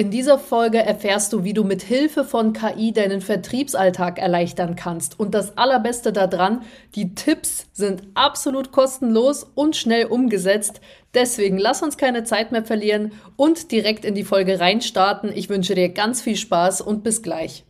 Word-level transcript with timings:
In 0.00 0.10
dieser 0.10 0.38
Folge 0.38 0.78
erfährst 0.78 1.30
du, 1.30 1.44
wie 1.44 1.52
du 1.52 1.62
mit 1.62 1.82
Hilfe 1.82 2.24
von 2.24 2.54
KI 2.54 2.90
deinen 2.90 3.20
Vertriebsalltag 3.20 4.18
erleichtern 4.18 4.74
kannst. 4.74 5.20
Und 5.20 5.34
das 5.34 5.58
Allerbeste 5.58 6.10
daran, 6.10 6.62
die 6.94 7.14
Tipps 7.14 7.66
sind 7.74 8.04
absolut 8.14 8.72
kostenlos 8.72 9.46
und 9.54 9.76
schnell 9.76 10.06
umgesetzt. 10.06 10.80
Deswegen 11.12 11.58
lass 11.58 11.82
uns 11.82 11.98
keine 11.98 12.24
Zeit 12.24 12.50
mehr 12.50 12.64
verlieren 12.64 13.12
und 13.36 13.72
direkt 13.72 14.06
in 14.06 14.14
die 14.14 14.24
Folge 14.24 14.58
reinstarten. 14.58 15.30
Ich 15.34 15.50
wünsche 15.50 15.74
dir 15.74 15.90
ganz 15.90 16.22
viel 16.22 16.38
Spaß 16.38 16.80
und 16.80 17.04
bis 17.04 17.20
gleich. 17.20 17.66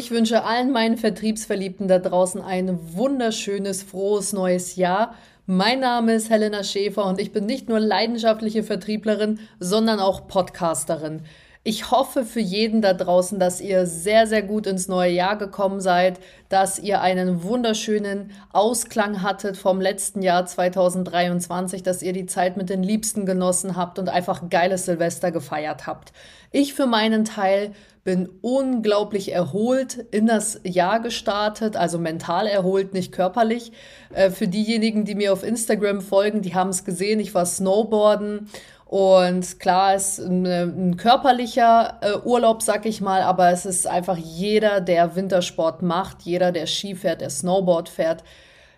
Ich 0.00 0.10
wünsche 0.10 0.44
allen 0.44 0.70
meinen 0.70 0.96
Vertriebsverliebten 0.96 1.86
da 1.86 1.98
draußen 1.98 2.40
ein 2.40 2.78
wunderschönes, 2.94 3.82
frohes 3.82 4.32
neues 4.32 4.76
Jahr. 4.76 5.14
Mein 5.44 5.80
Name 5.80 6.14
ist 6.14 6.30
Helena 6.30 6.64
Schäfer 6.64 7.04
und 7.04 7.20
ich 7.20 7.32
bin 7.32 7.44
nicht 7.44 7.68
nur 7.68 7.80
leidenschaftliche 7.80 8.62
Vertrieblerin, 8.62 9.40
sondern 9.58 10.00
auch 10.00 10.26
Podcasterin. 10.26 11.20
Ich 11.62 11.90
hoffe 11.90 12.24
für 12.24 12.40
jeden 12.40 12.80
da 12.80 12.94
draußen, 12.94 13.38
dass 13.38 13.60
ihr 13.60 13.84
sehr, 13.84 14.26
sehr 14.26 14.40
gut 14.40 14.66
ins 14.66 14.88
neue 14.88 15.12
Jahr 15.12 15.36
gekommen 15.36 15.82
seid, 15.82 16.18
dass 16.48 16.78
ihr 16.78 17.02
einen 17.02 17.42
wunderschönen 17.42 18.30
Ausklang 18.50 19.20
hattet 19.20 19.58
vom 19.58 19.78
letzten 19.78 20.22
Jahr 20.22 20.46
2023, 20.46 21.82
dass 21.82 22.00
ihr 22.00 22.14
die 22.14 22.24
Zeit 22.24 22.56
mit 22.56 22.70
den 22.70 22.82
Liebsten 22.82 23.26
genossen 23.26 23.76
habt 23.76 23.98
und 23.98 24.08
einfach 24.08 24.48
geiles 24.48 24.86
Silvester 24.86 25.32
gefeiert 25.32 25.86
habt. 25.86 26.14
Ich 26.50 26.72
für 26.72 26.86
meinen 26.86 27.26
Teil 27.26 27.72
bin 28.04 28.30
unglaublich 28.40 29.30
erholt 29.30 30.06
in 30.10 30.26
das 30.26 30.60
Jahr 30.64 31.00
gestartet, 31.00 31.76
also 31.76 31.98
mental 31.98 32.46
erholt, 32.46 32.94
nicht 32.94 33.12
körperlich. 33.12 33.72
Äh, 34.14 34.30
für 34.30 34.48
diejenigen, 34.48 35.04
die 35.04 35.14
mir 35.14 35.34
auf 35.34 35.44
Instagram 35.44 36.00
folgen, 36.00 36.40
die 36.40 36.54
haben 36.54 36.70
es 36.70 36.86
gesehen, 36.86 37.20
ich 37.20 37.34
war 37.34 37.44
Snowboarden 37.44 38.48
und 38.90 39.60
klar, 39.60 39.94
ist 39.94 40.18
ein, 40.18 40.44
ein 40.44 40.96
körperlicher 40.96 41.98
äh, 42.00 42.26
Urlaub, 42.26 42.60
sag 42.60 42.86
ich 42.86 43.00
mal, 43.00 43.22
aber 43.22 43.52
es 43.52 43.64
ist 43.64 43.86
einfach 43.86 44.16
jeder, 44.16 44.80
der 44.80 45.14
Wintersport 45.14 45.80
macht, 45.80 46.22
jeder, 46.22 46.50
der 46.50 46.66
Ski 46.66 46.96
fährt, 46.96 47.20
der 47.20 47.30
Snowboard 47.30 47.88
fährt, 47.88 48.24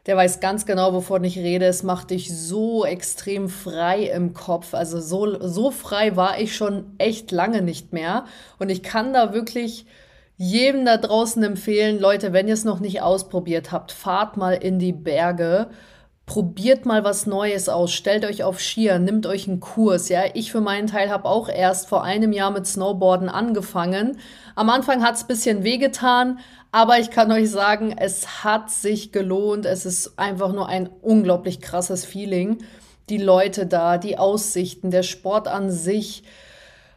der 0.05 0.19
weiß 0.19 0.41
ganz 0.41 0.67
genau, 0.67 0.93
wovon 0.93 1.25
ich 1.25 1.39
rede. 1.39 1.65
Es 1.65 1.83
macht 1.83 2.11
dich 2.11 2.37
so 2.37 2.85
extrem 2.85 3.49
frei 3.49 4.03
im 4.03 4.35
Kopf. 4.35 4.75
Also 4.75 5.01
so, 5.01 5.49
so 5.49 5.71
frei 5.71 6.15
war 6.15 6.39
ich 6.39 6.55
schon 6.55 6.93
echt 6.99 7.31
lange 7.31 7.63
nicht 7.63 7.95
mehr. 7.95 8.27
Und 8.59 8.69
ich 8.69 8.83
kann 8.83 9.15
da 9.15 9.33
wirklich 9.33 9.87
jedem 10.37 10.85
da 10.85 10.99
draußen 10.99 11.43
empfehlen, 11.43 11.99
Leute, 11.99 12.35
wenn 12.35 12.49
ihr 12.49 12.55
es 12.55 12.65
noch 12.65 12.81
nicht 12.81 13.01
ausprobiert 13.01 13.73
habt, 13.73 13.93
fahrt 13.93 14.37
mal 14.37 14.53
in 14.53 14.79
die 14.79 14.93
Berge 14.93 15.69
probiert 16.27 16.87
mal 16.87 17.05
was 17.05 17.27
Neues 17.27 17.69
aus, 17.69 17.92
stellt 17.92 18.25
euch 18.25 18.45
auf 18.45 18.61
Skier, 18.61 18.98
nimmt 18.98 19.27
euch 19.27 19.48
einen 19.48 19.61
Kurs. 19.61 20.09
Ja, 20.09 20.23
ich 20.34 20.53
für 20.53 20.61
meinen 20.61 20.87
Teil 20.87 21.11
habe 21.11 21.29
auch 21.29 21.48
erst 21.48 21.89
vor 21.89 22.05
einem 22.05 22.33
Jahr 22.33 22.51
mit 22.51 22.67
Snowboarden 22.67 23.29
angefangen. 23.29 24.19
Am 24.55 24.70
Anfang 24.70 25.03
hat 25.03 25.17
es 25.17 25.25
bisschen 25.25 25.64
wehgetan, 25.64 26.39
aber 26.70 26.98
ich 26.98 27.11
kann 27.11 27.31
euch 27.33 27.51
sagen, 27.51 27.95
es 27.97 28.45
hat 28.45 28.70
sich 28.70 29.12
gelohnt. 29.12 29.67
Es 29.67 29.84
ist 29.84 30.19
einfach 30.19 30.53
nur 30.53 30.69
ein 30.69 30.89
unglaublich 31.03 31.61
krasses 31.61 32.05
Feeling. 32.05 32.59
Die 33.09 33.19
Leute 33.19 33.67
da, 33.67 33.98
die 33.98 34.17
Aussichten, 34.17 34.91
der 34.91 35.03
Sport 35.03 35.48
an 35.48 35.70
sich. 35.70 36.23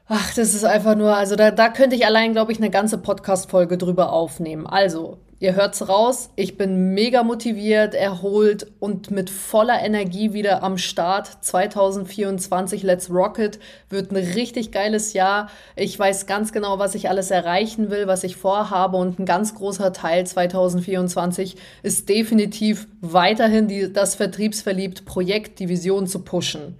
Ach, 0.07 0.33
das 0.35 0.53
ist 0.53 0.63
einfach 0.63 0.95
nur, 0.95 1.15
also 1.15 1.35
da, 1.35 1.49
da 1.49 1.69
könnte 1.69 1.95
ich 1.95 2.05
allein, 2.05 2.31
glaube 2.31 2.51
ich, 2.51 2.59
eine 2.59 2.69
ganze 2.69 2.99
Podcast-Folge 2.99 3.77
drüber 3.77 4.13
aufnehmen. 4.13 4.67
Also, 4.67 5.17
Ihr 5.37 5.53
hört's 5.53 5.89
raus, 5.89 6.29
ich 6.37 6.57
bin 6.57 6.93
mega 6.93 7.21
motiviert, 7.21 7.93
erholt 7.93 8.71
und 8.79 9.11
mit 9.11 9.29
voller 9.29 9.83
Energie 9.83 10.31
wieder 10.31 10.63
am 10.63 10.77
Start. 10.77 11.29
2024 11.41 12.83
Let's 12.83 13.09
Rocket 13.09 13.59
wird 13.89 14.11
ein 14.11 14.15
richtig 14.15 14.71
geiles 14.71 15.11
Jahr. 15.11 15.49
Ich 15.75 15.99
weiß 15.99 16.25
ganz 16.25 16.53
genau, 16.53 16.79
was 16.79 16.95
ich 16.95 17.09
alles 17.09 17.31
erreichen 17.31 17.89
will, 17.89 18.07
was 18.07 18.23
ich 18.23 18.37
vorhabe 18.37 18.95
und 18.95 19.19
ein 19.19 19.25
ganz 19.25 19.55
großer 19.55 19.91
Teil 19.91 20.25
2024 20.25 21.57
ist 21.83 22.07
definitiv 22.07 22.87
weiterhin 23.01 23.67
die, 23.67 23.91
das 23.91 24.15
Vertriebsverliebt 24.15 25.03
Projekt, 25.03 25.59
die 25.59 25.67
Vision 25.67 26.07
zu 26.07 26.19
pushen. 26.19 26.77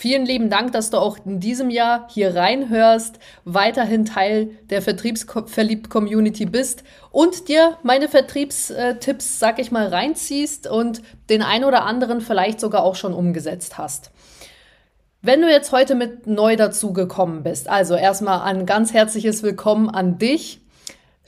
Vielen 0.00 0.26
lieben 0.26 0.48
Dank, 0.48 0.70
dass 0.70 0.90
du 0.90 0.98
auch 0.98 1.18
in 1.26 1.40
diesem 1.40 1.70
Jahr 1.70 2.06
hier 2.08 2.36
reinhörst, 2.36 3.18
weiterhin 3.44 4.04
Teil 4.04 4.50
der 4.70 4.80
Vertriebsverliebt-Community 4.80 6.46
bist 6.46 6.84
und 7.10 7.48
dir 7.48 7.76
meine 7.82 8.08
Vertriebstipps, 8.08 9.40
sag 9.40 9.58
ich 9.58 9.72
mal, 9.72 9.88
reinziehst 9.88 10.68
und 10.68 11.02
den 11.30 11.42
ein 11.42 11.64
oder 11.64 11.84
anderen 11.84 12.20
vielleicht 12.20 12.60
sogar 12.60 12.84
auch 12.84 12.94
schon 12.94 13.12
umgesetzt 13.12 13.76
hast. 13.76 14.12
Wenn 15.20 15.42
du 15.42 15.50
jetzt 15.50 15.72
heute 15.72 15.96
mit 15.96 16.28
neu 16.28 16.54
dazu 16.54 16.92
gekommen 16.92 17.42
bist, 17.42 17.68
also 17.68 17.96
erstmal 17.96 18.42
ein 18.42 18.66
ganz 18.66 18.94
herzliches 18.94 19.42
Willkommen 19.42 19.90
an 19.90 20.16
dich. 20.16 20.60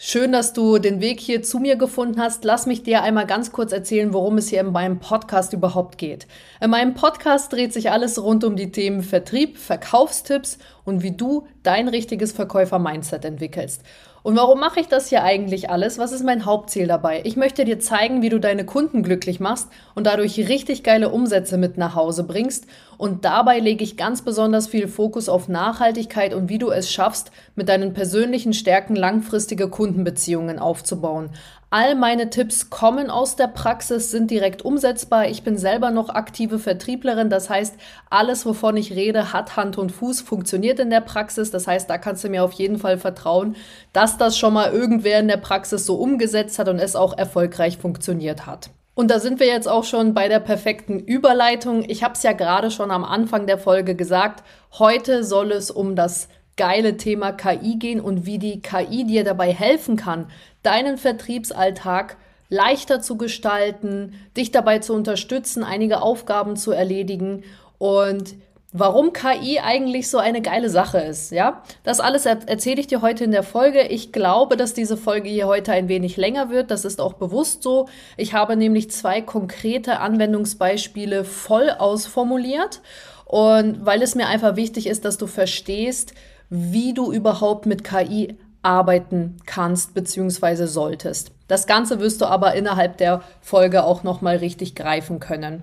Schön, 0.02 0.32
dass 0.32 0.54
du 0.54 0.78
den 0.78 1.02
Weg 1.02 1.20
hier 1.20 1.42
zu 1.42 1.58
mir 1.58 1.76
gefunden 1.76 2.22
hast. 2.22 2.42
Lass 2.44 2.64
mich 2.64 2.82
dir 2.82 3.02
einmal 3.02 3.26
ganz 3.26 3.52
kurz 3.52 3.70
erzählen, 3.70 4.14
worum 4.14 4.38
es 4.38 4.48
hier 4.48 4.60
in 4.60 4.72
meinem 4.72 4.98
Podcast 4.98 5.52
überhaupt 5.52 5.98
geht. 5.98 6.26
In 6.58 6.70
meinem 6.70 6.94
Podcast 6.94 7.52
dreht 7.52 7.74
sich 7.74 7.90
alles 7.90 8.22
rund 8.22 8.42
um 8.44 8.56
die 8.56 8.72
Themen 8.72 9.02
Vertrieb, 9.02 9.58
Verkaufstipps 9.58 10.56
und 10.86 11.02
wie 11.02 11.14
du 11.14 11.46
dein 11.62 11.86
richtiges 11.86 12.32
Verkäufer-Mindset 12.32 13.26
entwickelst. 13.26 13.82
Und 14.22 14.36
warum 14.36 14.60
mache 14.60 14.80
ich 14.80 14.88
das 14.88 15.08
hier 15.08 15.22
eigentlich 15.22 15.70
alles? 15.70 15.98
Was 15.98 16.12
ist 16.12 16.24
mein 16.24 16.44
Hauptziel 16.44 16.86
dabei? 16.86 17.22
Ich 17.24 17.36
möchte 17.36 17.64
dir 17.64 17.80
zeigen, 17.80 18.20
wie 18.20 18.28
du 18.28 18.38
deine 18.38 18.66
Kunden 18.66 19.02
glücklich 19.02 19.40
machst 19.40 19.68
und 19.94 20.06
dadurch 20.06 20.36
richtig 20.48 20.82
geile 20.82 21.08
Umsätze 21.08 21.56
mit 21.56 21.78
nach 21.78 21.94
Hause 21.94 22.24
bringst. 22.24 22.66
Und 22.98 23.24
dabei 23.24 23.60
lege 23.60 23.82
ich 23.82 23.96
ganz 23.96 24.20
besonders 24.22 24.68
viel 24.68 24.88
Fokus 24.88 25.30
auf 25.30 25.48
Nachhaltigkeit 25.48 26.34
und 26.34 26.50
wie 26.50 26.58
du 26.58 26.70
es 26.70 26.92
schaffst, 26.92 27.30
mit 27.54 27.70
deinen 27.70 27.94
persönlichen 27.94 28.52
Stärken 28.52 28.94
langfristige 28.94 29.70
Kundenbeziehungen 29.70 30.58
aufzubauen. 30.58 31.30
All 31.72 31.94
meine 31.94 32.30
Tipps 32.30 32.68
kommen 32.68 33.10
aus 33.10 33.36
der 33.36 33.46
Praxis, 33.46 34.10
sind 34.10 34.28
direkt 34.32 34.64
umsetzbar. 34.64 35.28
Ich 35.28 35.44
bin 35.44 35.56
selber 35.56 35.92
noch 35.92 36.08
aktive 36.08 36.58
Vertrieblerin. 36.58 37.30
Das 37.30 37.48
heißt, 37.48 37.76
alles, 38.10 38.44
wovon 38.44 38.76
ich 38.76 38.92
rede, 38.92 39.32
hat 39.32 39.56
Hand 39.56 39.78
und 39.78 39.92
Fuß, 39.92 40.20
funktioniert 40.22 40.80
in 40.80 40.90
der 40.90 41.00
Praxis. 41.00 41.52
Das 41.52 41.68
heißt, 41.68 41.88
da 41.88 41.96
kannst 41.96 42.24
du 42.24 42.28
mir 42.28 42.42
auf 42.42 42.54
jeden 42.54 42.78
Fall 42.78 42.98
vertrauen, 42.98 43.54
dass 43.92 44.18
das 44.18 44.36
schon 44.36 44.52
mal 44.52 44.72
irgendwer 44.72 45.20
in 45.20 45.28
der 45.28 45.36
Praxis 45.36 45.86
so 45.86 45.94
umgesetzt 45.94 46.58
hat 46.58 46.68
und 46.68 46.80
es 46.80 46.96
auch 46.96 47.16
erfolgreich 47.16 47.78
funktioniert 47.78 48.46
hat. 48.46 48.70
Und 48.96 49.08
da 49.08 49.20
sind 49.20 49.38
wir 49.38 49.46
jetzt 49.46 49.68
auch 49.68 49.84
schon 49.84 50.12
bei 50.12 50.26
der 50.26 50.40
perfekten 50.40 50.98
Überleitung. 50.98 51.84
Ich 51.88 52.02
habe 52.02 52.14
es 52.14 52.24
ja 52.24 52.32
gerade 52.32 52.72
schon 52.72 52.90
am 52.90 53.04
Anfang 53.04 53.46
der 53.46 53.58
Folge 53.58 53.94
gesagt. 53.94 54.42
Heute 54.72 55.22
soll 55.22 55.52
es 55.52 55.70
um 55.70 55.94
das 55.94 56.28
geile 56.56 56.96
Thema 56.96 57.32
KI 57.32 57.76
gehen 57.76 58.00
und 58.00 58.26
wie 58.26 58.38
die 58.38 58.60
KI 58.60 59.04
dir 59.04 59.24
dabei 59.24 59.52
helfen 59.52 59.96
kann, 59.96 60.26
deinen 60.62 60.98
Vertriebsalltag 60.98 62.16
leichter 62.48 63.00
zu 63.00 63.16
gestalten, 63.16 64.14
dich 64.36 64.50
dabei 64.50 64.80
zu 64.80 64.92
unterstützen, 64.92 65.64
einige 65.64 66.02
Aufgaben 66.02 66.56
zu 66.56 66.72
erledigen 66.72 67.44
und 67.78 68.34
warum 68.72 69.12
KI 69.12 69.60
eigentlich 69.60 70.08
so 70.10 70.18
eine 70.18 70.42
geile 70.42 70.70
Sache 70.70 70.98
ist, 70.98 71.32
ja? 71.32 71.62
Das 71.82 72.00
alles 72.00 72.26
er 72.26 72.38
erzähle 72.46 72.80
ich 72.80 72.86
dir 72.86 73.02
heute 73.02 73.24
in 73.24 73.32
der 73.32 73.42
Folge. 73.42 73.82
Ich 73.82 74.12
glaube, 74.12 74.56
dass 74.56 74.74
diese 74.74 74.96
Folge 74.96 75.28
hier 75.28 75.46
heute 75.46 75.72
ein 75.72 75.88
wenig 75.88 76.16
länger 76.16 76.50
wird. 76.50 76.70
Das 76.70 76.84
ist 76.84 77.00
auch 77.00 77.14
bewusst 77.14 77.62
so. 77.62 77.88
Ich 78.16 78.34
habe 78.34 78.56
nämlich 78.56 78.90
zwei 78.90 79.22
konkrete 79.22 79.98
Anwendungsbeispiele 79.98 81.24
voll 81.24 81.70
ausformuliert 81.70 82.80
und 83.24 83.84
weil 83.84 84.02
es 84.02 84.14
mir 84.14 84.26
einfach 84.26 84.56
wichtig 84.56 84.86
ist, 84.86 85.04
dass 85.04 85.18
du 85.18 85.26
verstehst, 85.26 86.14
wie 86.50 86.92
du 86.92 87.12
überhaupt 87.12 87.66
mit 87.66 87.84
KI 87.84 88.36
arbeiten 88.62 89.36
kannst 89.46 89.94
bzw. 89.94 90.66
solltest. 90.66 91.30
Das 91.48 91.66
Ganze 91.66 92.00
wirst 92.00 92.20
du 92.20 92.26
aber 92.26 92.54
innerhalb 92.54 92.98
der 92.98 93.22
Folge 93.40 93.84
auch 93.84 94.02
nochmal 94.02 94.36
richtig 94.36 94.74
greifen 94.74 95.18
können. 95.20 95.62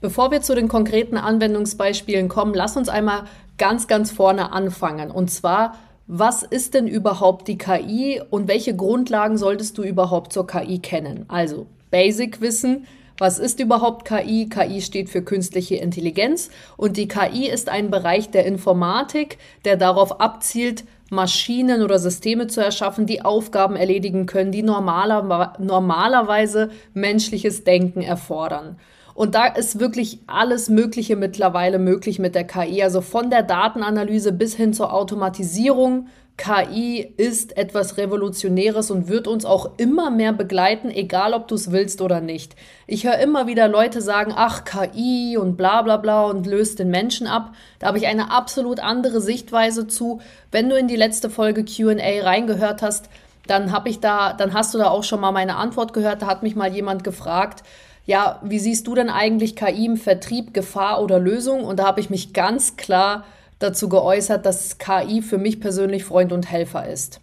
Bevor 0.00 0.30
wir 0.30 0.42
zu 0.42 0.54
den 0.54 0.68
konkreten 0.68 1.16
Anwendungsbeispielen 1.16 2.28
kommen, 2.28 2.54
lass 2.54 2.76
uns 2.76 2.88
einmal 2.88 3.24
ganz, 3.58 3.86
ganz 3.86 4.10
vorne 4.10 4.52
anfangen. 4.52 5.10
Und 5.10 5.30
zwar, 5.30 5.74
was 6.06 6.42
ist 6.42 6.74
denn 6.74 6.86
überhaupt 6.86 7.48
die 7.48 7.58
KI 7.58 8.20
und 8.30 8.48
welche 8.48 8.76
Grundlagen 8.76 9.38
solltest 9.38 9.78
du 9.78 9.82
überhaupt 9.82 10.32
zur 10.32 10.46
KI 10.46 10.78
kennen? 10.78 11.24
Also 11.28 11.66
Basic-Wissen, 11.90 12.86
was 13.18 13.38
ist 13.38 13.60
überhaupt 13.60 14.04
KI? 14.06 14.48
KI 14.48 14.80
steht 14.80 15.08
für 15.08 15.22
künstliche 15.22 15.76
Intelligenz 15.76 16.50
und 16.76 16.96
die 16.96 17.08
KI 17.08 17.48
ist 17.48 17.68
ein 17.68 17.90
Bereich 17.90 18.30
der 18.30 18.44
Informatik, 18.44 19.38
der 19.64 19.76
darauf 19.76 20.20
abzielt, 20.20 20.84
Maschinen 21.10 21.82
oder 21.82 21.98
Systeme 21.98 22.46
zu 22.48 22.60
erschaffen, 22.60 23.06
die 23.06 23.22
Aufgaben 23.22 23.76
erledigen 23.76 24.26
können, 24.26 24.52
die 24.52 24.62
normaler, 24.62 25.54
normalerweise 25.58 26.70
menschliches 26.92 27.62
Denken 27.62 28.02
erfordern. 28.02 28.78
Und 29.14 29.36
da 29.36 29.46
ist 29.46 29.78
wirklich 29.78 30.18
alles 30.26 30.68
Mögliche 30.68 31.14
mittlerweile 31.14 31.78
möglich 31.78 32.18
mit 32.18 32.34
der 32.34 32.44
KI. 32.44 32.82
Also 32.82 33.00
von 33.00 33.30
der 33.30 33.44
Datenanalyse 33.44 34.32
bis 34.32 34.56
hin 34.56 34.72
zur 34.72 34.92
Automatisierung 34.92 36.08
KI 36.36 37.14
ist 37.16 37.56
etwas 37.56 37.96
Revolutionäres 37.96 38.90
und 38.90 39.08
wird 39.08 39.28
uns 39.28 39.44
auch 39.44 39.78
immer 39.78 40.10
mehr 40.10 40.32
begleiten, 40.32 40.90
egal 40.90 41.32
ob 41.32 41.46
du 41.46 41.54
es 41.54 41.70
willst 41.70 42.02
oder 42.02 42.20
nicht. 42.20 42.56
Ich 42.88 43.04
höre 43.04 43.18
immer 43.18 43.46
wieder 43.46 43.68
Leute 43.68 44.02
sagen, 44.02 44.32
ach, 44.34 44.64
KI 44.64 45.36
und 45.38 45.56
bla 45.56 45.82
bla 45.82 45.96
bla 45.96 46.24
und 46.24 46.46
löst 46.46 46.80
den 46.80 46.90
Menschen 46.90 47.28
ab. 47.28 47.52
Da 47.78 47.86
habe 47.86 47.98
ich 47.98 48.08
eine 48.08 48.32
absolut 48.32 48.80
andere 48.80 49.20
Sichtweise 49.20 49.86
zu. 49.86 50.20
Wenn 50.50 50.68
du 50.68 50.76
in 50.76 50.88
die 50.88 50.96
letzte 50.96 51.30
Folge 51.30 51.64
QA 51.64 52.22
reingehört 52.24 52.82
hast, 52.82 53.08
dann 53.46 53.70
habe 53.70 53.88
ich 53.88 54.00
da, 54.00 54.32
dann 54.32 54.54
hast 54.54 54.74
du 54.74 54.78
da 54.78 54.88
auch 54.88 55.04
schon 55.04 55.20
mal 55.20 55.32
meine 55.32 55.56
Antwort 55.56 55.92
gehört. 55.92 56.22
Da 56.22 56.26
hat 56.26 56.42
mich 56.42 56.56
mal 56.56 56.72
jemand 56.72 57.04
gefragt, 57.04 57.62
ja, 58.06 58.40
wie 58.42 58.58
siehst 58.58 58.86
du 58.88 58.94
denn 58.94 59.08
eigentlich 59.08 59.54
KI 59.54 59.86
im 59.86 59.96
Vertrieb, 59.96 60.52
Gefahr 60.52 61.00
oder 61.00 61.20
Lösung? 61.20 61.64
Und 61.64 61.78
da 61.78 61.86
habe 61.86 62.00
ich 62.00 62.10
mich 62.10 62.32
ganz 62.32 62.76
klar 62.76 63.24
dazu 63.64 63.88
geäußert, 63.88 64.46
dass 64.46 64.78
KI 64.78 65.22
für 65.22 65.38
mich 65.38 65.60
persönlich 65.60 66.04
Freund 66.04 66.32
und 66.32 66.50
Helfer 66.50 66.88
ist. 66.88 67.20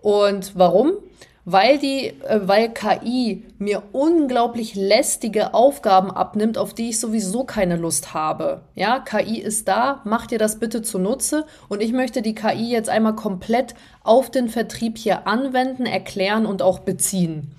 Und 0.00 0.52
warum? 0.54 0.92
Weil 1.46 1.78
die, 1.78 2.08
äh, 2.08 2.40
weil 2.42 2.70
KI 2.70 3.44
mir 3.58 3.82
unglaublich 3.92 4.74
lästige 4.74 5.54
Aufgaben 5.54 6.10
abnimmt, 6.10 6.58
auf 6.58 6.74
die 6.74 6.90
ich 6.90 7.00
sowieso 7.00 7.44
keine 7.44 7.76
Lust 7.76 8.14
habe. 8.14 8.62
Ja, 8.74 8.98
KI 8.98 9.40
ist 9.40 9.68
da, 9.68 10.00
mach 10.04 10.26
dir 10.26 10.38
das 10.38 10.58
bitte 10.58 10.82
zunutze 10.82 11.46
und 11.68 11.82
ich 11.82 11.92
möchte 11.92 12.22
die 12.22 12.34
KI 12.34 12.70
jetzt 12.70 12.88
einmal 12.88 13.14
komplett 13.14 13.74
auf 14.02 14.30
den 14.30 14.48
Vertrieb 14.48 14.96
hier 14.98 15.26
anwenden, 15.26 15.86
erklären 15.86 16.46
und 16.46 16.62
auch 16.62 16.80
beziehen. 16.80 17.54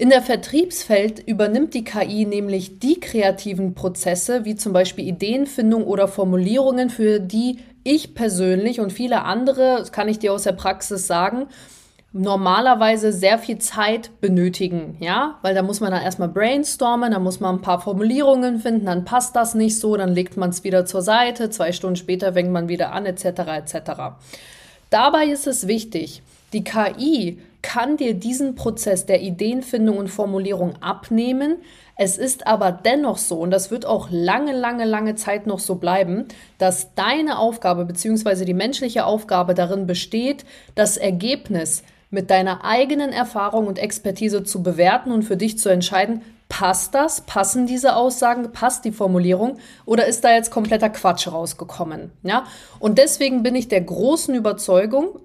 In 0.00 0.10
der 0.10 0.22
Vertriebsfeld 0.22 1.18
übernimmt 1.26 1.74
die 1.74 1.82
KI 1.82 2.24
nämlich 2.24 2.78
die 2.78 3.00
kreativen 3.00 3.74
Prozesse, 3.74 4.44
wie 4.44 4.54
zum 4.54 4.72
Beispiel 4.72 5.08
Ideenfindung 5.08 5.82
oder 5.82 6.06
Formulierungen, 6.06 6.88
für 6.88 7.18
die 7.18 7.58
ich 7.82 8.14
persönlich 8.14 8.78
und 8.78 8.92
viele 8.92 9.24
andere, 9.24 9.78
das 9.80 9.90
kann 9.90 10.08
ich 10.08 10.20
dir 10.20 10.32
aus 10.32 10.44
der 10.44 10.52
Praxis 10.52 11.08
sagen, 11.08 11.48
normalerweise 12.12 13.12
sehr 13.12 13.40
viel 13.40 13.58
Zeit 13.58 14.12
benötigen, 14.20 14.96
ja, 15.00 15.36
weil 15.42 15.56
da 15.56 15.62
muss 15.62 15.80
man 15.80 15.90
dann 15.90 16.02
erstmal 16.02 16.28
brainstormen, 16.28 17.10
da 17.10 17.18
muss 17.18 17.40
man 17.40 17.56
ein 17.56 17.62
paar 17.62 17.80
Formulierungen 17.80 18.60
finden, 18.60 18.86
dann 18.86 19.04
passt 19.04 19.34
das 19.34 19.56
nicht 19.56 19.80
so, 19.80 19.96
dann 19.96 20.14
legt 20.14 20.36
man 20.36 20.50
es 20.50 20.62
wieder 20.62 20.86
zur 20.86 21.02
Seite, 21.02 21.50
zwei 21.50 21.72
Stunden 21.72 21.96
später 21.96 22.34
fängt 22.34 22.52
man 22.52 22.68
wieder 22.68 22.92
an, 22.92 23.04
etc. 23.04 23.24
etc. 23.24 23.90
Dabei 24.90 25.24
ist 25.26 25.48
es 25.48 25.66
wichtig, 25.66 26.22
die 26.52 26.62
KI 26.62 27.40
kann 27.62 27.96
dir 27.96 28.14
diesen 28.14 28.54
Prozess 28.54 29.06
der 29.06 29.20
Ideenfindung 29.20 29.98
und 29.98 30.08
Formulierung 30.08 30.74
abnehmen. 30.80 31.56
Es 31.96 32.16
ist 32.16 32.46
aber 32.46 32.70
dennoch 32.70 33.18
so, 33.18 33.40
und 33.40 33.50
das 33.50 33.70
wird 33.70 33.84
auch 33.84 34.08
lange, 34.10 34.52
lange, 34.52 34.84
lange 34.84 35.16
Zeit 35.16 35.46
noch 35.46 35.58
so 35.58 35.74
bleiben, 35.76 36.26
dass 36.58 36.94
deine 36.94 37.38
Aufgabe 37.38 37.84
bzw. 37.84 38.44
die 38.44 38.54
menschliche 38.54 39.04
Aufgabe 39.04 39.54
darin 39.54 39.86
besteht, 39.86 40.44
das 40.76 40.96
Ergebnis 40.96 41.82
mit 42.10 42.30
deiner 42.30 42.64
eigenen 42.64 43.12
Erfahrung 43.12 43.66
und 43.66 43.78
Expertise 43.78 44.44
zu 44.44 44.62
bewerten 44.62 45.12
und 45.12 45.24
für 45.24 45.36
dich 45.36 45.58
zu 45.58 45.68
entscheiden, 45.68 46.22
passt 46.48 46.94
das, 46.94 47.20
passen 47.22 47.66
diese 47.66 47.94
Aussagen, 47.96 48.52
passt 48.52 48.84
die 48.84 48.92
Formulierung 48.92 49.58
oder 49.84 50.06
ist 50.06 50.24
da 50.24 50.32
jetzt 50.32 50.50
kompletter 50.50 50.88
Quatsch 50.88 51.28
rausgekommen? 51.28 52.12
Ja? 52.22 52.44
Und 52.78 52.98
deswegen 52.98 53.42
bin 53.42 53.54
ich 53.54 53.68
der 53.68 53.82
großen 53.82 54.34
Überzeugung, 54.34 55.20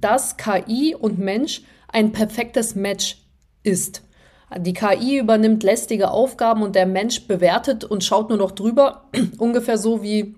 dass 0.00 0.36
KI 0.36 0.94
und 0.94 1.18
Mensch 1.18 1.62
ein 1.88 2.12
perfektes 2.12 2.74
Match 2.74 3.18
ist. 3.62 4.02
Die 4.58 4.74
KI 4.74 5.18
übernimmt 5.18 5.62
lästige 5.62 6.10
Aufgaben 6.10 6.62
und 6.62 6.74
der 6.74 6.86
Mensch 6.86 7.26
bewertet 7.26 7.84
und 7.84 8.04
schaut 8.04 8.28
nur 8.28 8.38
noch 8.38 8.52
drüber. 8.52 9.04
Ungefähr 9.38 9.78
so 9.78 10.02
wie, 10.02 10.36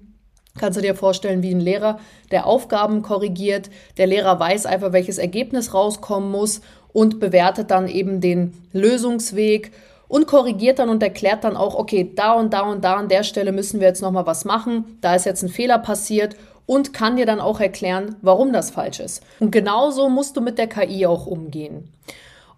kannst 0.58 0.78
du 0.78 0.82
dir 0.82 0.94
vorstellen, 0.94 1.43
wie 1.43 1.55
ein 1.55 1.61
Lehrer, 1.61 1.99
der 2.31 2.46
Aufgaben 2.46 3.02
korrigiert. 3.02 3.69
Der 3.99 4.06
Lehrer 4.06 4.38
weiß 4.38 4.67
einfach, 4.67 4.93
welches 4.93 5.19
Ergebnis 5.19 5.75
rauskommen 5.75 6.31
muss 6.31 6.61
und 6.93 7.20
bewertet 7.20 7.70
dann 7.70 7.88
eben 7.88 8.20
den 8.20 8.55
Lösungsweg 8.72 9.72
und 10.08 10.26
korrigiert 10.26 10.79
dann 10.79 10.88
und 10.88 11.02
erklärt 11.02 11.44
dann 11.44 11.56
auch, 11.56 11.75
okay, 11.75 12.12
da 12.14 12.32
und 12.32 12.52
da 12.52 12.61
und 12.61 12.84
da 12.84 12.94
an 12.94 13.08
der 13.08 13.25
Stelle 13.25 13.52
müssen 13.52 13.81
wir 13.81 13.88
jetzt 13.88 14.02
nochmal 14.02 14.26
was 14.26 14.44
machen. 14.44 14.99
Da 15.00 15.14
ist 15.14 15.26
jetzt 15.26 15.43
ein 15.43 15.49
Fehler 15.49 15.79
passiert 15.79 16.37
und 16.67 16.93
kann 16.93 17.17
dir 17.17 17.27
dann 17.27 17.41
auch 17.41 17.61
erklären, 17.61 18.17
warum 18.23 18.53
das 18.53 18.71
falsch 18.71 19.01
ist. 19.01 19.23
Und 19.41 19.53
genauso 19.53 20.09
musst 20.09 20.37
du 20.37 20.41
mit 20.41 20.59
der 20.59 20.67
KI 20.67 21.07
auch 21.07 21.27
umgehen. 21.27 21.93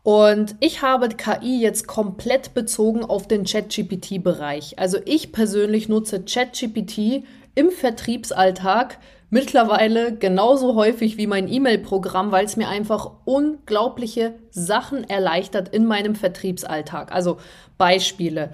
Und 0.03 0.57
ich 0.61 0.81
habe 0.81 1.09
KI 1.11 1.61
jetzt 1.61 1.87
komplett 1.87 2.55
bezogen 2.55 3.05
auf 3.05 3.29
den 3.29 3.45
ChatGPT-Bereich. 3.45 4.79
Also 4.79 4.99
ich 5.05 5.33
persönlich 5.33 5.89
nutze 5.89 6.23
ChatGPT 6.23 7.25
im 7.55 7.71
Vertriebsalltag 7.71 8.99
mittlerweile 9.31 10.15
genauso 10.15 10.75
häufig 10.75 11.19
wie 11.19 11.27
mein 11.27 11.49
E-Mail-Programm, 11.53 12.33
weil 12.33 12.47
es 12.47 12.57
mir 12.57 12.69
einfach 12.69 13.11
unglaubliche 13.27 14.35
Sachen 14.51 15.05
erleichtert 15.05 15.69
in 15.69 15.85
meinem 15.85 16.15
Vertriebsalltag. 16.15 17.13
Also 17.13 17.39
Beispiele. 17.77 18.51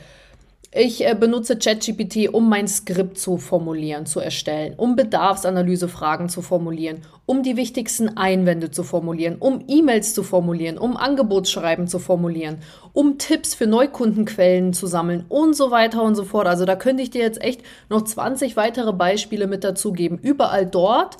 Ich 0.77 1.07
äh, 1.07 1.15
benutze 1.15 1.57
ChatGPT, 1.57 2.29
um 2.33 2.49
mein 2.49 2.67
Skript 2.67 3.17
zu 3.17 3.37
formulieren, 3.37 4.07
zu 4.07 4.19
erstellen, 4.19 4.75
um 4.77 4.97
Bedarfsanalysefragen 4.97 6.29
zu 6.29 6.43
formulieren, 6.43 7.03
um 7.27 7.45
die 7.45 7.57
wichtigsten 7.57 8.17
Einwände 8.17 8.73
zu 8.73 8.83
formulieren, 8.83 9.37
um 9.39 9.63
E-Mails 9.69 10.15
zu 10.15 10.25
formulieren, 10.25 10.77
um 10.77 10.97
Angebotsschreiben 10.97 11.87
zu 11.87 12.01
formulieren, 12.01 12.59
um 12.93 13.19
Tipps 13.19 13.55
für 13.55 13.69
Neukundenquellen 13.69 14.73
zu 14.73 14.89
sammeln 14.89 15.25
und 15.29 15.55
so 15.55 15.71
weiter 15.71 16.03
und 16.03 16.17
so 16.17 16.25
fort. 16.25 16.49
Also 16.49 16.65
da 16.65 16.75
könnte 16.75 17.05
ich 17.05 17.11
dir 17.11 17.23
jetzt 17.23 17.41
echt 17.41 17.61
noch 17.89 18.03
20 18.03 18.57
weitere 18.57 18.93
Beispiele 18.93 19.47
mit 19.47 19.63
dazugeben. 19.63 20.19
Überall 20.19 20.67
dort, 20.67 21.19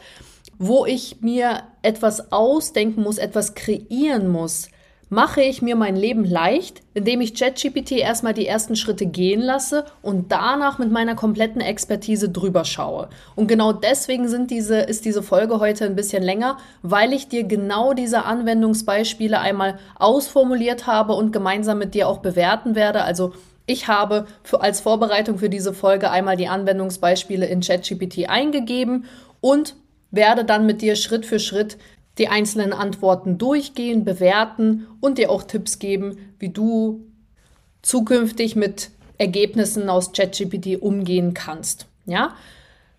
wo 0.59 0.85
ich 0.85 1.21
mir 1.21 1.63
etwas 1.83 2.33
ausdenken 2.33 3.03
muss, 3.03 3.19
etwas 3.19 3.55
kreieren 3.55 4.27
muss, 4.27 4.69
mache 5.15 5.43
ich 5.43 5.63
mir 5.63 5.77
mein 5.77 5.95
Leben 5.95 6.25
leicht, 6.25 6.83
indem 6.93 7.21
ich 7.21 7.35
ChatGPT 7.35 7.93
erstmal 7.93 8.35
die 8.35 8.49
ersten 8.49 8.75
Schritte 8.75 9.07
gehen 9.07 9.41
lasse 9.41 9.85
und 10.03 10.33
danach 10.33 10.79
mit 10.79 10.91
meiner 10.91 11.15
kompletten 11.15 11.61
Expertise 11.61 12.31
drüber 12.31 12.65
schaue. 12.65 13.09
Und 13.37 13.47
genau 13.47 13.73
deswegen 13.73 14.27
sind 14.27 14.51
diese, 14.51 14.81
ist 14.81 15.05
diese 15.05 15.23
Folge 15.23 15.61
heute 15.61 15.85
ein 15.85 15.95
bisschen 15.95 16.25
länger, 16.25 16.59
weil 16.83 17.13
ich 17.13 17.29
dir 17.29 17.45
genau 17.45 17.95
diese 17.95 18.25
Anwendungsbeispiele 18.25 19.39
einmal 19.39 19.79
ausformuliert 19.95 20.89
habe 20.89 21.13
und 21.13 21.33
gemeinsam 21.33 21.79
mit 21.79 21.95
dir 21.95 22.09
auch 22.09 22.19
bewerten 22.19 22.75
werde. 22.75 23.05
Also 23.05 23.35
ich 23.67 23.87
habe 23.87 24.27
für, 24.43 24.63
als 24.63 24.81
Vorbereitung 24.81 25.39
für 25.39 25.49
diese 25.49 25.73
Folge 25.73 26.11
einmal 26.11 26.37
die 26.37 26.49
Anwendungsbeispiele 26.49 27.47
in 27.47 27.61
ChatGPT 27.61 28.29
eingegeben 28.29 29.05
und 29.41 29.77
werde 30.11 30.45
dann 30.45 30.67
mit 30.67 30.83
dir 30.83 30.97
Schritt 30.97 31.25
für 31.25 31.39
Schritt 31.39 31.79
die 32.19 32.29
einzelnen 32.29 32.73
Antworten 32.73 33.39
durchgehen, 33.39 34.05
bewerten 34.05 34.87
und 35.01 35.19
dir 35.19 35.31
auch 35.31 35.43
Tipps 35.43 35.79
geben, 35.79 36.19
wie 36.39 36.49
du 36.49 37.07
zukünftig 37.83 38.57
mit 38.57 38.91
Ergebnissen 39.19 39.89
aus 39.89 40.13
ChatGPT 40.13 40.81
umgehen 40.81 41.35
kannst. 41.35 41.87
Ja? 42.07 42.35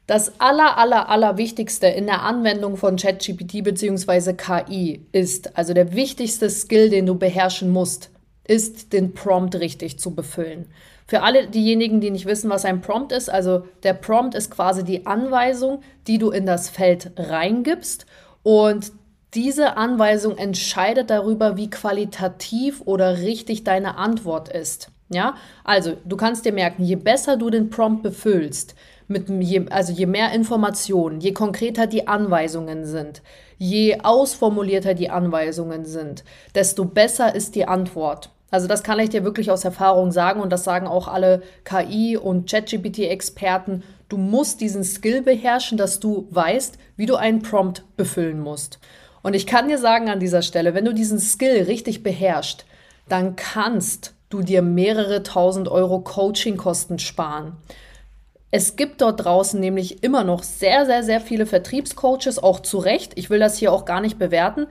Das 0.08 0.40
aller, 0.40 0.78
aller, 0.78 1.10
aller 1.10 1.38
Wichtigste 1.38 1.88
in 1.88 2.06
der 2.06 2.22
Anwendung 2.22 2.78
von 2.78 2.96
ChatGPT 2.96 3.64
bzw. 3.64 4.34
KI 4.34 5.06
ist, 5.12 5.58
also 5.58 5.74
der 5.74 5.94
wichtigste 5.94 6.50
Skill, 6.50 6.90
den 6.90 7.06
du 7.06 7.16
beherrschen 7.16 7.70
musst, 7.70 8.12
ist, 8.48 8.94
den 8.94 9.14
Prompt 9.14 9.56
richtig 9.56 9.98
zu 9.98 10.14
befüllen. 10.14 10.68
Für 11.08 11.22
alle 11.22 11.48
diejenigen, 11.48 12.02
die 12.02 12.12
nicht 12.12 12.26
wissen, 12.26 12.50
was 12.50 12.66
ein 12.66 12.82
Prompt 12.82 13.12
ist, 13.12 13.30
also 13.30 13.64
der 13.84 13.94
Prompt 13.94 14.36
ist 14.36 14.52
quasi 14.52 14.84
die 14.84 15.06
Anweisung, 15.06 15.82
die 16.08 16.20
du 16.20 16.30
in 16.30 16.46
das 16.46 16.70
Feld 16.70 17.12
reingibst 17.18 18.06
und 18.44 18.92
diese 19.36 19.78
Anweisung 19.78 20.38
entscheidet 20.38 21.10
darüber, 21.10 21.58
wie 21.58 21.70
qualitativ 21.70 22.82
oder 22.86 23.18
richtig 23.18 23.64
deine 23.64 23.98
Antwort 23.98 24.50
ist. 24.50 24.90
Ja, 25.10 25.36
also 25.64 25.98
du 26.04 26.18
kannst 26.18 26.46
dir 26.46 26.54
merken, 26.54 26.84
je 26.84 26.96
besser 26.96 27.38
du 27.38 27.52
den 27.52 27.70
Prompt 27.70 28.02
befüllst, 28.02 28.74
mit 29.08 29.30
je, 29.30 29.68
also 29.70 29.94
je 29.94 30.08
mehr 30.08 30.32
Informationen, 30.32 31.20
je 31.20 31.32
konkreter 31.32 31.86
die 31.86 32.08
Anweisungen 32.08 32.86
sind, 32.86 33.22
je 33.60 34.00
ausformulierter 34.02 34.96
die 34.96 35.12
Anweisungen 35.12 35.86
sind, 35.86 36.24
desto 36.56 36.86
besser 36.86 37.36
ist 37.36 37.54
die 37.54 37.68
Antwort. 37.68 38.32
Also 38.50 38.68
das 38.68 38.84
kann 38.84 39.00
ich 39.00 39.10
dir 39.10 39.24
wirklich 39.24 39.52
aus 39.52 39.66
Erfahrung 39.66 40.12
sagen 40.12 40.40
und 40.40 40.52
das 40.52 40.64
sagen 40.64 40.88
auch 40.88 41.08
alle 41.08 41.44
KI 41.66 42.18
und 42.18 42.50
ChatGPT-Experten. 42.50 43.84
Du 44.08 44.18
musst 44.18 44.62
diesen 44.62 44.84
Skill 44.84 45.22
beherrschen, 45.22 45.78
dass 45.78 46.00
du 46.00 46.28
weißt, 46.32 46.78
wie 46.96 47.06
du 47.06 47.16
einen 47.16 47.42
Prompt 47.42 47.84
befüllen 47.98 48.40
musst. 48.40 48.80
Und 49.26 49.34
ich 49.34 49.48
kann 49.48 49.68
dir 49.68 49.80
sagen 49.80 50.08
an 50.08 50.20
dieser 50.20 50.44
Stelle, 50.44 50.76
wenn 50.76 50.86
du 50.86 50.94
diesen 50.94 51.18
Skill 51.18 51.64
richtig 51.64 52.04
beherrschst, 52.04 52.64
dann 53.10 53.36
kannst 53.36 54.14
du 54.30 54.44
dir 54.44 54.62
mehrere 54.62 55.24
tausend 55.24 55.68
Euro 55.68 56.02
Coachingkosten 56.02 57.00
sparen. 57.00 57.54
Es 58.52 58.76
gibt 58.76 59.02
dort 59.02 59.26
draußen 59.26 59.60
nämlich 59.60 60.04
immer 60.04 60.24
noch 60.24 60.44
sehr, 60.44 60.86
sehr, 60.86 61.02
sehr 61.02 61.22
viele 61.22 61.48
Vertriebscoaches, 61.48 62.38
auch 62.38 62.60
zu 62.60 62.78
Recht. 62.78 63.14
Ich 63.16 63.32
will 63.32 63.40
das 63.40 63.58
hier 63.58 63.74
auch 63.74 63.86
gar 63.86 64.00
nicht 64.00 64.20
bewerten, 64.20 64.68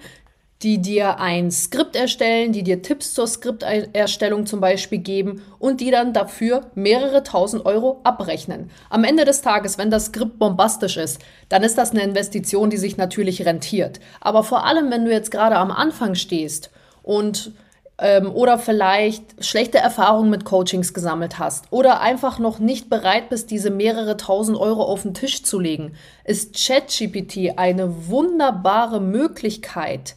die 0.65 0.79
dir 0.81 1.21
ein 1.21 1.51
Skript 1.51 1.95
erstellen, 1.95 2.53
die 2.53 2.63
dir 2.63 2.81
Tipps 2.81 3.13
zur 3.13 3.27
Skripterstellung 3.27 4.47
zum 4.47 4.61
Beispiel 4.61 4.99
geben 4.99 5.43
und 5.59 5.83
die 5.83 5.91
dann 5.91 6.15
dafür 6.15 6.71
mehrere 6.75 7.23
tausend 7.23 7.67
Euro 7.67 8.01
abrechnen. 8.03 8.71
Am 8.89 9.05
Ende 9.05 9.27
des 9.27 9.43
Tages, 9.43 9.77
wenn 9.77 9.91
das 9.91 10.07
Skript 10.07 10.39
bombastisch 10.39 10.97
ist, 10.97 11.21
dann 11.51 11.63
ist 11.63 11.77
das 11.77 11.91
eine 11.91 12.03
Investition, 12.03 12.71
die 12.71 12.79
sich 12.79 12.97
natürlich 12.97 13.45
rentiert. 13.45 14.01
Aber 14.23 14.43
vor 14.43 14.65
allem, 14.65 14.91
wenn 14.91 15.05
du 15.05 15.13
jetzt 15.13 15.31
gerade 15.31 15.57
am 15.57 15.71
Anfang 15.71 16.15
stehst 16.15 16.71
und 17.03 17.53
ähm, 17.99 18.33
oder 18.33 18.59
vielleicht 18.59 19.45
schlechte 19.45 19.79
Erfahrungen 19.79 20.31
mit 20.31 20.47
Coachings 20.47 20.95
gesammelt 20.95 21.39
hast 21.39 21.67
oder 21.71 22.01
einfach 22.01 22.39
noch 22.39 22.59
nicht 22.59 22.89
bereit 22.89 23.29
bist, 23.29 23.51
diese 23.51 23.71
mehrere 23.71 24.17
tausend 24.17 24.57
Euro 24.57 24.83
auf 24.83 25.03
den 25.03 25.15
Tisch 25.15 25.43
zu 25.43 25.61
legen, 25.61 25.93
ist 26.25 26.57
ChatGPT 26.57 27.59
eine 27.59 28.09
wunderbare 28.09 29.01
Möglichkeit, 29.01 30.17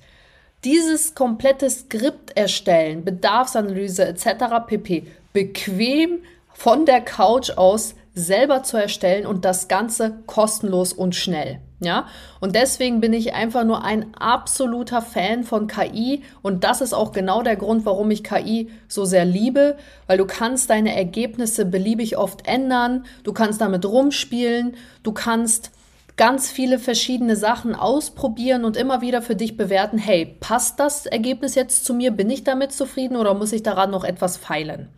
dieses 0.67 1.15
komplette 1.15 1.69
Skript 1.69 2.35
erstellen, 2.35 3.05
Bedarfsanalyse 3.05 4.05
etc. 4.05 4.27
pp. 4.67 5.07
bequem 5.31 6.19
von 6.53 6.85
der 6.85 6.99
Couch 6.99 7.51
aus 7.51 7.95
selber 8.13 8.63
zu 8.63 8.75
erstellen 8.75 9.25
und 9.25 9.45
das 9.45 9.69
Ganze 9.69 10.17
kostenlos 10.25 10.91
und 10.91 11.15
schnell. 11.15 11.61
Ja, 11.79 12.07
und 12.41 12.53
deswegen 12.53 12.99
bin 12.99 13.13
ich 13.13 13.33
einfach 13.33 13.63
nur 13.63 13.85
ein 13.85 14.13
absoluter 14.15 15.01
Fan 15.01 15.45
von 15.45 15.67
KI 15.67 16.23
und 16.41 16.65
das 16.65 16.81
ist 16.81 16.91
auch 16.91 17.13
genau 17.13 17.43
der 17.43 17.55
Grund, 17.55 17.85
warum 17.85 18.11
ich 18.11 18.25
KI 18.25 18.69
so 18.89 19.05
sehr 19.05 19.23
liebe, 19.23 19.77
weil 20.05 20.17
du 20.17 20.25
kannst 20.25 20.69
deine 20.69 20.93
Ergebnisse 20.97 21.63
beliebig 21.65 22.17
oft 22.17 22.45
ändern, 22.45 23.05
du 23.23 23.31
kannst 23.31 23.61
damit 23.61 23.85
rumspielen, 23.85 24.75
du 25.03 25.13
kannst 25.13 25.71
ganz 26.17 26.49
viele 26.49 26.79
verschiedene 26.79 27.35
Sachen 27.35 27.75
ausprobieren 27.75 28.65
und 28.65 28.75
immer 28.75 29.01
wieder 29.01 29.21
für 29.21 29.35
dich 29.35 29.55
bewerten, 29.55 29.99
hey, 29.99 30.25
passt 30.39 30.79
das 30.79 31.05
Ergebnis 31.05 31.55
jetzt 31.55 31.85
zu 31.85 31.93
mir? 31.93 32.11
Bin 32.11 32.29
ich 32.29 32.43
damit 32.43 32.73
zufrieden 32.73 33.15
oder 33.15 33.35
muss 33.35 33.53
ich 33.53 33.63
daran 33.63 33.91
noch 33.91 34.03
etwas 34.03 34.35
feilen? 34.35 34.89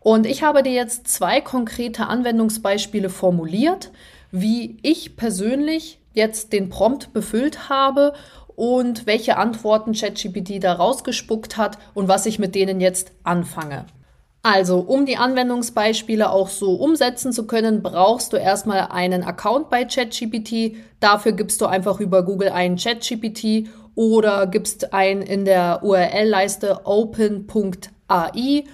Und 0.00 0.26
ich 0.26 0.42
habe 0.42 0.62
dir 0.62 0.72
jetzt 0.72 1.08
zwei 1.08 1.40
konkrete 1.40 2.06
Anwendungsbeispiele 2.06 3.10
formuliert, 3.10 3.90
wie 4.32 4.78
ich 4.82 5.16
persönlich 5.16 6.00
jetzt 6.14 6.52
den 6.52 6.70
Prompt 6.70 7.12
befüllt 7.12 7.68
habe 7.68 8.14
und 8.56 9.06
welche 9.06 9.36
Antworten 9.36 9.92
ChatGPT 9.92 10.62
da 10.62 10.74
rausgespuckt 10.74 11.56
hat 11.56 11.78
und 11.92 12.08
was 12.08 12.26
ich 12.26 12.38
mit 12.38 12.54
denen 12.54 12.80
jetzt 12.80 13.12
anfange. 13.22 13.86
Also, 14.46 14.80
um 14.80 15.06
die 15.06 15.16
Anwendungsbeispiele 15.16 16.30
auch 16.30 16.48
so 16.48 16.74
umsetzen 16.74 17.32
zu 17.32 17.46
können, 17.46 17.82
brauchst 17.82 18.34
du 18.34 18.36
erstmal 18.36 18.88
einen 18.90 19.24
Account 19.24 19.70
bei 19.70 19.86
ChatGPT. 19.86 20.76
Dafür 21.00 21.32
gibst 21.32 21.62
du 21.62 21.66
einfach 21.66 21.98
über 21.98 22.22
Google 22.22 22.50
einen 22.50 22.76
ChatGPT 22.76 23.70
oder 23.94 24.46
gibst 24.46 24.92
ein 24.92 25.22
in 25.22 25.46
der 25.46 25.80
URL-Leiste 25.82 26.82
open.ai, 26.84 28.64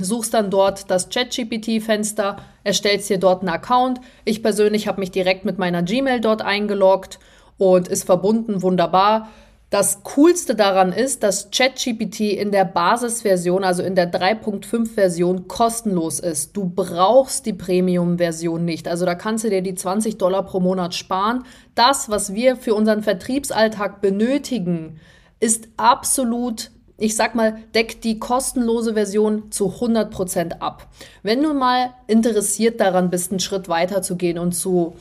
suchst 0.00 0.34
dann 0.34 0.50
dort 0.50 0.90
das 0.90 1.10
ChatGPT-Fenster, 1.10 2.38
erstellst 2.64 3.08
dir 3.08 3.18
dort 3.18 3.42
einen 3.42 3.50
Account. 3.50 4.00
Ich 4.24 4.42
persönlich 4.42 4.88
habe 4.88 4.98
mich 4.98 5.12
direkt 5.12 5.44
mit 5.44 5.58
meiner 5.58 5.84
Gmail 5.84 6.20
dort 6.20 6.42
eingeloggt 6.42 7.20
und 7.56 7.86
ist 7.86 8.02
verbunden, 8.02 8.62
wunderbar. 8.62 9.28
Das 9.70 10.04
Coolste 10.04 10.54
daran 10.54 10.92
ist, 10.92 11.22
dass 11.22 11.50
ChatGPT 11.50 12.20
in 12.20 12.52
der 12.52 12.64
Basisversion, 12.64 13.64
also 13.64 13.82
in 13.82 13.96
der 13.96 14.12
3.5-Version, 14.12 15.48
kostenlos 15.48 16.20
ist. 16.20 16.56
Du 16.56 16.70
brauchst 16.72 17.44
die 17.44 17.54
Premium-Version 17.54 18.64
nicht. 18.64 18.86
Also 18.86 19.04
da 19.04 19.16
kannst 19.16 19.44
du 19.44 19.50
dir 19.50 19.62
die 19.62 19.74
20 19.74 20.16
Dollar 20.16 20.44
pro 20.44 20.60
Monat 20.60 20.94
sparen. 20.94 21.44
Das, 21.74 22.08
was 22.08 22.34
wir 22.34 22.56
für 22.56 22.74
unseren 22.74 23.02
Vertriebsalltag 23.02 24.00
benötigen, 24.00 25.00
ist 25.40 25.68
absolut 25.76 26.70
ich 26.96 27.16
sag 27.16 27.34
mal, 27.34 27.58
deckt 27.74 28.04
die 28.04 28.20
kostenlose 28.20 28.94
Version 28.94 29.50
zu 29.50 29.66
100% 29.66 30.60
ab. 30.60 30.86
Wenn 31.22 31.42
du 31.42 31.52
mal 31.52 31.92
interessiert 32.06 32.80
daran 32.80 33.10
bist, 33.10 33.32
einen 33.32 33.40
Schritt 33.40 33.68
weiter 33.68 34.00
zu 34.02 34.16
gehen 34.16 34.38
und 34.38 34.52
zu 34.52 34.94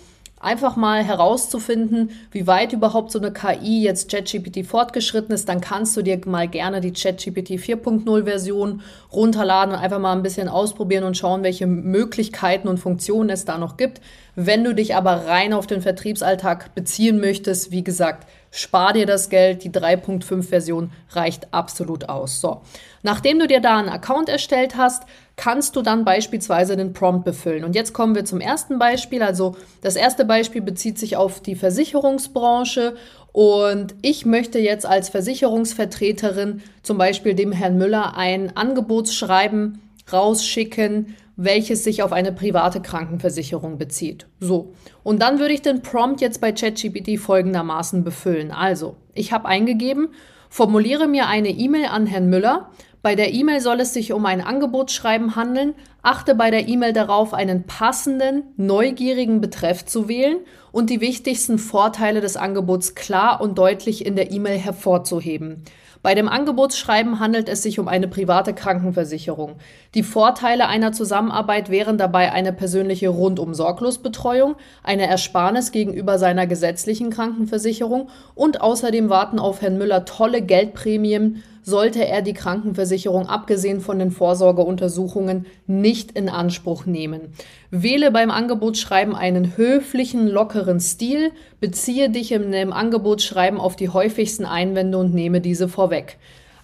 einfach 0.43 0.75
mal 0.75 1.03
herauszufinden, 1.03 2.11
wie 2.31 2.47
weit 2.47 2.73
überhaupt 2.73 3.11
so 3.11 3.19
eine 3.19 3.31
KI 3.31 3.83
jetzt 3.83 4.11
ChatGPT 4.11 4.65
fortgeschritten 4.65 5.33
ist, 5.33 5.49
dann 5.49 5.61
kannst 5.61 5.95
du 5.95 6.01
dir 6.01 6.19
mal 6.25 6.47
gerne 6.47 6.81
die 6.81 6.91
ChatGPT 6.91 7.51
4.0 7.51 8.23
Version 8.25 8.81
runterladen 9.11 9.73
und 9.73 9.79
einfach 9.79 9.99
mal 9.99 10.13
ein 10.13 10.23
bisschen 10.23 10.49
ausprobieren 10.49 11.03
und 11.03 11.17
schauen, 11.17 11.43
welche 11.43 11.67
Möglichkeiten 11.67 12.67
und 12.67 12.77
Funktionen 12.77 13.29
es 13.29 13.45
da 13.45 13.57
noch 13.57 13.77
gibt. 13.77 14.01
Wenn 14.35 14.63
du 14.63 14.73
dich 14.73 14.95
aber 14.95 15.27
rein 15.27 15.53
auf 15.53 15.67
den 15.67 15.81
Vertriebsalltag 15.81 16.73
beziehen 16.75 17.19
möchtest, 17.19 17.71
wie 17.71 17.83
gesagt, 17.83 18.27
spar 18.55 18.93
dir 18.93 19.07
das 19.07 19.29
Geld, 19.29 19.63
die 19.63 19.71
3.5 19.71 20.43
Version 20.43 20.91
reicht 21.09 21.51
absolut 21.53 22.07
aus. 22.07 22.39
So, 22.39 22.61
nachdem 23.01 23.39
du 23.39 23.47
dir 23.47 23.61
da 23.61 23.79
einen 23.79 23.89
Account 23.89 24.29
erstellt 24.29 24.77
hast, 24.77 25.03
kannst 25.35 25.75
du 25.75 25.81
dann 25.81 26.05
beispielsweise 26.05 26.77
den 26.77 26.93
Prompt 26.93 27.25
befüllen. 27.25 27.63
Und 27.63 27.73
jetzt 27.75 27.93
kommen 27.93 28.13
wir 28.13 28.25
zum 28.25 28.39
ersten 28.39 28.77
Beispiel. 28.77 29.23
Also 29.23 29.55
das 29.81 29.95
erste 29.95 30.23
Beispiel 30.23 30.61
bezieht 30.61 30.99
sich 30.99 31.17
auf 31.17 31.39
die 31.39 31.55
Versicherungsbranche 31.55 32.95
und 33.31 33.95
ich 34.03 34.27
möchte 34.27 34.59
jetzt 34.59 34.85
als 34.85 35.09
Versicherungsvertreterin 35.09 36.61
zum 36.83 36.99
Beispiel 36.99 37.33
dem 37.33 37.51
Herrn 37.51 37.79
Müller 37.79 38.15
ein 38.15 38.55
Angebotsschreiben 38.55 39.81
rausschicken, 40.11 41.15
welches 41.35 41.83
sich 41.83 42.03
auf 42.03 42.11
eine 42.11 42.31
private 42.31 42.81
Krankenversicherung 42.81 43.77
bezieht. 43.77 44.27
So. 44.39 44.73
Und 45.03 45.21
dann 45.21 45.39
würde 45.39 45.53
ich 45.53 45.61
den 45.61 45.81
Prompt 45.81 46.21
jetzt 46.21 46.41
bei 46.41 46.51
ChatGPT 46.51 47.19
folgendermaßen 47.19 48.03
befüllen. 48.03 48.51
Also, 48.51 48.97
ich 49.13 49.33
habe 49.33 49.47
eingegeben, 49.47 50.09
formuliere 50.49 51.07
mir 51.07 51.27
eine 51.27 51.49
E-Mail 51.49 51.87
an 51.87 52.05
Herrn 52.05 52.29
Müller, 52.29 52.69
bei 53.03 53.15
der 53.15 53.33
E-Mail 53.33 53.59
soll 53.59 53.81
es 53.81 53.93
sich 53.93 54.13
um 54.13 54.25
ein 54.25 54.39
Angebotsschreiben 54.39 55.35
handeln. 55.35 55.75
Achte 56.03 56.35
bei 56.35 56.51
der 56.51 56.69
E-Mail 56.69 56.93
darauf, 56.93 57.33
einen 57.33 57.63
passenden, 57.63 58.43
neugierigen 58.55 59.41
Betreff 59.41 59.83
zu 59.83 60.07
wählen 60.07 60.37
und 60.71 60.89
die 60.89 61.01
wichtigsten 61.01 61.59
Vorteile 61.59 62.21
des 62.21 62.37
Angebots 62.37 62.95
klar 62.95 63.41
und 63.41 63.57
deutlich 63.57 64.05
in 64.05 64.15
der 64.15 64.31
E-Mail 64.31 64.57
hervorzuheben. 64.57 65.63
Bei 66.03 66.15
dem 66.15 66.27
Angebotsschreiben 66.27 67.21
handelt 67.21 67.47
es 67.47 67.63
sich 67.63 67.79
um 67.79 67.87
eine 67.87 68.09
private 68.09 68.53
Krankenversicherung. 68.53 69.55
Die 69.95 70.03
Vorteile 70.03 70.67
einer 70.67 70.91
Zusammenarbeit 70.91 71.69
wären 71.69 71.97
dabei 71.97 72.33
eine 72.33 72.51
persönliche 72.51 73.07
Rundum-Sorglosbetreuung, 73.07 74.55
eine 74.83 75.07
Ersparnis 75.07 75.71
gegenüber 75.71 76.19
seiner 76.19 76.45
gesetzlichen 76.45 77.09
Krankenversicherung 77.09 78.09
und 78.35 78.59
außerdem 78.59 79.09
warten 79.09 79.39
auf 79.39 79.61
Herrn 79.61 79.77
Müller 79.77 80.03
tolle 80.03 80.41
Geldprämien, 80.41 81.41
sollte 81.63 82.05
er 82.05 82.21
die 82.21 82.33
Krankenversicherung 82.33 83.27
abgesehen 83.27 83.81
von 83.81 83.97
den 83.97 84.11
Vorsorgeuntersuchungen 84.11 85.45
nicht 85.65 86.11
in 86.11 86.29
Anspruch 86.29 86.85
nehmen. 86.85 87.33
Wähle 87.71 88.11
beim 88.11 88.29
Angebotsschreiben 88.29 89.15
einen 89.15 89.57
höflichen, 89.57 90.27
lockeren 90.27 90.79
Stil, 90.79 91.31
beziehe 91.59 92.09
dich 92.09 92.29
dem 92.29 92.73
Angebotsschreiben 92.73 93.59
auf 93.59 93.75
die 93.75 93.89
häufigsten 93.89 94.45
Einwände 94.45 94.97
und 94.97 95.13
nehme 95.13 95.41
diese 95.41 95.67
vorweg. 95.67 96.17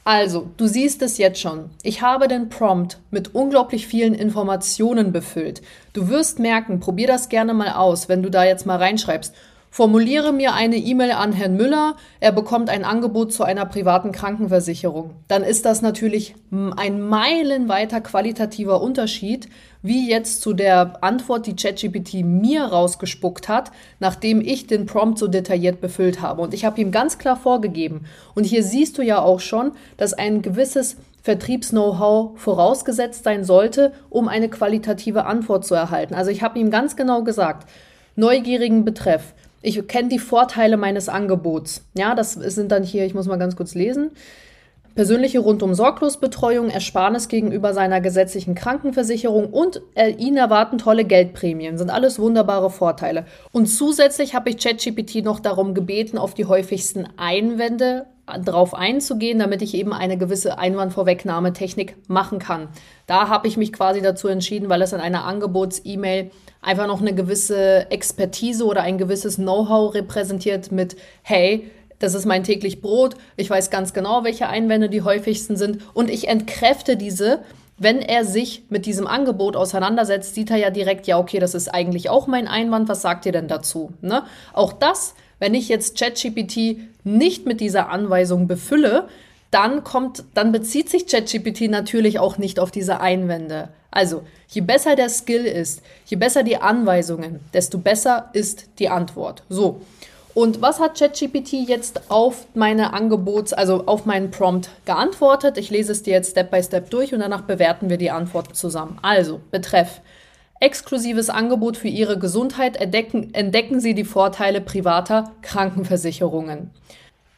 Also, 0.03 0.49
du 0.57 0.65
siehst 0.65 1.01
es 1.01 1.17
jetzt 1.17 1.39
schon. 1.39 1.69
Ich 1.83 2.01
habe 2.01 2.27
den 2.27 2.49
Prompt 2.49 2.97
mit 3.11 3.35
unglaublich 3.35 3.85
vielen 3.85 4.15
Informationen 4.15 5.11
befüllt. 5.11 5.61
Du 5.93 6.09
wirst 6.09 6.39
merken, 6.39 6.79
probier 6.79 7.07
das 7.07 7.29
gerne 7.29 7.53
mal 7.53 7.73
aus, 7.73 8.09
wenn 8.09 8.23
du 8.23 8.31
da 8.31 8.43
jetzt 8.43 8.65
mal 8.65 8.77
reinschreibst. 8.77 9.35
Formuliere 9.71 10.33
mir 10.33 10.55
eine 10.55 10.77
E-Mail 10.77 11.11
an 11.11 11.31
Herrn 11.31 11.55
Müller, 11.55 11.95
er 12.19 12.31
bekommt 12.31 12.71
ein 12.71 12.83
Angebot 12.83 13.31
zu 13.31 13.43
einer 13.43 13.67
privaten 13.67 14.11
Krankenversicherung. 14.11 15.11
Dann 15.27 15.43
ist 15.43 15.63
das 15.63 15.83
natürlich 15.83 16.33
ein 16.51 17.01
meilenweiter 17.01 18.01
qualitativer 18.01 18.81
Unterschied, 18.81 19.47
wie 19.83 20.09
jetzt 20.09 20.41
zu 20.41 20.53
der 20.53 21.03
Antwort, 21.03 21.45
die 21.45 21.55
ChatGPT 21.55 22.25
mir 22.25 22.63
rausgespuckt 22.63 23.47
hat, 23.47 23.71
nachdem 23.99 24.41
ich 24.41 24.65
den 24.65 24.87
Prompt 24.87 25.19
so 25.19 25.27
detailliert 25.27 25.81
befüllt 25.81 26.19
habe. 26.19 26.41
Und 26.41 26.55
ich 26.55 26.65
habe 26.65 26.81
ihm 26.81 26.91
ganz 26.91 27.19
klar 27.19 27.37
vorgegeben. 27.37 28.05
Und 28.33 28.45
hier 28.45 28.63
siehst 28.63 28.97
du 28.97 29.03
ja 29.03 29.21
auch 29.21 29.39
schon, 29.39 29.73
dass 29.97 30.13
ein 30.13 30.41
gewisses 30.41 30.97
Vertriebs-Know-how 31.21 32.39
vorausgesetzt 32.39 33.23
sein 33.23 33.43
sollte, 33.43 33.93
um 34.09 34.27
eine 34.27 34.49
qualitative 34.49 35.25
Antwort 35.25 35.63
zu 35.63 35.75
erhalten. 35.75 36.15
Also 36.15 36.31
ich 36.31 36.41
habe 36.41 36.57
ihm 36.57 36.71
ganz 36.71 36.95
genau 36.95 37.23
gesagt, 37.23 37.69
neugierigen 38.15 38.83
Betreff, 38.83 39.33
ich 39.61 39.87
kenne 39.87 40.09
die 40.09 40.19
Vorteile 40.19 40.77
meines 40.77 41.09
Angebots. 41.09 41.85
Ja, 41.97 42.15
das 42.15 42.33
sind 42.33 42.71
dann 42.71 42.83
hier, 42.83 43.05
ich 43.05 43.13
muss 43.13 43.27
mal 43.27 43.37
ganz 43.37 43.55
kurz 43.55 43.75
lesen. 43.75 44.11
Persönliche 44.95 45.39
Rundum-Sorglosbetreuung, 45.39 46.69
Ersparnis 46.69 47.27
gegenüber 47.27 47.73
seiner 47.73 48.01
gesetzlichen 48.01 48.55
Krankenversicherung 48.55 49.45
und 49.45 49.81
äh, 49.95 50.09
ihn 50.09 50.35
erwarten 50.35 50.77
tolle 50.77 51.05
Geldprämien. 51.05 51.77
Sind 51.77 51.89
alles 51.89 52.19
wunderbare 52.19 52.69
Vorteile. 52.69 53.25
Und 53.51 53.67
zusätzlich 53.67 54.35
habe 54.35 54.49
ich 54.49 54.57
ChatGPT 54.57 55.23
noch 55.23 55.39
darum 55.39 55.73
gebeten, 55.73 56.17
auf 56.17 56.33
die 56.33 56.45
häufigsten 56.45 57.07
Einwände 57.17 58.07
drauf 58.43 58.73
einzugehen, 58.73 59.39
damit 59.39 59.61
ich 59.61 59.73
eben 59.73 59.93
eine 59.93 60.17
gewisse 60.17 60.57
Einwandvorwegnahmetechnik 60.57 61.95
machen 62.07 62.39
kann. 62.39 62.67
Da 63.07 63.29
habe 63.29 63.47
ich 63.47 63.57
mich 63.57 63.73
quasi 63.73 64.01
dazu 64.01 64.27
entschieden, 64.27 64.69
weil 64.69 64.81
es 64.81 64.93
in 64.93 64.99
einer 64.99 65.23
Angebots-E-Mail 65.25 66.31
einfach 66.61 66.87
noch 66.87 67.01
eine 67.01 67.13
gewisse 67.13 67.89
Expertise 67.89 68.65
oder 68.65 68.81
ein 68.81 68.97
gewisses 68.97 69.35
Know-how 69.35 69.93
repräsentiert 69.93 70.71
mit, 70.71 70.97
hey, 71.21 71.69
das 71.99 72.13
ist 72.13 72.25
mein 72.25 72.43
täglich 72.43 72.81
Brot, 72.81 73.15
ich 73.35 73.49
weiß 73.49 73.69
ganz 73.69 73.93
genau, 73.93 74.23
welche 74.23 74.47
Einwände 74.47 74.89
die 74.89 75.01
häufigsten 75.01 75.57
sind 75.57 75.81
und 75.93 76.09
ich 76.09 76.27
entkräfte 76.27 76.97
diese. 76.97 77.41
Wenn 77.81 78.01
er 78.01 78.25
sich 78.25 78.63
mit 78.69 78.85
diesem 78.85 79.07
Angebot 79.07 79.55
auseinandersetzt, 79.55 80.35
sieht 80.35 80.51
er 80.51 80.57
ja 80.57 80.69
direkt, 80.69 81.07
ja, 81.07 81.17
okay, 81.17 81.39
das 81.39 81.55
ist 81.55 81.69
eigentlich 81.69 82.09
auch 82.09 82.27
mein 82.27 82.47
Einwand, 82.49 82.89
was 82.89 83.01
sagt 83.01 83.25
ihr 83.25 83.31
denn 83.31 83.47
dazu? 83.47 83.93
Ne? 84.01 84.23
Auch 84.51 84.73
das, 84.73 85.15
wenn 85.39 85.53
ich 85.53 85.69
jetzt 85.69 85.97
ChatGPT 85.97 86.77
nicht 87.05 87.45
mit 87.45 87.61
dieser 87.61 87.89
Anweisung 87.89 88.47
befülle, 88.47 89.07
dann 89.49 89.85
kommt, 89.85 90.25
dann 90.33 90.51
bezieht 90.51 90.89
sich 90.89 91.07
ChatGPT 91.07 91.69
natürlich 91.69 92.19
auch 92.19 92.37
nicht 92.37 92.59
auf 92.59 92.69
diese 92.69 92.99
Einwände. 92.99 93.69
Also, 93.91 94.23
je 94.47 94.61
besser 94.61 94.95
der 94.95 95.09
Skill 95.09 95.45
ist, 95.45 95.81
je 96.05 96.17
besser 96.17 96.43
die 96.43 96.57
Anweisungen, 96.57 97.39
desto 97.53 97.77
besser 97.77 98.29
ist 98.33 98.69
die 98.79 98.89
Antwort. 98.89 99.43
So. 99.49 99.81
Und 100.35 100.61
was 100.61 100.79
hat 100.79 100.97
ChatGPT 100.97 101.53
jetzt 101.67 102.11
auf 102.11 102.45
meine 102.53 102.93
Angebots-, 102.93 103.53
also 103.53 103.87
auf 103.87 104.05
meinen 104.05 104.29
Prompt 104.29 104.69
geantwortet? 104.85 105.57
Ich 105.57 105.71
lese 105.71 105.91
es 105.91 106.03
dir 106.03 106.13
jetzt 106.13 106.31
Step 106.31 106.51
by 106.51 106.61
Step 106.61 106.89
durch 106.91 107.13
und 107.13 107.19
danach 107.19 107.41
bewerten 107.41 107.89
wir 107.89 107.97
die 107.97 108.11
Antworten 108.11 108.53
zusammen. 108.53 108.99
Also, 109.01 109.41
betreff. 109.51 110.01
Exklusives 110.61 111.29
Angebot 111.29 111.77
für 111.77 111.87
Ihre 111.87 112.19
Gesundheit 112.19 112.77
entdecken, 112.77 113.33
entdecken 113.33 113.79
Sie 113.79 113.93
die 113.93 114.03
Vorteile 114.03 114.61
privater 114.61 115.31
Krankenversicherungen. 115.41 116.69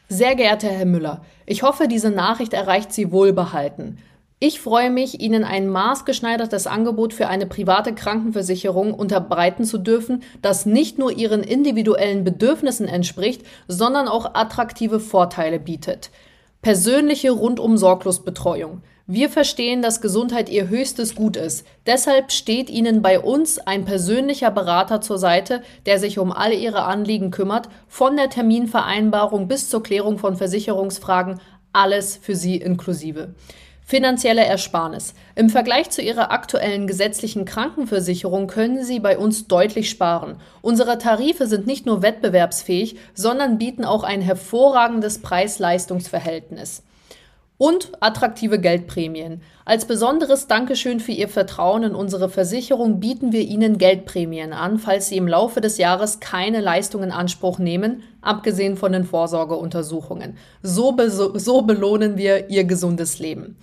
Sehr 0.08 0.34
geehrter 0.34 0.68
Herr 0.68 0.84
Müller, 0.84 1.24
ich 1.46 1.62
hoffe, 1.62 1.88
diese 1.88 2.10
Nachricht 2.10 2.52
erreicht 2.52 2.92
Sie 2.92 3.12
wohlbehalten. 3.12 3.98
Ich 4.44 4.60
freue 4.60 4.90
mich, 4.90 5.20
Ihnen 5.20 5.44
ein 5.44 5.68
maßgeschneidertes 5.68 6.66
Angebot 6.66 7.14
für 7.14 7.28
eine 7.28 7.46
private 7.46 7.94
Krankenversicherung 7.94 8.92
unterbreiten 8.92 9.62
zu 9.62 9.78
dürfen, 9.78 10.24
das 10.42 10.66
nicht 10.66 10.98
nur 10.98 11.12
Ihren 11.12 11.44
individuellen 11.44 12.24
Bedürfnissen 12.24 12.88
entspricht, 12.88 13.42
sondern 13.68 14.08
auch 14.08 14.34
attraktive 14.34 14.98
Vorteile 14.98 15.60
bietet. 15.60 16.10
Persönliche 16.60 17.30
rundum 17.30 17.76
Sorglosbetreuung. 17.76 18.82
Wir 19.06 19.30
verstehen, 19.30 19.80
dass 19.80 20.00
Gesundheit 20.00 20.48
Ihr 20.48 20.68
höchstes 20.68 21.14
Gut 21.14 21.36
ist. 21.36 21.64
Deshalb 21.86 22.32
steht 22.32 22.68
Ihnen 22.68 23.00
bei 23.00 23.20
uns 23.20 23.60
ein 23.60 23.84
persönlicher 23.84 24.50
Berater 24.50 25.00
zur 25.00 25.18
Seite, 25.18 25.62
der 25.86 26.00
sich 26.00 26.18
um 26.18 26.32
alle 26.32 26.56
Ihre 26.56 26.82
Anliegen 26.82 27.30
kümmert, 27.30 27.68
von 27.86 28.16
der 28.16 28.28
Terminvereinbarung 28.28 29.46
bis 29.46 29.70
zur 29.70 29.84
Klärung 29.84 30.18
von 30.18 30.34
Versicherungsfragen, 30.34 31.38
alles 31.72 32.16
für 32.16 32.34
Sie 32.34 32.56
inklusive. 32.56 33.36
Finanzielle 33.92 34.46
Ersparnis. 34.46 35.12
Im 35.34 35.50
Vergleich 35.50 35.90
zu 35.90 36.00
Ihrer 36.00 36.30
aktuellen 36.30 36.86
gesetzlichen 36.86 37.44
Krankenversicherung 37.44 38.46
können 38.46 38.82
Sie 38.82 39.00
bei 39.00 39.18
uns 39.18 39.48
deutlich 39.48 39.90
sparen. 39.90 40.36
Unsere 40.62 40.96
Tarife 40.96 41.46
sind 41.46 41.66
nicht 41.66 41.84
nur 41.84 42.00
wettbewerbsfähig, 42.00 42.96
sondern 43.12 43.58
bieten 43.58 43.84
auch 43.84 44.02
ein 44.02 44.22
hervorragendes 44.22 45.20
Preis-Leistungs-Verhältnis 45.20 46.84
und 47.58 47.92
attraktive 48.00 48.58
Geldprämien. 48.58 49.42
Als 49.66 49.84
besonderes 49.84 50.46
Dankeschön 50.46 50.98
für 50.98 51.12
Ihr 51.12 51.28
Vertrauen 51.28 51.82
in 51.82 51.94
unsere 51.94 52.30
Versicherung 52.30 52.98
bieten 52.98 53.30
wir 53.30 53.42
Ihnen 53.42 53.76
Geldprämien 53.76 54.54
an, 54.54 54.78
falls 54.78 55.10
Sie 55.10 55.18
im 55.18 55.28
Laufe 55.28 55.60
des 55.60 55.76
Jahres 55.76 56.18
keine 56.18 56.62
Leistung 56.62 57.02
in 57.02 57.12
Anspruch 57.12 57.58
nehmen, 57.58 58.04
abgesehen 58.22 58.78
von 58.78 58.92
den 58.92 59.04
Vorsorgeuntersuchungen. 59.04 60.38
So, 60.62 60.92
be 60.92 61.10
so 61.10 61.62
belohnen 61.62 62.16
wir 62.16 62.48
Ihr 62.48 62.64
gesundes 62.64 63.18
Leben. 63.18 63.58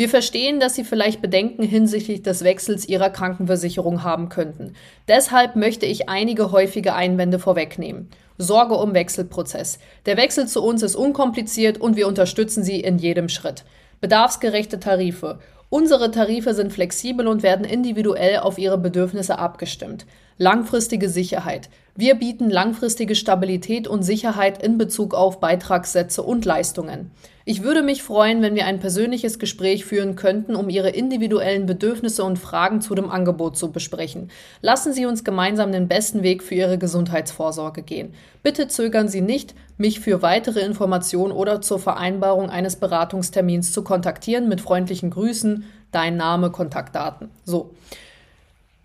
Wir 0.00 0.08
verstehen, 0.08 0.60
dass 0.60 0.76
Sie 0.76 0.84
vielleicht 0.84 1.20
Bedenken 1.20 1.62
hinsichtlich 1.62 2.22
des 2.22 2.42
Wechsels 2.42 2.88
Ihrer 2.88 3.10
Krankenversicherung 3.10 4.02
haben 4.02 4.30
könnten. 4.30 4.72
Deshalb 5.08 5.56
möchte 5.56 5.84
ich 5.84 6.08
einige 6.08 6.52
häufige 6.52 6.94
Einwände 6.94 7.38
vorwegnehmen. 7.38 8.08
Sorge 8.38 8.76
um 8.76 8.94
Wechselprozess. 8.94 9.78
Der 10.06 10.16
Wechsel 10.16 10.48
zu 10.48 10.64
uns 10.64 10.82
ist 10.82 10.96
unkompliziert 10.96 11.78
und 11.78 11.96
wir 11.96 12.08
unterstützen 12.08 12.64
Sie 12.64 12.80
in 12.80 12.96
jedem 12.96 13.28
Schritt. 13.28 13.64
Bedarfsgerechte 14.00 14.80
Tarife. 14.80 15.38
Unsere 15.68 16.10
Tarife 16.10 16.54
sind 16.54 16.72
flexibel 16.72 17.28
und 17.28 17.42
werden 17.42 17.66
individuell 17.66 18.38
auf 18.38 18.56
Ihre 18.56 18.78
Bedürfnisse 18.78 19.38
abgestimmt. 19.38 20.06
Langfristige 20.38 21.10
Sicherheit. 21.10 21.68
Wir 21.94 22.14
bieten 22.14 22.48
langfristige 22.48 23.14
Stabilität 23.14 23.86
und 23.86 24.02
Sicherheit 24.02 24.62
in 24.62 24.78
Bezug 24.78 25.12
auf 25.12 25.40
Beitragssätze 25.40 26.22
und 26.22 26.46
Leistungen. 26.46 27.10
Ich 27.50 27.64
würde 27.64 27.82
mich 27.82 28.04
freuen, 28.04 28.42
wenn 28.42 28.54
wir 28.54 28.66
ein 28.66 28.78
persönliches 28.78 29.40
Gespräch 29.40 29.84
führen 29.84 30.14
könnten, 30.14 30.54
um 30.54 30.68
Ihre 30.68 30.90
individuellen 30.90 31.66
Bedürfnisse 31.66 32.22
und 32.22 32.38
Fragen 32.38 32.80
zu 32.80 32.94
dem 32.94 33.10
Angebot 33.10 33.56
zu 33.56 33.72
besprechen. 33.72 34.30
Lassen 34.62 34.92
Sie 34.92 35.04
uns 35.04 35.24
gemeinsam 35.24 35.72
den 35.72 35.88
besten 35.88 36.22
Weg 36.22 36.44
für 36.44 36.54
Ihre 36.54 36.78
Gesundheitsvorsorge 36.78 37.82
gehen. 37.82 38.14
Bitte 38.44 38.68
zögern 38.68 39.08
Sie 39.08 39.20
nicht, 39.20 39.56
mich 39.78 39.98
für 39.98 40.22
weitere 40.22 40.60
Informationen 40.60 41.32
oder 41.32 41.60
zur 41.60 41.80
Vereinbarung 41.80 42.50
eines 42.50 42.76
Beratungstermins 42.76 43.72
zu 43.72 43.82
kontaktieren. 43.82 44.48
Mit 44.48 44.60
freundlichen 44.60 45.10
Grüßen, 45.10 45.64
dein 45.90 46.16
Name, 46.16 46.52
Kontaktdaten. 46.52 47.30
So. 47.44 47.74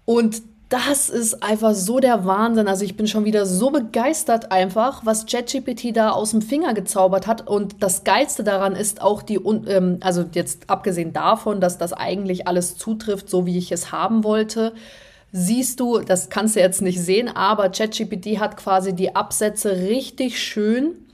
Und 0.05 0.41
das 0.69 1.09
ist 1.09 1.43
einfach 1.43 1.75
so 1.75 1.99
der 1.99 2.25
Wahnsinn. 2.25 2.67
Also 2.67 2.85
ich 2.85 2.97
bin 2.97 3.07
schon 3.07 3.23
wieder 3.23 3.45
so 3.45 3.69
begeistert 3.69 4.51
einfach, 4.51 5.05
was 5.05 5.27
ChatGPT 5.27 5.95
da 5.95 6.09
aus 6.09 6.31
dem 6.31 6.41
Finger 6.41 6.73
gezaubert 6.73 7.27
hat. 7.27 7.47
Und 7.47 7.83
das 7.83 8.03
Geilste 8.03 8.43
daran 8.43 8.75
ist 8.75 9.01
auch 9.01 9.21
die, 9.21 9.35
ähm, 9.35 9.97
also 10.01 10.25
jetzt 10.33 10.69
abgesehen 10.69 11.13
davon, 11.13 11.61
dass 11.61 11.77
das 11.77 11.93
eigentlich 11.93 12.47
alles 12.47 12.77
zutrifft, 12.77 13.29
so 13.29 13.45
wie 13.45 13.57
ich 13.57 13.71
es 13.71 13.91
haben 13.91 14.23
wollte, 14.23 14.73
siehst 15.31 15.79
du, 15.79 15.99
das 15.99 16.29
kannst 16.29 16.55
du 16.55 16.61
jetzt 16.61 16.81
nicht 16.81 16.99
sehen, 16.99 17.27
aber 17.27 17.69
ChatGPT 17.69 18.39
hat 18.39 18.57
quasi 18.57 18.93
die 18.93 19.15
Absätze 19.15 19.77
richtig 19.81 20.41
schön 20.41 21.04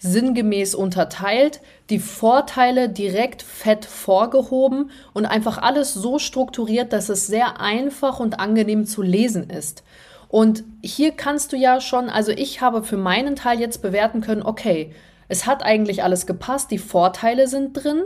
sinngemäß 0.00 0.74
unterteilt, 0.74 1.60
die 1.90 1.98
Vorteile 1.98 2.88
direkt 2.88 3.42
fett 3.42 3.84
vorgehoben 3.84 4.90
und 5.12 5.26
einfach 5.26 5.58
alles 5.58 5.92
so 5.92 6.18
strukturiert, 6.18 6.92
dass 6.92 7.10
es 7.10 7.26
sehr 7.26 7.60
einfach 7.60 8.18
und 8.18 8.40
angenehm 8.40 8.86
zu 8.86 9.02
lesen 9.02 9.50
ist. 9.50 9.84
Und 10.28 10.64
hier 10.82 11.12
kannst 11.12 11.52
du 11.52 11.56
ja 11.56 11.80
schon, 11.80 12.08
also 12.08 12.32
ich 12.32 12.62
habe 12.62 12.82
für 12.82 12.96
meinen 12.96 13.36
Teil 13.36 13.60
jetzt 13.60 13.82
bewerten 13.82 14.22
können, 14.22 14.42
okay, 14.42 14.94
es 15.28 15.46
hat 15.46 15.62
eigentlich 15.62 16.02
alles 16.02 16.26
gepasst, 16.26 16.70
die 16.70 16.78
Vorteile 16.78 17.46
sind 17.46 17.74
drin 17.74 18.02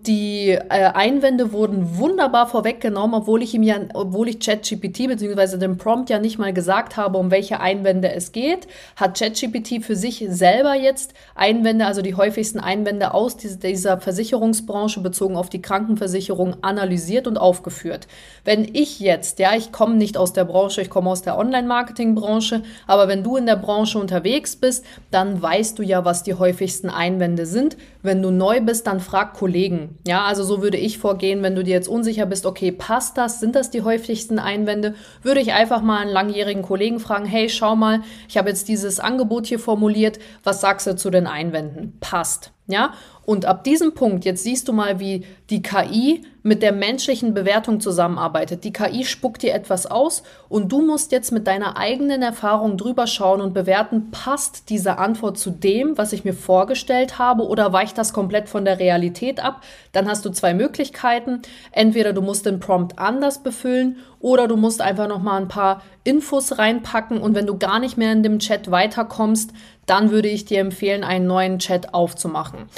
die 0.00 0.50
äh, 0.50 0.60
Einwände 0.68 1.52
wurden 1.52 1.98
wunderbar 1.98 2.46
vorweggenommen, 2.46 3.14
obwohl 3.14 3.42
ich 3.42 3.54
ihm 3.54 3.62
ja, 3.62 3.76
obwohl 3.94 4.28
ich 4.28 4.40
ChatGPT 4.40 5.08
bzw. 5.08 5.58
dem 5.58 5.78
Prompt 5.78 6.10
ja 6.10 6.18
nicht 6.18 6.38
mal 6.38 6.52
gesagt 6.52 6.96
habe, 6.96 7.18
um 7.18 7.30
welche 7.30 7.60
Einwände 7.60 8.12
es 8.12 8.32
geht, 8.32 8.68
hat 8.96 9.18
ChatGPT 9.18 9.84
für 9.84 9.96
sich 9.96 10.24
selber 10.28 10.74
jetzt 10.74 11.14
Einwände, 11.34 11.86
also 11.86 12.02
die 12.02 12.14
häufigsten 12.14 12.60
Einwände 12.60 13.14
aus 13.14 13.36
dieser 13.36 13.98
Versicherungsbranche 13.98 15.00
bezogen 15.00 15.36
auf 15.36 15.48
die 15.48 15.62
Krankenversicherung 15.62 16.56
analysiert 16.62 17.26
und 17.26 17.38
aufgeführt. 17.38 18.06
Wenn 18.44 18.68
ich 18.74 19.00
jetzt, 19.00 19.38
ja, 19.38 19.54
ich 19.56 19.72
komme 19.72 19.96
nicht 19.96 20.16
aus 20.16 20.32
der 20.32 20.44
Branche, 20.44 20.82
ich 20.82 20.90
komme 20.90 21.10
aus 21.10 21.22
der 21.22 21.38
Online-Marketing-Branche, 21.38 22.62
aber 22.86 23.08
wenn 23.08 23.22
du 23.22 23.36
in 23.36 23.46
der 23.46 23.56
Branche 23.56 23.98
unterwegs 23.98 24.56
bist, 24.56 24.84
dann 25.10 25.40
weißt 25.40 25.78
du 25.78 25.82
ja, 25.82 26.04
was 26.04 26.22
die 26.22 26.34
häufigsten 26.34 26.90
Einwände 26.90 27.46
sind. 27.46 27.76
Wenn 28.02 28.22
du 28.22 28.30
neu 28.30 28.60
bist, 28.60 28.86
dann 28.86 29.00
frag 29.00 29.34
Kollegen. 29.34 29.85
Ja, 30.06 30.24
also 30.24 30.44
so 30.44 30.62
würde 30.62 30.76
ich 30.76 30.98
vorgehen, 30.98 31.42
wenn 31.42 31.54
du 31.54 31.62
dir 31.62 31.74
jetzt 31.74 31.88
unsicher 31.88 32.26
bist, 32.26 32.46
okay, 32.46 32.72
passt 32.72 33.16
das? 33.18 33.40
Sind 33.40 33.54
das 33.54 33.70
die 33.70 33.82
häufigsten 33.82 34.38
Einwände? 34.38 34.94
Würde 35.22 35.40
ich 35.40 35.52
einfach 35.52 35.82
mal 35.82 36.00
einen 36.00 36.10
langjährigen 36.10 36.62
Kollegen 36.62 37.00
fragen, 37.00 37.26
hey, 37.26 37.48
schau 37.48 37.76
mal, 37.76 38.02
ich 38.28 38.36
habe 38.36 38.48
jetzt 38.48 38.68
dieses 38.68 39.00
Angebot 39.00 39.46
hier 39.46 39.58
formuliert, 39.58 40.18
was 40.42 40.60
sagst 40.60 40.86
du 40.86 40.96
zu 40.96 41.10
den 41.10 41.26
Einwänden? 41.26 41.96
Passt. 42.00 42.52
Ja, 42.68 42.94
und 43.24 43.44
ab 43.44 43.64
diesem 43.64 43.94
Punkt, 43.94 44.24
jetzt 44.24 44.42
siehst 44.42 44.66
du 44.66 44.72
mal, 44.72 44.98
wie 44.98 45.24
die 45.50 45.62
KI 45.62 46.24
mit 46.42 46.62
der 46.62 46.72
menschlichen 46.72 47.34
Bewertung 47.34 47.80
zusammenarbeitet. 47.80 48.62
Die 48.62 48.72
KI 48.72 49.04
spuckt 49.04 49.42
dir 49.42 49.52
etwas 49.52 49.86
aus 49.86 50.22
und 50.48 50.70
du 50.70 50.80
musst 50.80 51.10
jetzt 51.10 51.32
mit 51.32 51.48
deiner 51.48 51.76
eigenen 51.76 52.22
Erfahrung 52.22 52.76
drüber 52.76 53.08
schauen 53.08 53.40
und 53.40 53.52
bewerten, 53.52 54.12
passt 54.12 54.70
diese 54.70 54.98
Antwort 54.98 55.38
zu 55.38 55.50
dem, 55.50 55.98
was 55.98 56.12
ich 56.12 56.24
mir 56.24 56.34
vorgestellt 56.34 57.18
habe 57.18 57.44
oder 57.44 57.72
weicht 57.72 57.98
das 57.98 58.12
komplett 58.12 58.48
von 58.48 58.64
der 58.64 58.78
Realität 58.78 59.40
ab? 59.40 59.62
Dann 59.90 60.08
hast 60.08 60.24
du 60.24 60.30
zwei 60.30 60.54
Möglichkeiten. 60.54 61.42
Entweder 61.72 62.12
du 62.12 62.22
musst 62.22 62.46
den 62.46 62.60
Prompt 62.60 62.96
anders 62.96 63.42
befüllen 63.42 63.96
oder 64.20 64.46
du 64.46 64.56
musst 64.56 64.80
einfach 64.80 65.08
noch 65.08 65.22
mal 65.22 65.40
ein 65.40 65.48
paar 65.48 65.82
Infos 66.04 66.58
reinpacken 66.58 67.18
und 67.18 67.34
wenn 67.34 67.46
du 67.46 67.58
gar 67.58 67.80
nicht 67.80 67.96
mehr 67.96 68.12
in 68.12 68.22
dem 68.22 68.38
Chat 68.38 68.70
weiterkommst, 68.70 69.50
dann 69.86 70.10
würde 70.10 70.28
ich 70.28 70.44
dir 70.44 70.60
empfehlen, 70.60 71.04
einen 71.04 71.26
neuen 71.26 71.58
Chat 71.58 71.94
aufzumachen. 71.94 72.68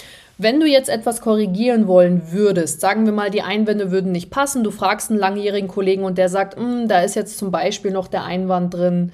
Wenn 0.41 0.61
du 0.61 0.67
jetzt 0.67 0.89
etwas 0.89 1.21
korrigieren 1.21 1.89
wollen 1.89 2.31
würdest, 2.31 2.81
sagen 2.81 3.07
wir 3.07 3.13
mal, 3.13 3.31
die 3.31 3.43
Einwände 3.43 3.91
würden 3.91 4.13
nicht 4.13 4.31
passen, 4.31 4.63
du 4.63 4.71
fragst 4.71 5.11
einen 5.11 5.19
langjährigen 5.19 5.69
Kollegen 5.69 6.05
und 6.05 6.17
der 6.17 6.29
sagt, 6.29 6.57
hm, 6.57 6.87
da 6.87 7.01
ist 7.01 7.17
jetzt 7.17 7.39
zum 7.39 7.51
Beispiel 7.51 7.91
noch 7.91 8.07
der 8.07 8.25
Einwand 8.25 8.75
drin, 8.75 9.11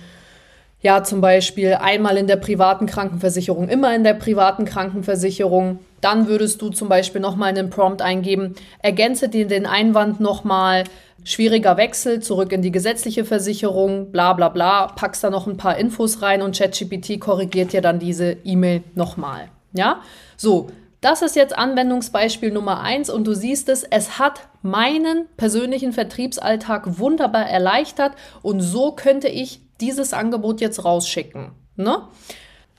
ja, 0.82 1.02
zum 1.02 1.22
Beispiel 1.22 1.78
einmal 1.80 2.18
in 2.18 2.26
der 2.26 2.36
privaten 2.36 2.84
Krankenversicherung, 2.84 3.70
immer 3.70 3.94
in 3.94 4.04
der 4.04 4.12
privaten 4.12 4.66
Krankenversicherung, 4.66 5.78
Dann 6.04 6.28
würdest 6.28 6.60
du 6.60 6.68
zum 6.68 6.90
Beispiel 6.90 7.22
nochmal 7.22 7.48
einen 7.48 7.70
Prompt 7.70 8.02
eingeben, 8.02 8.56
ergänze 8.80 9.30
dir 9.30 9.46
den 9.46 9.64
Einwand 9.64 10.20
nochmal, 10.20 10.84
schwieriger 11.24 11.78
Wechsel, 11.78 12.20
zurück 12.20 12.52
in 12.52 12.60
die 12.60 12.70
gesetzliche 12.70 13.24
Versicherung, 13.24 14.12
bla 14.12 14.34
bla 14.34 14.50
bla, 14.50 14.88
packst 14.88 15.24
da 15.24 15.30
noch 15.30 15.46
ein 15.46 15.56
paar 15.56 15.78
Infos 15.78 16.20
rein 16.20 16.42
und 16.42 16.58
ChatGPT 16.58 17.18
korrigiert 17.18 17.72
dir 17.72 17.80
dann 17.80 17.98
diese 17.98 18.36
E-Mail 18.44 18.82
nochmal. 18.94 19.48
Ja, 19.72 20.02
so, 20.36 20.68
das 21.00 21.22
ist 21.22 21.36
jetzt 21.36 21.56
Anwendungsbeispiel 21.56 22.52
Nummer 22.52 22.82
eins 22.82 23.08
und 23.08 23.26
du 23.26 23.32
siehst 23.32 23.70
es, 23.70 23.82
es 23.82 24.18
hat 24.18 24.48
meinen 24.60 25.26
persönlichen 25.38 25.94
Vertriebsalltag 25.94 26.98
wunderbar 26.98 27.46
erleichtert 27.46 28.12
und 28.42 28.60
so 28.60 28.92
könnte 28.92 29.28
ich 29.28 29.62
dieses 29.80 30.12
Angebot 30.12 30.60
jetzt 30.60 30.84
rausschicken. 30.84 31.52
Ne? 31.76 32.02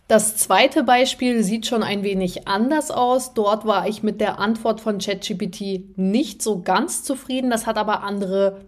Das 0.07 0.37
zweite 0.37 0.83
Beispiel 0.83 1.43
sieht 1.43 1.65
schon 1.65 1.81
ein 1.81 2.03
wenig 2.03 2.47
anders 2.47 2.91
aus. 2.91 3.33
Dort 3.33 3.65
war 3.65 3.87
ich 3.87 4.03
mit 4.03 4.21
der 4.21 4.37
Antwort 4.37 4.79
von 4.79 4.99
ChatGPT 4.99 5.97
nicht 5.97 6.43
so 6.43 6.61
ganz 6.61 7.03
zufrieden. 7.03 7.49
Das 7.49 7.65
hat 7.65 7.77
aber 7.77 8.03
andere, 8.03 8.65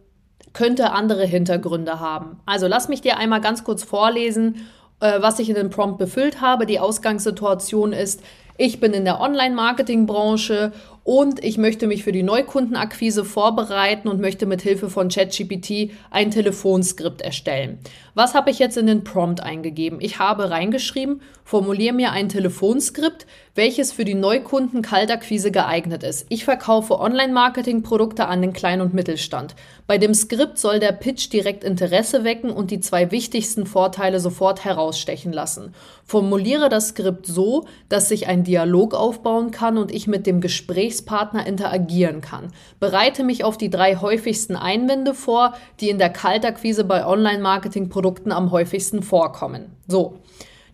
könnte 0.53 0.93
andere 0.93 1.25
Hintergründe 1.25 1.99
haben. 1.99 2.39
Also 2.47 2.65
lass 2.65 2.89
mich 2.89 3.01
dir 3.01 3.17
einmal 3.17 3.41
ganz 3.41 3.63
kurz 3.63 3.83
vorlesen, 3.83 4.67
äh, 4.99 5.21
was 5.21 5.37
ich 5.37 5.49
in 5.49 5.55
den 5.55 5.69
Prompt 5.69 5.99
befüllt 5.99 6.41
habe. 6.41 6.65
Die 6.65 6.79
Ausgangssituation 6.79 7.93
ist, 7.93 8.23
ich 8.57 8.79
bin 8.79 8.93
in 8.93 9.05
der 9.05 9.21
Online-Marketing-Branche 9.21 10.71
und 11.07 11.41
ich 11.41 11.57
möchte 11.57 11.87
mich 11.87 12.03
für 12.03 12.11
die 12.11 12.21
Neukundenakquise 12.21 13.23
vorbereiten 13.23 14.09
und 14.09 14.19
möchte 14.19 14.45
mit 14.45 14.61
Hilfe 14.61 14.89
von 14.89 15.07
ChatGPT 15.07 15.91
ein 16.11 16.31
Telefonskript 16.31 17.21
erstellen. 17.21 17.79
Was 18.13 18.33
habe 18.33 18.51
ich 18.51 18.59
jetzt 18.59 18.75
in 18.75 18.87
den 18.87 19.05
Prompt 19.05 19.41
eingegeben? 19.41 19.99
Ich 20.01 20.19
habe 20.19 20.49
reingeschrieben, 20.49 21.21
formuliere 21.45 21.93
mir 21.93 22.11
ein 22.11 22.27
Telefonskript, 22.27 23.25
welches 23.55 23.93
für 23.93 24.03
die 24.03 24.15
Neukunden 24.15 24.81
Kaltakquise 24.81 25.49
geeignet 25.51 26.03
ist. 26.03 26.25
Ich 26.27 26.43
verkaufe 26.43 26.99
Online-Marketing-Produkte 26.99 28.27
an 28.27 28.41
den 28.41 28.53
Klein- 28.53 28.81
und 28.81 28.93
Mittelstand. 28.93 29.55
Bei 29.87 29.97
dem 29.97 30.13
Skript 30.13 30.57
soll 30.57 30.79
der 30.79 30.91
Pitch 30.91 31.31
direkt 31.31 31.63
Interesse 31.63 32.25
wecken 32.25 32.51
und 32.51 32.69
die 32.69 32.81
zwei 32.81 33.11
wichtigsten 33.11 33.65
Vorteile 33.65 34.19
sofort 34.19 34.65
herausstechen 34.65 35.31
lassen. 35.31 35.73
Formuliere 36.03 36.69
das 36.69 36.89
Skript 36.89 37.25
so, 37.25 37.65
dass 37.87 38.09
sich 38.09 38.27
ein 38.27 38.43
Dialog 38.43 38.93
aufbauen 38.93 39.51
kann 39.51 39.77
und 39.77 39.93
ich 39.93 40.07
mit 40.07 40.27
dem 40.27 40.41
Gesprächs 40.41 40.96
Gesprächspartner 40.97 41.45
interagieren 41.45 42.21
kann. 42.21 42.51
Bereite 42.79 43.23
mich 43.23 43.43
auf 43.43 43.57
die 43.57 43.69
drei 43.69 43.95
häufigsten 43.95 44.55
Einwände 44.55 45.13
vor, 45.13 45.53
die 45.79 45.89
in 45.89 45.97
der 45.99 46.09
Kaltakquise 46.09 46.83
bei 46.83 47.05
Online-Marketing-Produkten 47.05 48.31
am 48.31 48.51
häufigsten 48.51 49.03
vorkommen. 49.03 49.75
So, 49.87 50.19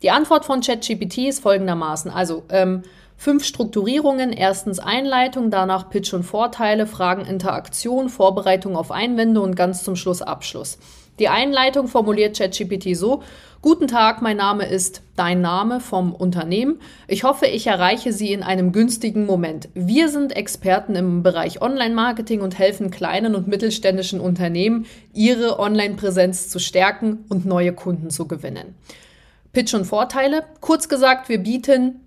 die 0.01 0.11
Antwort 0.11 0.45
von 0.45 0.61
ChatGPT 0.61 1.29
ist 1.29 1.41
folgendermaßen. 1.41 2.11
Also, 2.11 2.43
ähm, 2.49 2.83
Fünf 3.15 3.45
Strukturierungen. 3.45 4.33
Erstens 4.33 4.79
Einleitung, 4.79 5.49
danach 5.49 5.89
Pitch 5.89 6.13
und 6.13 6.23
Vorteile, 6.23 6.87
Fragen, 6.87 7.25
Interaktion, 7.25 8.09
Vorbereitung 8.09 8.75
auf 8.75 8.91
Einwände 8.91 9.39
und 9.39 9.55
ganz 9.55 9.83
zum 9.83 9.95
Schluss 9.95 10.21
Abschluss. 10.21 10.77
Die 11.19 11.29
Einleitung 11.29 11.87
formuliert 11.87 12.37
ChatGPT 12.37 12.97
so, 12.97 13.21
Guten 13.63 13.87
Tag, 13.87 14.21
mein 14.21 14.35
Name 14.35 14.65
ist 14.65 15.03
dein 15.15 15.39
Name 15.39 15.79
vom 15.79 16.13
Unternehmen. 16.13 16.81
Ich 17.07 17.23
hoffe, 17.23 17.45
ich 17.45 17.65
erreiche 17.65 18.11
Sie 18.11 18.33
in 18.33 18.43
einem 18.43 18.73
günstigen 18.73 19.25
Moment. 19.25 19.69
Wir 19.73 20.09
sind 20.09 20.35
Experten 20.35 20.97
im 20.97 21.23
Bereich 21.23 21.61
Online-Marketing 21.61 22.41
und 22.41 22.59
helfen 22.59 22.91
kleinen 22.91 23.35
und 23.35 23.47
mittelständischen 23.47 24.19
Unternehmen, 24.19 24.85
ihre 25.13 25.59
Online-Präsenz 25.59 26.49
zu 26.49 26.59
stärken 26.59 27.23
und 27.29 27.45
neue 27.45 27.71
Kunden 27.71 28.09
zu 28.09 28.27
gewinnen. 28.27 28.75
Pitch 29.53 29.73
und 29.73 29.85
Vorteile. 29.85 30.43
Kurz 30.59 30.89
gesagt, 30.89 31.29
wir 31.29 31.37
bieten 31.37 32.01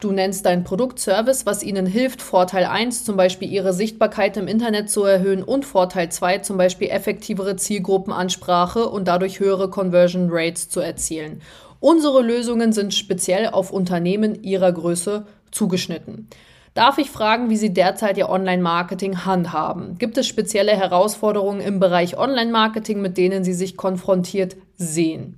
Du 0.00 0.12
nennst 0.12 0.46
dein 0.46 0.62
Produkt 0.62 1.00
Service, 1.00 1.44
was 1.44 1.64
ihnen 1.64 1.84
hilft, 1.84 2.22
Vorteil 2.22 2.66
1 2.66 3.04
zum 3.04 3.16
Beispiel 3.16 3.50
ihre 3.50 3.72
Sichtbarkeit 3.72 4.36
im 4.36 4.46
Internet 4.46 4.90
zu 4.90 5.02
erhöhen 5.02 5.42
und 5.42 5.64
Vorteil 5.64 6.08
2 6.08 6.38
zum 6.38 6.56
Beispiel 6.56 6.88
effektivere 6.88 7.56
Zielgruppenansprache 7.56 8.88
und 8.88 9.08
dadurch 9.08 9.40
höhere 9.40 9.70
Conversion 9.70 10.28
Rates 10.30 10.68
zu 10.68 10.78
erzielen. 10.78 11.42
Unsere 11.80 12.22
Lösungen 12.22 12.72
sind 12.72 12.94
speziell 12.94 13.48
auf 13.48 13.72
Unternehmen 13.72 14.44
ihrer 14.44 14.70
Größe 14.70 15.26
zugeschnitten. 15.50 16.28
Darf 16.74 16.98
ich 16.98 17.10
fragen, 17.10 17.50
wie 17.50 17.56
Sie 17.56 17.74
derzeit 17.74 18.18
Ihr 18.18 18.28
Online-Marketing 18.28 19.24
handhaben? 19.24 19.98
Gibt 19.98 20.16
es 20.16 20.28
spezielle 20.28 20.76
Herausforderungen 20.76 21.60
im 21.60 21.80
Bereich 21.80 22.16
Online-Marketing, 22.16 23.00
mit 23.00 23.18
denen 23.18 23.42
Sie 23.42 23.54
sich 23.54 23.76
konfrontiert 23.76 24.54
sehen? 24.76 25.36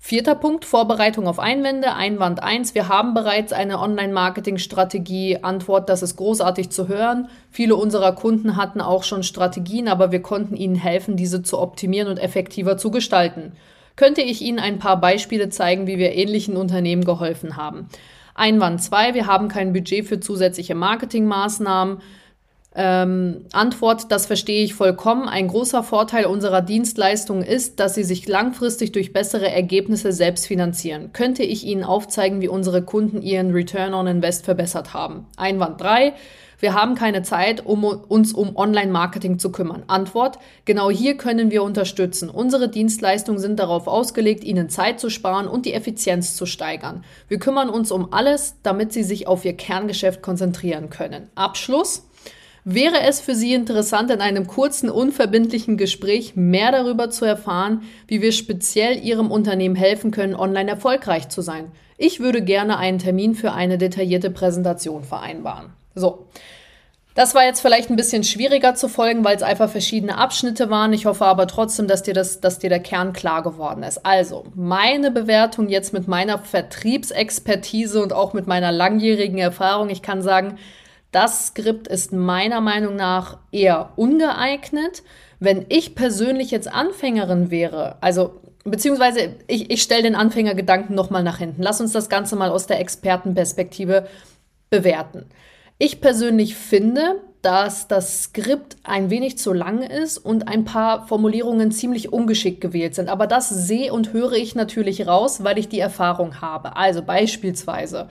Vierter 0.00 0.36
Punkt, 0.36 0.64
Vorbereitung 0.64 1.26
auf 1.26 1.40
Einwände. 1.40 1.92
Einwand 1.94 2.40
1, 2.40 2.74
wir 2.74 2.88
haben 2.88 3.14
bereits 3.14 3.52
eine 3.52 3.80
Online-Marketing-Strategie. 3.80 5.38
Antwort, 5.42 5.88
das 5.88 6.02
ist 6.02 6.16
großartig 6.16 6.70
zu 6.70 6.86
hören. 6.86 7.28
Viele 7.50 7.74
unserer 7.74 8.12
Kunden 8.12 8.56
hatten 8.56 8.80
auch 8.80 9.02
schon 9.02 9.24
Strategien, 9.24 9.88
aber 9.88 10.12
wir 10.12 10.22
konnten 10.22 10.56
ihnen 10.56 10.76
helfen, 10.76 11.16
diese 11.16 11.42
zu 11.42 11.58
optimieren 11.58 12.08
und 12.08 12.18
effektiver 12.18 12.76
zu 12.76 12.92
gestalten. 12.92 13.52
Könnte 13.96 14.22
ich 14.22 14.40
Ihnen 14.40 14.60
ein 14.60 14.78
paar 14.78 15.00
Beispiele 15.00 15.48
zeigen, 15.48 15.88
wie 15.88 15.98
wir 15.98 16.14
ähnlichen 16.14 16.56
Unternehmen 16.56 17.04
geholfen 17.04 17.56
haben? 17.56 17.88
Einwand 18.36 18.80
2, 18.80 19.14
wir 19.14 19.26
haben 19.26 19.48
kein 19.48 19.72
Budget 19.72 20.06
für 20.06 20.20
zusätzliche 20.20 20.76
Marketingmaßnahmen. 20.76 21.98
Ähm, 22.80 23.46
Antwort, 23.50 24.12
das 24.12 24.26
verstehe 24.26 24.62
ich 24.62 24.72
vollkommen. 24.72 25.28
Ein 25.28 25.48
großer 25.48 25.82
Vorteil 25.82 26.26
unserer 26.26 26.62
Dienstleistung 26.62 27.42
ist, 27.42 27.80
dass 27.80 27.96
sie 27.96 28.04
sich 28.04 28.28
langfristig 28.28 28.92
durch 28.92 29.12
bessere 29.12 29.50
Ergebnisse 29.50 30.12
selbst 30.12 30.46
finanzieren. 30.46 31.12
Könnte 31.12 31.42
ich 31.42 31.64
Ihnen 31.64 31.82
aufzeigen, 31.82 32.40
wie 32.40 32.46
unsere 32.46 32.82
Kunden 32.82 33.20
ihren 33.20 33.50
Return 33.50 33.94
on 33.94 34.06
Invest 34.06 34.44
verbessert 34.44 34.94
haben? 34.94 35.26
Einwand 35.36 35.80
3. 35.80 36.14
Wir 36.60 36.74
haben 36.74 36.94
keine 36.94 37.22
Zeit, 37.22 37.66
um 37.66 37.82
uns 37.82 38.32
um 38.32 38.54
Online-Marketing 38.54 39.40
zu 39.40 39.50
kümmern. 39.50 39.82
Antwort, 39.88 40.38
genau 40.64 40.88
hier 40.88 41.16
können 41.16 41.50
wir 41.50 41.64
unterstützen. 41.64 42.30
Unsere 42.30 42.68
Dienstleistungen 42.68 43.40
sind 43.40 43.58
darauf 43.58 43.88
ausgelegt, 43.88 44.44
Ihnen 44.44 44.68
Zeit 44.68 45.00
zu 45.00 45.10
sparen 45.10 45.48
und 45.48 45.66
die 45.66 45.74
Effizienz 45.74 46.36
zu 46.36 46.46
steigern. 46.46 47.04
Wir 47.26 47.40
kümmern 47.40 47.70
uns 47.70 47.90
um 47.90 48.12
alles, 48.12 48.54
damit 48.62 48.92
Sie 48.92 49.02
sich 49.02 49.26
auf 49.26 49.44
Ihr 49.44 49.56
Kerngeschäft 49.56 50.22
konzentrieren 50.22 50.90
können. 50.90 51.28
Abschluss. 51.34 52.07
Wäre 52.70 53.00
es 53.00 53.18
für 53.18 53.34
Sie 53.34 53.54
interessant, 53.54 54.10
in 54.10 54.20
einem 54.20 54.46
kurzen, 54.46 54.90
unverbindlichen 54.90 55.78
Gespräch 55.78 56.36
mehr 56.36 56.70
darüber 56.70 57.08
zu 57.08 57.24
erfahren, 57.24 57.80
wie 58.06 58.20
wir 58.20 58.30
speziell 58.30 59.02
Ihrem 59.02 59.30
Unternehmen 59.30 59.74
helfen 59.74 60.10
können, 60.10 60.34
online 60.34 60.72
erfolgreich 60.72 61.30
zu 61.30 61.40
sein? 61.40 61.72
Ich 61.96 62.20
würde 62.20 62.42
gerne 62.42 62.76
einen 62.76 62.98
Termin 62.98 63.34
für 63.34 63.52
eine 63.52 63.78
detaillierte 63.78 64.28
Präsentation 64.28 65.02
vereinbaren. 65.02 65.70
So. 65.94 66.26
Das 67.14 67.34
war 67.34 67.46
jetzt 67.46 67.62
vielleicht 67.62 67.88
ein 67.88 67.96
bisschen 67.96 68.22
schwieriger 68.22 68.74
zu 68.74 68.88
folgen, 68.88 69.24
weil 69.24 69.34
es 69.34 69.42
einfach 69.42 69.70
verschiedene 69.70 70.18
Abschnitte 70.18 70.68
waren. 70.68 70.92
Ich 70.92 71.06
hoffe 71.06 71.24
aber 71.24 71.46
trotzdem, 71.46 71.88
dass 71.88 72.02
dir, 72.02 72.12
das, 72.12 72.40
dass 72.40 72.58
dir 72.58 72.68
der 72.68 72.80
Kern 72.80 73.14
klar 73.14 73.42
geworden 73.42 73.82
ist. 73.82 74.04
Also, 74.04 74.44
meine 74.54 75.10
Bewertung 75.10 75.70
jetzt 75.70 75.94
mit 75.94 76.06
meiner 76.06 76.36
Vertriebsexpertise 76.38 78.02
und 78.02 78.12
auch 78.12 78.34
mit 78.34 78.46
meiner 78.46 78.72
langjährigen 78.72 79.38
Erfahrung. 79.38 79.88
Ich 79.88 80.02
kann 80.02 80.20
sagen, 80.20 80.58
das 81.10 81.48
Skript 81.48 81.88
ist 81.88 82.12
meiner 82.12 82.60
Meinung 82.60 82.96
nach 82.96 83.38
eher 83.50 83.92
ungeeignet. 83.96 85.02
Wenn 85.40 85.66
ich 85.68 85.94
persönlich 85.94 86.50
jetzt 86.50 86.72
Anfängerin 86.72 87.50
wäre, 87.50 87.96
also 88.00 88.40
beziehungsweise 88.64 89.36
ich, 89.46 89.70
ich 89.70 89.82
stelle 89.82 90.02
den 90.02 90.14
Anfängergedanken 90.14 90.94
nochmal 90.94 91.22
nach 91.22 91.38
hinten. 91.38 91.62
Lass 91.62 91.80
uns 91.80 91.92
das 91.92 92.08
Ganze 92.08 92.36
mal 92.36 92.50
aus 92.50 92.66
der 92.66 92.80
Expertenperspektive 92.80 94.06
bewerten. 94.70 95.26
Ich 95.78 96.00
persönlich 96.00 96.56
finde, 96.56 97.22
dass 97.40 97.86
das 97.86 98.24
Skript 98.24 98.76
ein 98.82 99.10
wenig 99.10 99.38
zu 99.38 99.52
lang 99.52 99.82
ist 99.82 100.18
und 100.18 100.48
ein 100.48 100.64
paar 100.64 101.06
Formulierungen 101.06 101.70
ziemlich 101.70 102.12
ungeschickt 102.12 102.60
gewählt 102.60 102.96
sind. 102.96 103.08
Aber 103.08 103.28
das 103.28 103.48
sehe 103.48 103.92
und 103.92 104.12
höre 104.12 104.32
ich 104.32 104.56
natürlich 104.56 105.06
raus, 105.06 105.44
weil 105.44 105.56
ich 105.56 105.68
die 105.68 105.78
Erfahrung 105.78 106.40
habe. 106.40 106.76
Also 106.76 107.00
beispielsweise 107.00 108.08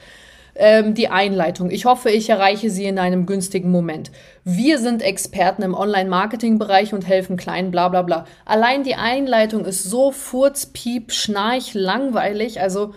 ähm, 0.58 0.94
die 0.94 1.10
Einleitung. 1.10 1.70
Ich 1.70 1.86
hoffe, 1.86 2.10
ich 2.10 2.30
erreiche 2.30 2.70
Sie 2.70 2.86
in 2.86 3.00
einem 3.00 3.26
günstigen 3.26 3.72
Moment. 3.72 4.12
Wir 4.44 4.80
sind 4.80 5.02
Experten 5.02 5.62
im 5.62 5.74
Online-Marketing-Bereich 5.74 6.94
und 6.94 7.08
helfen 7.08 7.38
klein, 7.38 7.72
bla 7.72 7.90
bla 7.90 8.02
bla. 8.02 8.26
Allein 8.46 8.84
die 8.84 8.96
Einleitung 8.96 9.66
ist 9.66 9.84
so 9.84 10.12
furzpiep, 10.12 11.12
schnarch, 11.12 11.74
langweilig. 11.74 12.62
Also 12.62 12.94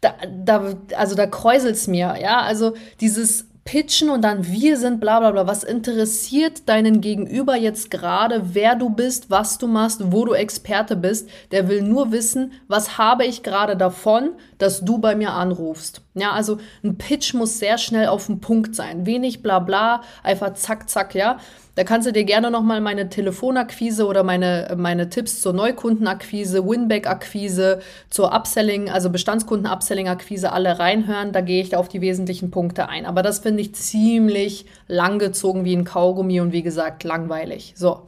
da, 0.00 0.14
da, 0.44 0.74
also 0.96 1.14
da 1.14 1.26
kräuselt's 1.26 1.86
mir, 1.86 2.16
ja. 2.20 2.40
Also 2.40 2.74
dieses 3.00 3.46
pitchen 3.64 4.10
und 4.10 4.22
dann 4.22 4.46
wir 4.46 4.76
sind 4.76 5.00
bla 5.00 5.20
bla 5.20 5.30
bla. 5.30 5.46
Was 5.46 5.64
interessiert 5.64 6.68
deinen 6.68 7.00
Gegenüber 7.00 7.56
jetzt 7.56 7.90
gerade, 7.90 8.54
wer 8.54 8.76
du 8.76 8.90
bist, 8.90 9.30
was 9.30 9.58
du 9.58 9.66
machst, 9.66 10.12
wo 10.12 10.24
du 10.24 10.34
Experte 10.34 10.96
bist? 10.96 11.28
Der 11.50 11.68
will 11.68 11.82
nur 11.82 12.12
wissen, 12.12 12.52
was 12.68 12.98
habe 12.98 13.24
ich 13.24 13.42
gerade 13.42 13.76
davon, 13.76 14.32
dass 14.58 14.84
du 14.84 14.98
bei 14.98 15.14
mir 15.14 15.32
anrufst. 15.32 16.03
Ja, 16.16 16.30
also 16.30 16.58
ein 16.84 16.96
Pitch 16.96 17.34
muss 17.34 17.58
sehr 17.58 17.76
schnell 17.76 18.06
auf 18.06 18.26
den 18.26 18.40
Punkt 18.40 18.76
sein. 18.76 19.04
Wenig 19.04 19.42
Blabla, 19.42 20.02
einfach 20.22 20.54
zack, 20.54 20.88
zack, 20.88 21.14
ja. 21.14 21.38
Da 21.74 21.82
kannst 21.82 22.06
du 22.06 22.12
dir 22.12 22.22
gerne 22.22 22.52
nochmal 22.52 22.80
meine 22.80 23.08
Telefonakquise 23.08 24.06
oder 24.06 24.22
meine, 24.22 24.72
meine 24.76 25.10
Tipps 25.10 25.40
zur 25.40 25.52
Neukundenakquise, 25.54 26.64
Winback-Akquise, 26.64 27.80
zur 28.10 28.32
Upselling, 28.32 28.90
also 28.90 29.10
Bestandskunden-Upselling-Akquise 29.10 30.52
alle 30.52 30.78
reinhören. 30.78 31.32
Da 31.32 31.40
gehe 31.40 31.60
ich 31.60 31.70
da 31.70 31.78
auf 31.78 31.88
die 31.88 32.00
wesentlichen 32.00 32.52
Punkte 32.52 32.88
ein. 32.88 33.06
Aber 33.06 33.22
das 33.22 33.40
finde 33.40 33.62
ich 33.62 33.74
ziemlich 33.74 34.66
langgezogen 34.86 35.64
wie 35.64 35.74
ein 35.74 35.84
Kaugummi 35.84 36.40
und 36.40 36.52
wie 36.52 36.62
gesagt 36.62 37.02
langweilig. 37.02 37.74
So. 37.76 38.02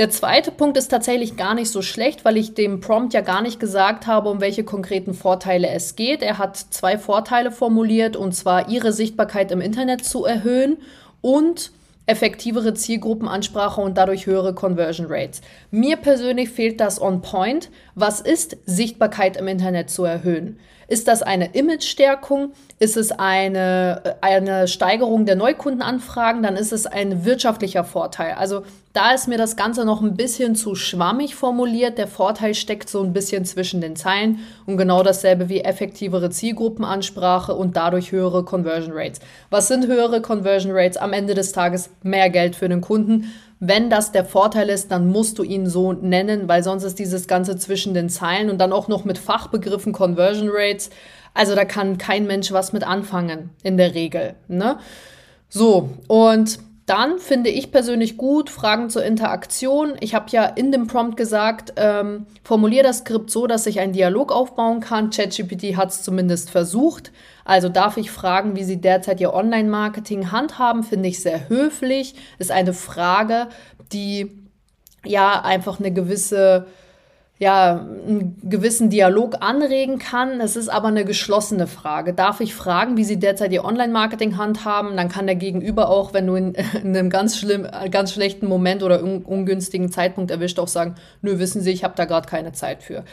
Der 0.00 0.08
zweite 0.08 0.50
Punkt 0.50 0.78
ist 0.78 0.88
tatsächlich 0.88 1.36
gar 1.36 1.52
nicht 1.52 1.70
so 1.70 1.82
schlecht, 1.82 2.24
weil 2.24 2.38
ich 2.38 2.54
dem 2.54 2.80
Prompt 2.80 3.12
ja 3.12 3.20
gar 3.20 3.42
nicht 3.42 3.60
gesagt 3.60 4.06
habe, 4.06 4.30
um 4.30 4.40
welche 4.40 4.64
konkreten 4.64 5.12
Vorteile 5.12 5.68
es 5.68 5.94
geht. 5.94 6.22
Er 6.22 6.38
hat 6.38 6.56
zwei 6.56 6.96
Vorteile 6.96 7.50
formuliert, 7.50 8.16
und 8.16 8.32
zwar 8.34 8.70
ihre 8.70 8.94
Sichtbarkeit 8.94 9.52
im 9.52 9.60
Internet 9.60 10.02
zu 10.02 10.24
erhöhen 10.24 10.78
und 11.20 11.70
effektivere 12.06 12.72
Zielgruppenansprache 12.72 13.82
und 13.82 13.98
dadurch 13.98 14.24
höhere 14.24 14.54
Conversion 14.54 15.06
Rates. 15.10 15.42
Mir 15.70 15.98
persönlich 15.98 16.48
fehlt 16.48 16.80
das 16.80 16.98
on 16.98 17.20
point. 17.20 17.68
Was 17.94 18.22
ist 18.22 18.56
Sichtbarkeit 18.64 19.36
im 19.36 19.48
Internet 19.48 19.90
zu 19.90 20.04
erhöhen? 20.04 20.58
Ist 20.90 21.06
das 21.06 21.22
eine 21.22 21.54
Image-Stärkung? 21.54 22.50
Ist 22.80 22.96
es 22.96 23.12
eine, 23.12 24.16
eine 24.22 24.66
Steigerung 24.66 25.24
der 25.24 25.36
Neukundenanfragen? 25.36 26.42
Dann 26.42 26.56
ist 26.56 26.72
es 26.72 26.84
ein 26.84 27.24
wirtschaftlicher 27.24 27.84
Vorteil. 27.84 28.32
Also 28.32 28.64
da 28.92 29.12
ist 29.12 29.28
mir 29.28 29.38
das 29.38 29.54
Ganze 29.54 29.84
noch 29.84 30.02
ein 30.02 30.16
bisschen 30.16 30.56
zu 30.56 30.74
schwammig 30.74 31.36
formuliert. 31.36 31.96
Der 31.96 32.08
Vorteil 32.08 32.56
steckt 32.56 32.90
so 32.90 33.04
ein 33.04 33.12
bisschen 33.12 33.44
zwischen 33.44 33.80
den 33.80 33.94
Zeilen 33.94 34.40
und 34.66 34.78
genau 34.78 35.04
dasselbe 35.04 35.48
wie 35.48 35.60
effektivere 35.60 36.28
Zielgruppenansprache 36.28 37.54
und 37.54 37.76
dadurch 37.76 38.10
höhere 38.10 38.44
Conversion 38.44 38.92
Rates. 38.92 39.20
Was 39.48 39.68
sind 39.68 39.86
höhere 39.86 40.20
Conversion 40.20 40.72
Rates? 40.74 40.96
Am 40.96 41.12
Ende 41.12 41.34
des 41.34 41.52
Tages 41.52 41.90
mehr 42.02 42.30
Geld 42.30 42.56
für 42.56 42.68
den 42.68 42.80
Kunden. 42.80 43.32
Wenn 43.60 43.90
das 43.90 44.10
der 44.10 44.24
Vorteil 44.24 44.70
ist, 44.70 44.90
dann 44.90 45.08
musst 45.08 45.38
du 45.38 45.42
ihn 45.42 45.66
so 45.66 45.92
nennen, 45.92 46.48
weil 46.48 46.64
sonst 46.64 46.82
ist 46.82 46.98
dieses 46.98 47.28
Ganze 47.28 47.56
zwischen 47.56 47.92
den 47.92 48.08
Zeilen 48.08 48.48
und 48.48 48.58
dann 48.58 48.72
auch 48.72 48.88
noch 48.88 49.04
mit 49.04 49.18
Fachbegriffen 49.18 49.92
Conversion 49.92 50.48
Rates. 50.50 50.88
Also 51.34 51.54
da 51.54 51.66
kann 51.66 51.98
kein 51.98 52.26
Mensch 52.26 52.52
was 52.52 52.72
mit 52.72 52.84
anfangen, 52.84 53.50
in 53.62 53.76
der 53.76 53.94
Regel. 53.94 54.34
Ne? 54.48 54.78
So, 55.50 55.90
und 56.08 56.58
dann 56.90 57.20
finde 57.20 57.50
ich 57.50 57.70
persönlich 57.70 58.16
gut 58.16 58.50
Fragen 58.50 58.90
zur 58.90 59.04
Interaktion. 59.04 59.92
Ich 60.00 60.16
habe 60.16 60.26
ja 60.30 60.44
in 60.44 60.72
dem 60.72 60.88
Prompt 60.88 61.16
gesagt, 61.16 61.74
ähm, 61.76 62.26
formuliere 62.42 62.82
das 62.82 62.98
Skript 62.98 63.30
so, 63.30 63.46
dass 63.46 63.66
ich 63.66 63.78
einen 63.78 63.92
Dialog 63.92 64.32
aufbauen 64.32 64.80
kann. 64.80 65.10
ChatGPT 65.10 65.76
hat 65.76 65.90
es 65.90 66.02
zumindest 66.02 66.50
versucht. 66.50 67.12
Also 67.44 67.68
darf 67.68 67.96
ich 67.96 68.10
fragen, 68.10 68.56
wie 68.56 68.64
Sie 68.64 68.80
derzeit 68.80 69.20
Ihr 69.20 69.32
Online-Marketing 69.32 70.32
handhaben, 70.32 70.82
finde 70.82 71.08
ich 71.08 71.22
sehr 71.22 71.48
höflich. 71.48 72.16
Ist 72.40 72.50
eine 72.50 72.72
Frage, 72.72 73.46
die 73.92 74.42
ja 75.06 75.42
einfach 75.42 75.78
eine 75.78 75.92
gewisse 75.92 76.66
ja, 77.40 77.86
einen 78.06 78.38
gewissen 78.44 78.90
Dialog 78.90 79.38
anregen 79.40 79.98
kann. 79.98 80.42
Es 80.42 80.56
ist 80.56 80.68
aber 80.68 80.88
eine 80.88 81.06
geschlossene 81.06 81.66
Frage. 81.66 82.12
Darf 82.12 82.40
ich 82.40 82.54
fragen, 82.54 82.98
wie 82.98 83.04
Sie 83.04 83.18
derzeit 83.18 83.50
Ihr 83.50 83.64
Online-Marketing 83.64 84.36
handhaben? 84.36 84.94
Dann 84.94 85.08
kann 85.08 85.26
der 85.26 85.36
Gegenüber 85.36 85.88
auch, 85.88 86.12
wenn 86.12 86.26
du 86.26 86.34
in, 86.34 86.54
in 86.82 86.94
einem 86.94 87.08
ganz 87.08 87.38
schlimm, 87.38 87.66
ganz 87.90 88.12
schlechten 88.12 88.46
Moment 88.46 88.82
oder 88.82 89.02
un, 89.02 89.22
ungünstigen 89.22 89.90
Zeitpunkt 89.90 90.30
erwischt, 90.30 90.58
auch 90.58 90.68
sagen, 90.68 90.96
nö, 91.22 91.38
wissen 91.38 91.62
Sie, 91.62 91.70
ich 91.70 91.82
habe 91.82 91.94
da 91.96 92.04
gerade 92.04 92.28
keine 92.28 92.52
Zeit 92.52 92.82
für. 92.82 93.04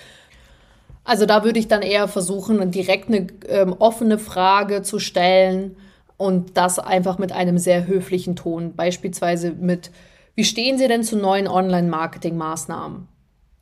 Also 1.05 1.25
da 1.25 1.45
würde 1.45 1.59
ich 1.59 1.69
dann 1.69 1.81
eher 1.81 2.09
versuchen, 2.09 2.69
direkt 2.69 3.07
eine 3.07 3.27
ähm, 3.47 3.73
offene 3.79 4.17
Frage 4.17 4.81
zu 4.81 4.99
stellen 4.99 5.77
und 6.17 6.57
das 6.57 6.79
einfach 6.79 7.17
mit 7.17 7.31
einem 7.31 7.57
sehr 7.57 7.87
höflichen 7.87 8.35
Ton. 8.35 8.75
Beispielsweise 8.75 9.51
mit, 9.51 9.89
wie 10.35 10.43
stehen 10.43 10.77
Sie 10.77 10.89
denn 10.89 11.03
zu 11.03 11.15
neuen 11.15 11.47
Online-Marketing-Maßnahmen? 11.47 13.07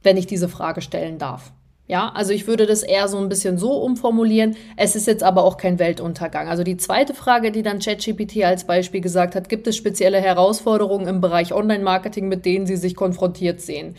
Wenn 0.05 0.17
ich 0.17 0.27
diese 0.27 0.47
Frage 0.47 0.81
stellen 0.81 1.17
darf. 1.17 1.51
Ja, 1.87 2.11
also 2.15 2.33
ich 2.33 2.47
würde 2.47 2.65
das 2.65 2.81
eher 2.81 3.07
so 3.07 3.19
ein 3.19 3.29
bisschen 3.29 3.59
so 3.59 3.73
umformulieren. 3.73 4.55
Es 4.75 4.95
ist 4.95 5.05
jetzt 5.05 5.21
aber 5.21 5.43
auch 5.43 5.57
kein 5.57 5.77
Weltuntergang. 5.77 6.47
Also 6.47 6.63
die 6.63 6.77
zweite 6.77 7.13
Frage, 7.13 7.51
die 7.51 7.61
dann 7.61 7.77
ChatGPT 7.77 8.43
als 8.43 8.65
Beispiel 8.65 9.01
gesagt 9.01 9.35
hat, 9.35 9.49
gibt 9.49 9.67
es 9.67 9.75
spezielle 9.75 10.19
Herausforderungen 10.19 11.07
im 11.07 11.21
Bereich 11.21 11.53
Online-Marketing, 11.53 12.27
mit 12.27 12.43
denen 12.45 12.65
Sie 12.65 12.75
sich 12.75 12.95
konfrontiert 12.95 13.61
sehen? 13.61 13.95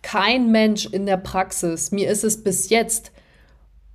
Kein 0.00 0.52
Mensch 0.52 0.86
in 0.86 1.06
der 1.06 1.16
Praxis, 1.16 1.90
mir 1.90 2.08
ist 2.08 2.22
es 2.22 2.44
bis 2.44 2.68
jetzt, 2.68 3.10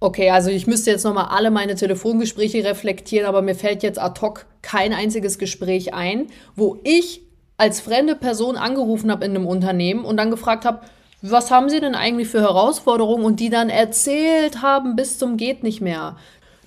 okay, 0.02 0.32
also 0.32 0.50
ich 0.50 0.68
müsste 0.68 0.92
jetzt 0.92 1.06
nochmal 1.06 1.28
alle 1.30 1.52
meine 1.52 1.76
Telefongespräche 1.76 2.66
reflektieren, 2.66 3.26
aber 3.26 3.42
mir 3.42 3.56
fällt 3.56 3.84
jetzt 3.84 4.00
ad 4.00 4.20
hoc 4.20 4.48
kein 4.62 4.92
einziges 4.92 5.38
Gespräch 5.38 5.94
ein, 5.94 6.28
wo 6.56 6.80
ich 6.84 7.22
als 7.56 7.80
fremde 7.80 8.16
Person 8.16 8.58
angerufen 8.58 9.12
habe 9.12 9.24
in 9.24 9.36
einem 9.36 9.46
Unternehmen 9.46 10.04
und 10.04 10.18
dann 10.18 10.32
gefragt 10.32 10.66
habe, 10.66 10.82
was 11.22 11.52
haben 11.52 11.70
Sie 11.70 11.80
denn 11.80 11.96
eigentlich 11.96 12.30
für 12.30 12.42
Herausforderungen 12.42 13.26
und 13.26 13.40
die 13.40 13.50
dann 13.50 13.70
erzählt 13.70 14.62
haben 14.62 14.96
bis 14.96 15.18
zum 15.18 15.36
geht 15.38 15.64
nicht 15.64 15.82
mehr. 15.82 16.16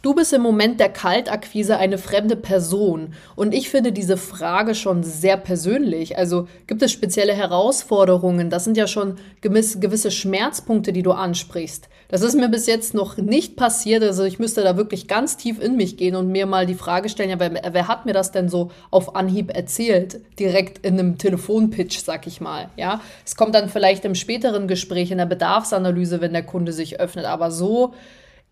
Du 0.03 0.15
bist 0.15 0.33
im 0.33 0.43
Moment 0.43 0.81
der 0.81 0.89
Kaltakquise 0.89 1.79
eine 1.79 1.97
fremde 1.97 2.35
Person 2.35 3.15
und 3.37 3.55
ich 3.55 3.71
finde 3.71 3.93
diese 3.93 4.17
Frage 4.17 4.75
schon 4.75 5.05
sehr 5.05 5.37
persönlich. 5.37 6.19
Also 6.19 6.49
gibt 6.67 6.83
es 6.83 6.91
spezielle 6.91 7.35
Herausforderungen? 7.35 8.51
Das 8.51 8.65
sind 8.65 8.77
ja 8.77 8.89
schon 8.89 9.17
gewisse 9.41 10.11
Schmerzpunkte, 10.11 10.93
die 10.93 11.05
du 11.05 11.13
ansprichst. 11.13 11.89
Das 12.13 12.21
ist 12.21 12.35
mir 12.35 12.51
bis 12.51 12.67
jetzt 12.67 12.93
noch 12.93 13.17
nicht 13.17 13.57
passiert. 13.57 14.03
Also 14.03 14.25
ich 14.25 14.39
müsste 14.39 14.63
da 14.63 14.77
wirklich 14.77 15.09
ganz 15.09 15.39
tief 15.39 15.59
in 15.59 15.77
mich 15.77 15.97
gehen 15.97 16.15
und 16.15 16.29
mir 16.29 16.45
mal 16.45 16.67
die 16.67 16.75
Frage 16.75 17.09
stellen, 17.09 17.31
ja, 17.31 17.41
wer, 17.41 17.73
wer 17.73 17.89
hat 17.89 18.05
mir 18.05 18.13
das 18.13 18.31
denn 18.33 18.51
so 18.51 18.71
auf 18.91 19.17
Anhieb 19.17 19.51
erzählt? 19.57 20.21
Direkt 20.39 20.85
in 20.85 20.99
einem 20.99 21.17
Telefonpitch, 21.17 22.01
sag 22.01 22.27
ich 22.27 22.43
mal. 22.43 22.69
Ja, 22.77 23.01
es 23.25 23.35
kommt 23.35 23.55
dann 23.55 23.71
vielleicht 23.71 24.05
im 24.05 24.15
späteren 24.15 24.69
Gespräch 24.69 25.11
in 25.11 25.17
der 25.17 25.25
Bedarfsanalyse, 25.25 26.21
wenn 26.21 26.35
der 26.35 26.43
Kunde 26.43 26.75
sich 26.75 27.01
öffnet. 27.01 27.25
Aber 27.25 27.51
so 27.51 27.95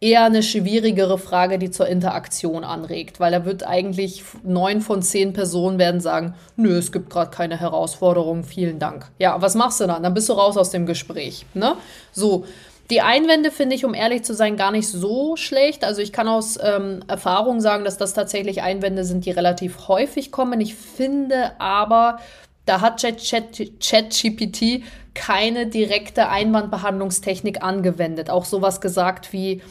eher 0.01 0.25
eine 0.25 0.43
schwierigere 0.43 1.19
Frage, 1.19 1.59
die 1.59 1.71
zur 1.71 1.87
Interaktion 1.87 2.65
anregt, 2.65 3.21
weil 3.21 3.31
da 3.31 3.45
wird 3.45 3.67
eigentlich 3.67 4.25
neun 4.43 4.81
von 4.81 5.03
zehn 5.03 5.35
Personen 5.35 5.79
werden 5.79 6.01
sagen, 6.01 6.33
nö, 6.57 6.79
es 6.79 6.93
gibt 6.93 7.11
gerade 7.11 7.31
keine 7.31 7.61
Herausforderung, 7.61 8.43
vielen 8.43 8.79
Dank. 8.79 9.11
Ja, 9.19 9.43
was 9.43 9.55
machst 9.55 9.81
du 9.81 9.87
dann? 9.87 10.03
Dann 10.03 10.15
bist 10.15 10.31
du 10.31 10.33
raus 10.33 10.57
aus 10.57 10.71
dem 10.71 10.87
Gespräch. 10.87 11.45
Ne? 11.53 11.75
So. 12.13 12.47
Die 12.91 13.01
Einwände 13.01 13.53
finde 13.53 13.77
ich, 13.77 13.85
um 13.85 13.95
ehrlich 13.95 14.25
zu 14.25 14.35
sein, 14.35 14.57
gar 14.57 14.73
nicht 14.73 14.89
so 14.89 15.37
schlecht. 15.37 15.85
Also 15.85 16.03
ich 16.03 16.13
kann 16.13 16.27
aus 16.27 16.59
ähm, 16.61 17.05
Erfahrung 17.07 17.61
sagen, 17.61 17.85
dass 17.85 17.97
das 17.97 18.15
tatsächlich 18.15 18.63
Einwände 18.63 19.05
sind, 19.05 19.25
die 19.27 19.31
relativ 19.31 19.87
häufig 19.87 20.33
kommen. 20.33 20.61
Ich 20.61 20.75
finde 20.75 21.53
aber, 21.61 22.19
da 22.67 22.81
hat 22.81 23.01
ChatGPT 23.01 24.83
keine 25.15 25.67
direkte 25.67 26.29
Einwandbehandlungstechnik 26.29 27.63
angewendet. 27.63 28.29
Auch 28.29 28.45
sowas 28.45 28.81
gesagt 28.81 29.33
wie, 29.33 29.63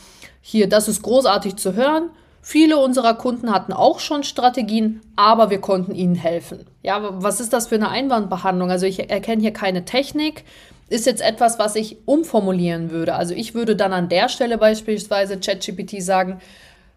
hier, 0.41 0.69
das 0.69 0.87
ist 0.87 1.01
großartig 1.01 1.57
zu 1.57 1.73
hören. 1.73 2.09
Viele 2.41 2.77
unserer 2.77 3.15
Kunden 3.15 3.51
hatten 3.51 3.73
auch 3.73 3.99
schon 3.99 4.23
Strategien, 4.23 5.01
aber 5.17 5.49
wir 5.49 5.59
konnten 5.59 5.93
ihnen 5.93 6.15
helfen. 6.15 6.65
Ja, 6.83 7.21
was 7.21 7.41
ist 7.41 7.51
das 7.51 7.67
für 7.67 7.75
eine 7.75 7.89
Einwandbehandlung? 7.89 8.71
Also 8.71 8.85
ich 8.85 9.09
erkenne 9.09 9.41
hier 9.41 9.53
keine 9.53 9.83
Technik. 9.83 10.45
Ist 10.89 11.05
jetzt 11.05 11.21
etwas, 11.21 11.59
was 11.59 11.75
ich 11.75 11.97
umformulieren 12.05 12.91
würde. 12.91 13.15
Also 13.15 13.33
ich 13.33 13.53
würde 13.53 13.75
dann 13.75 13.93
an 13.93 14.09
der 14.09 14.27
Stelle 14.27 14.57
beispielsweise 14.57 15.39
ChatGPT 15.39 16.01
sagen, 16.01 16.39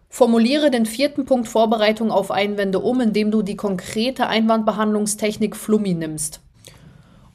formuliere 0.09 0.71
den 0.71 0.85
vierten 0.85 1.25
Punkt 1.25 1.47
Vorbereitung 1.47 2.11
auf 2.11 2.31
Einwände 2.31 2.79
um, 2.79 3.01
indem 3.01 3.31
du 3.31 3.41
die 3.41 3.55
konkrete 3.55 4.27
Einwandbehandlungstechnik 4.27 5.55
Flummi 5.55 5.93
nimmst. 5.93 6.41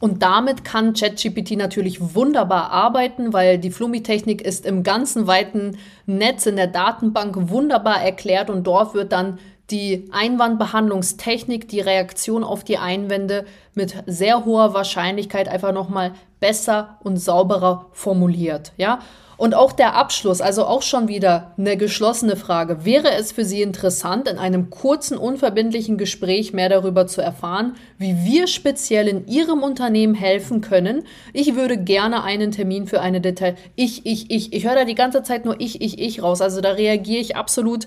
Und 0.00 0.22
damit 0.22 0.64
kann 0.64 0.94
ChatGPT 0.94 1.56
natürlich 1.56 2.14
wunderbar 2.14 2.70
arbeiten, 2.70 3.32
weil 3.32 3.58
die 3.58 3.72
Flummi-Technik 3.72 4.42
ist 4.42 4.64
im 4.64 4.84
ganzen 4.84 5.26
weiten 5.26 5.76
Netz 6.06 6.46
in 6.46 6.56
der 6.56 6.68
Datenbank 6.68 7.50
wunderbar 7.50 8.00
erklärt 8.02 8.48
und 8.48 8.64
dort 8.64 8.94
wird 8.94 9.10
dann 9.10 9.38
die 9.70 10.08
Einwandbehandlungstechnik, 10.12 11.68
die 11.68 11.80
Reaktion 11.80 12.42
auf 12.42 12.64
die 12.64 12.78
Einwände 12.78 13.44
mit 13.74 13.94
sehr 14.06 14.44
hoher 14.44 14.74
Wahrscheinlichkeit 14.74 15.48
einfach 15.48 15.72
nochmal 15.72 16.12
besser 16.40 16.98
und 17.02 17.18
sauberer 17.18 17.86
formuliert. 17.92 18.72
Ja, 18.76 19.00
und 19.38 19.54
auch 19.54 19.70
der 19.70 19.94
Abschluss, 19.94 20.40
also 20.40 20.66
auch 20.66 20.82
schon 20.82 21.06
wieder 21.06 21.52
eine 21.56 21.76
geschlossene 21.76 22.34
Frage. 22.34 22.84
Wäre 22.84 23.12
es 23.12 23.30
für 23.30 23.44
Sie 23.44 23.62
interessant, 23.62 24.26
in 24.26 24.36
einem 24.36 24.68
kurzen, 24.68 25.16
unverbindlichen 25.16 25.96
Gespräch 25.96 26.52
mehr 26.52 26.68
darüber 26.68 27.06
zu 27.06 27.22
erfahren, 27.22 27.76
wie 27.98 28.16
wir 28.24 28.48
speziell 28.48 29.06
in 29.06 29.28
Ihrem 29.28 29.62
Unternehmen 29.62 30.14
helfen 30.14 30.60
können? 30.60 31.04
Ich 31.32 31.54
würde 31.54 31.78
gerne 31.78 32.24
einen 32.24 32.50
Termin 32.50 32.88
für 32.88 33.00
eine 33.00 33.20
Detail. 33.20 33.54
Ich, 33.76 34.04
ich, 34.06 34.28
ich. 34.32 34.52
Ich 34.52 34.66
höre 34.66 34.74
da 34.74 34.84
die 34.84 34.96
ganze 34.96 35.22
Zeit 35.22 35.44
nur 35.44 35.60
ich, 35.60 35.80
ich, 35.82 36.00
ich 36.00 36.20
raus. 36.20 36.40
Also 36.40 36.60
da 36.60 36.72
reagiere 36.72 37.20
ich 37.20 37.36
absolut 37.36 37.86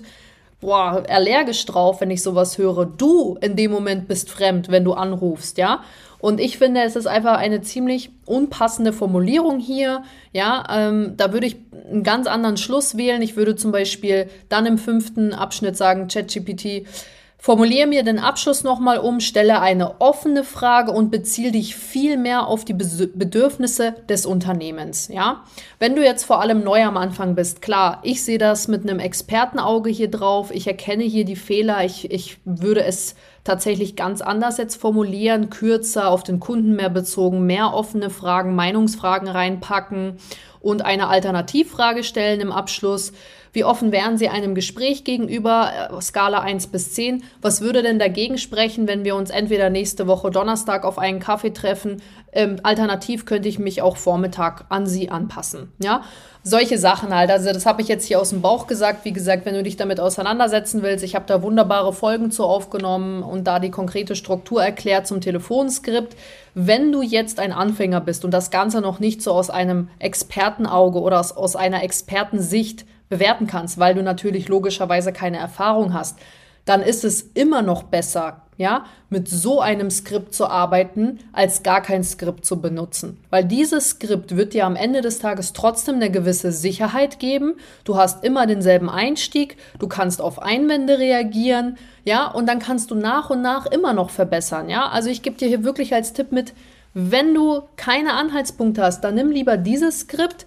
boah, 0.62 1.02
allergisch 1.08 1.66
drauf, 1.66 2.00
wenn 2.00 2.10
ich 2.10 2.22
sowas 2.22 2.56
höre. 2.56 2.86
Du 2.86 3.36
in 3.42 3.56
dem 3.56 3.70
Moment 3.70 4.08
bist 4.08 4.30
fremd, 4.30 4.70
wenn 4.70 4.84
du 4.84 4.94
anrufst, 4.94 5.58
ja. 5.58 5.82
Und 6.18 6.38
ich 6.40 6.56
finde, 6.56 6.82
es 6.82 6.94
ist 6.94 7.06
einfach 7.06 7.36
eine 7.36 7.62
ziemlich 7.62 8.10
unpassende 8.26 8.92
Formulierung 8.92 9.58
hier. 9.58 10.04
Ja, 10.32 10.64
ähm, 10.70 11.14
da 11.16 11.32
würde 11.32 11.48
ich 11.48 11.56
einen 11.90 12.04
ganz 12.04 12.28
anderen 12.28 12.56
Schluss 12.56 12.96
wählen. 12.96 13.20
Ich 13.22 13.36
würde 13.36 13.56
zum 13.56 13.72
Beispiel 13.72 14.30
dann 14.48 14.64
im 14.64 14.78
fünften 14.78 15.34
Abschnitt 15.34 15.76
sagen, 15.76 16.06
ChatGPT, 16.06 16.86
Formuliere 17.44 17.88
mir 17.88 18.04
den 18.04 18.20
Abschluss 18.20 18.62
nochmal 18.62 18.98
um, 18.98 19.18
stelle 19.18 19.60
eine 19.60 20.00
offene 20.00 20.44
Frage 20.44 20.92
und 20.92 21.10
beziehe 21.10 21.50
dich 21.50 21.74
viel 21.74 22.16
mehr 22.16 22.46
auf 22.46 22.64
die 22.64 22.72
Bedürfnisse 22.72 23.96
des 24.08 24.26
Unternehmens. 24.26 25.08
Ja, 25.08 25.42
wenn 25.80 25.96
du 25.96 26.04
jetzt 26.04 26.22
vor 26.22 26.40
allem 26.40 26.62
neu 26.62 26.84
am 26.84 26.96
Anfang 26.96 27.34
bist, 27.34 27.60
klar, 27.60 27.98
ich 28.04 28.22
sehe 28.24 28.38
das 28.38 28.68
mit 28.68 28.88
einem 28.88 29.00
Expertenauge 29.00 29.90
hier 29.90 30.08
drauf. 30.08 30.52
Ich 30.54 30.68
erkenne 30.68 31.02
hier 31.02 31.24
die 31.24 31.34
Fehler. 31.34 31.84
Ich, 31.84 32.12
ich 32.12 32.38
würde 32.44 32.84
es 32.84 33.16
tatsächlich 33.42 33.96
ganz 33.96 34.20
anders 34.20 34.56
jetzt 34.58 34.76
formulieren, 34.80 35.50
kürzer, 35.50 36.10
auf 36.10 36.22
den 36.22 36.38
Kunden 36.38 36.76
mehr 36.76 36.90
bezogen, 36.90 37.44
mehr 37.44 37.74
offene 37.74 38.10
Fragen, 38.10 38.54
Meinungsfragen 38.54 39.26
reinpacken 39.26 40.18
und 40.60 40.82
eine 40.82 41.08
Alternativfrage 41.08 42.04
stellen 42.04 42.40
im 42.40 42.52
Abschluss. 42.52 43.12
Wie 43.54 43.64
offen 43.64 43.92
wären 43.92 44.16
Sie 44.16 44.30
einem 44.30 44.54
Gespräch 44.54 45.04
gegenüber? 45.04 45.90
Äh, 45.90 46.00
Skala 46.00 46.40
1 46.40 46.68
bis 46.68 46.94
10. 46.94 47.22
Was 47.42 47.60
würde 47.60 47.82
denn 47.82 47.98
dagegen 47.98 48.38
sprechen, 48.38 48.88
wenn 48.88 49.04
wir 49.04 49.14
uns 49.14 49.28
entweder 49.28 49.68
nächste 49.68 50.06
Woche 50.06 50.30
Donnerstag 50.30 50.84
auf 50.84 50.98
einen 50.98 51.20
Kaffee 51.20 51.52
treffen? 51.52 52.00
Ähm, 52.32 52.56
alternativ 52.62 53.26
könnte 53.26 53.50
ich 53.50 53.58
mich 53.58 53.82
auch 53.82 53.98
Vormittag 53.98 54.64
an 54.70 54.86
Sie 54.86 55.10
anpassen. 55.10 55.70
Ja, 55.82 56.02
solche 56.42 56.78
Sachen 56.78 57.14
halt. 57.14 57.30
Also 57.30 57.52
das 57.52 57.66
habe 57.66 57.82
ich 57.82 57.88
jetzt 57.88 58.06
hier 58.06 58.18
aus 58.20 58.30
dem 58.30 58.40
Bauch 58.40 58.66
gesagt. 58.66 59.04
Wie 59.04 59.12
gesagt, 59.12 59.44
wenn 59.44 59.54
du 59.54 59.62
dich 59.62 59.76
damit 59.76 60.00
auseinandersetzen 60.00 60.82
willst, 60.82 61.04
ich 61.04 61.14
habe 61.14 61.26
da 61.28 61.42
wunderbare 61.42 61.92
Folgen 61.92 62.30
zu 62.30 62.44
aufgenommen 62.44 63.22
und 63.22 63.46
da 63.46 63.58
die 63.58 63.70
konkrete 63.70 64.16
Struktur 64.16 64.62
erklärt 64.64 65.06
zum 65.06 65.20
Telefonskript. 65.20 66.16
Wenn 66.54 66.90
du 66.90 67.02
jetzt 67.02 67.38
ein 67.38 67.52
Anfänger 67.52 68.00
bist 68.00 68.24
und 68.24 68.30
das 68.30 68.50
Ganze 68.50 68.80
noch 68.80 68.98
nicht 68.98 69.20
so 69.20 69.32
aus 69.32 69.50
einem 69.50 69.88
Expertenauge 69.98 71.00
oder 71.00 71.20
aus, 71.20 71.32
aus 71.32 71.54
einer 71.54 71.82
Expertensicht 71.82 72.86
bewerten 73.08 73.46
kannst, 73.46 73.78
weil 73.78 73.94
du 73.94 74.02
natürlich 74.02 74.48
logischerweise 74.48 75.12
keine 75.12 75.38
Erfahrung 75.38 75.92
hast, 75.92 76.18
dann 76.64 76.82
ist 76.82 77.04
es 77.04 77.22
immer 77.34 77.62
noch 77.62 77.82
besser, 77.82 78.42
ja, 78.56 78.84
mit 79.10 79.28
so 79.28 79.60
einem 79.60 79.90
Skript 79.90 80.32
zu 80.32 80.46
arbeiten, 80.46 81.18
als 81.32 81.64
gar 81.64 81.80
kein 81.80 82.04
Skript 82.04 82.44
zu 82.44 82.60
benutzen. 82.60 83.18
Weil 83.30 83.44
dieses 83.44 83.90
Skript 83.90 84.36
wird 84.36 84.54
dir 84.54 84.66
am 84.66 84.76
Ende 84.76 85.00
des 85.00 85.18
Tages 85.18 85.52
trotzdem 85.52 85.96
eine 85.96 86.10
gewisse 86.10 86.52
Sicherheit 86.52 87.18
geben. 87.18 87.54
Du 87.84 87.96
hast 87.96 88.24
immer 88.24 88.46
denselben 88.46 88.88
Einstieg, 88.88 89.56
du 89.80 89.88
kannst 89.88 90.20
auf 90.20 90.40
Einwände 90.40 90.98
reagieren, 90.98 91.78
ja, 92.04 92.30
und 92.30 92.48
dann 92.48 92.60
kannst 92.60 92.90
du 92.90 92.94
nach 92.94 93.30
und 93.30 93.42
nach 93.42 93.66
immer 93.66 93.92
noch 93.92 94.10
verbessern, 94.10 94.68
ja. 94.68 94.88
Also 94.88 95.08
ich 95.10 95.22
gebe 95.22 95.36
dir 95.36 95.48
hier 95.48 95.64
wirklich 95.64 95.94
als 95.94 96.12
Tipp 96.12 96.30
mit, 96.30 96.54
wenn 96.94 97.34
du 97.34 97.62
keine 97.76 98.12
Anhaltspunkte 98.12 98.82
hast, 98.82 99.00
dann 99.02 99.14
nimm 99.14 99.30
lieber 99.30 99.56
dieses 99.56 100.00
Skript, 100.00 100.46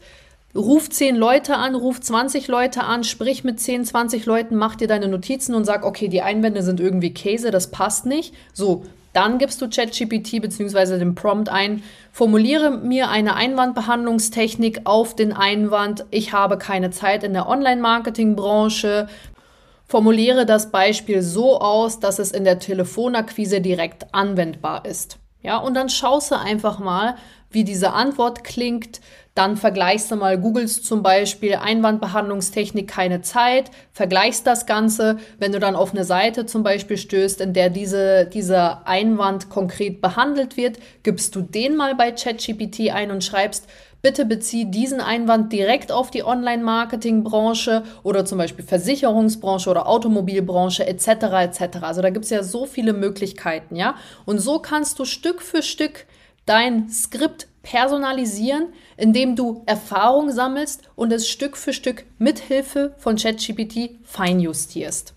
Ruf 0.55 0.89
10 0.89 1.17
Leute 1.17 1.57
an, 1.57 1.75
ruf 1.75 1.99
20 1.99 2.47
Leute 2.47 2.85
an, 2.85 3.03
sprich 3.03 3.43
mit 3.43 3.59
10, 3.59 3.83
20 3.83 4.25
Leuten, 4.25 4.55
mach 4.55 4.75
dir 4.75 4.87
deine 4.87 5.09
Notizen 5.09 5.53
und 5.53 5.65
sag, 5.65 5.83
okay, 5.83 6.07
die 6.07 6.21
Einwände 6.21 6.63
sind 6.63 6.79
irgendwie 6.79 7.13
Käse, 7.13 7.51
das 7.51 7.71
passt 7.71 8.05
nicht. 8.05 8.33
So, 8.53 8.85
dann 9.11 9.37
gibst 9.37 9.61
du 9.61 9.69
ChatGPT 9.69 10.41
bzw. 10.41 10.97
den 10.97 11.13
Prompt 11.13 11.49
ein, 11.49 11.83
formuliere 12.13 12.71
mir 12.71 13.09
eine 13.09 13.35
Einwandbehandlungstechnik 13.35 14.81
auf 14.85 15.13
den 15.13 15.33
Einwand, 15.33 16.05
ich 16.09 16.31
habe 16.31 16.57
keine 16.57 16.89
Zeit 16.89 17.25
in 17.25 17.33
der 17.33 17.49
Online-Marketing-Branche. 17.49 19.07
Formuliere 19.87 20.45
das 20.45 20.71
Beispiel 20.71 21.21
so 21.21 21.59
aus, 21.59 21.99
dass 21.99 22.17
es 22.17 22.31
in 22.31 22.45
der 22.45 22.59
Telefonakquise 22.59 23.59
direkt 23.59 24.13
anwendbar 24.13 24.85
ist. 24.85 25.19
Ja, 25.43 25.57
und 25.57 25.75
dann 25.75 25.89
schaust 25.89 26.31
du 26.31 26.39
einfach 26.39 26.79
mal, 26.79 27.17
wie 27.51 27.63
diese 27.63 27.93
Antwort 27.93 28.43
klingt, 28.43 28.99
dann 29.35 29.57
vergleichst 29.57 30.09
du 30.09 30.15
mal, 30.15 30.39
googelst 30.39 30.85
zum 30.85 31.03
Beispiel 31.03 31.55
Einwandbehandlungstechnik 31.55 32.87
keine 32.87 33.21
Zeit, 33.21 33.69
vergleichst 33.91 34.47
das 34.47 34.65
Ganze. 34.65 35.17
Wenn 35.39 35.51
du 35.51 35.59
dann 35.59 35.75
auf 35.75 35.91
eine 35.91 36.05
Seite 36.05 36.45
zum 36.45 36.63
Beispiel 36.63 36.97
stößt, 36.97 37.41
in 37.41 37.51
der 37.51 37.69
diese, 37.69 38.25
dieser 38.25 38.87
Einwand 38.87 39.49
konkret 39.49 39.99
behandelt 39.99 40.55
wird, 40.55 40.79
gibst 41.03 41.35
du 41.35 41.41
den 41.41 41.75
mal 41.75 41.95
bei 41.95 42.13
ChatGPT 42.13 42.91
ein 42.91 43.11
und 43.11 43.25
schreibst, 43.25 43.67
bitte 44.01 44.23
bezieh 44.23 44.71
diesen 44.71 45.01
Einwand 45.01 45.51
direkt 45.51 45.91
auf 45.91 46.11
die 46.11 46.23
Online-Marketing-Branche 46.23 47.83
oder 48.03 48.23
zum 48.23 48.37
Beispiel 48.37 48.63
Versicherungsbranche 48.63 49.69
oder 49.69 49.89
Automobilbranche 49.89 50.87
etc. 50.87 51.07
etc. 51.07 51.61
Also 51.81 52.01
da 52.01 52.09
gibt 52.09 52.23
es 52.23 52.31
ja 52.31 52.41
so 52.41 52.65
viele 52.65 52.93
Möglichkeiten, 52.93 53.75
ja. 53.75 53.95
Und 54.23 54.39
so 54.39 54.59
kannst 54.59 54.97
du 54.99 55.03
Stück 55.03 55.41
für 55.41 55.61
Stück 55.61 56.05
dein 56.45 56.87
Skript 56.89 57.47
personalisieren, 57.65 58.67
indem 58.95 59.35
du 59.35 59.63
Erfahrung 59.65 60.31
sammelst 60.31 60.83
und 60.95 61.11
es 61.11 61.27
Stück 61.27 61.57
für 61.57 61.73
Stück 61.73 62.05
mit 62.17 62.39
Hilfe 62.39 62.95
von 62.97 63.17
ChatGPT 63.17 63.97
feinjustierst. 64.03 65.13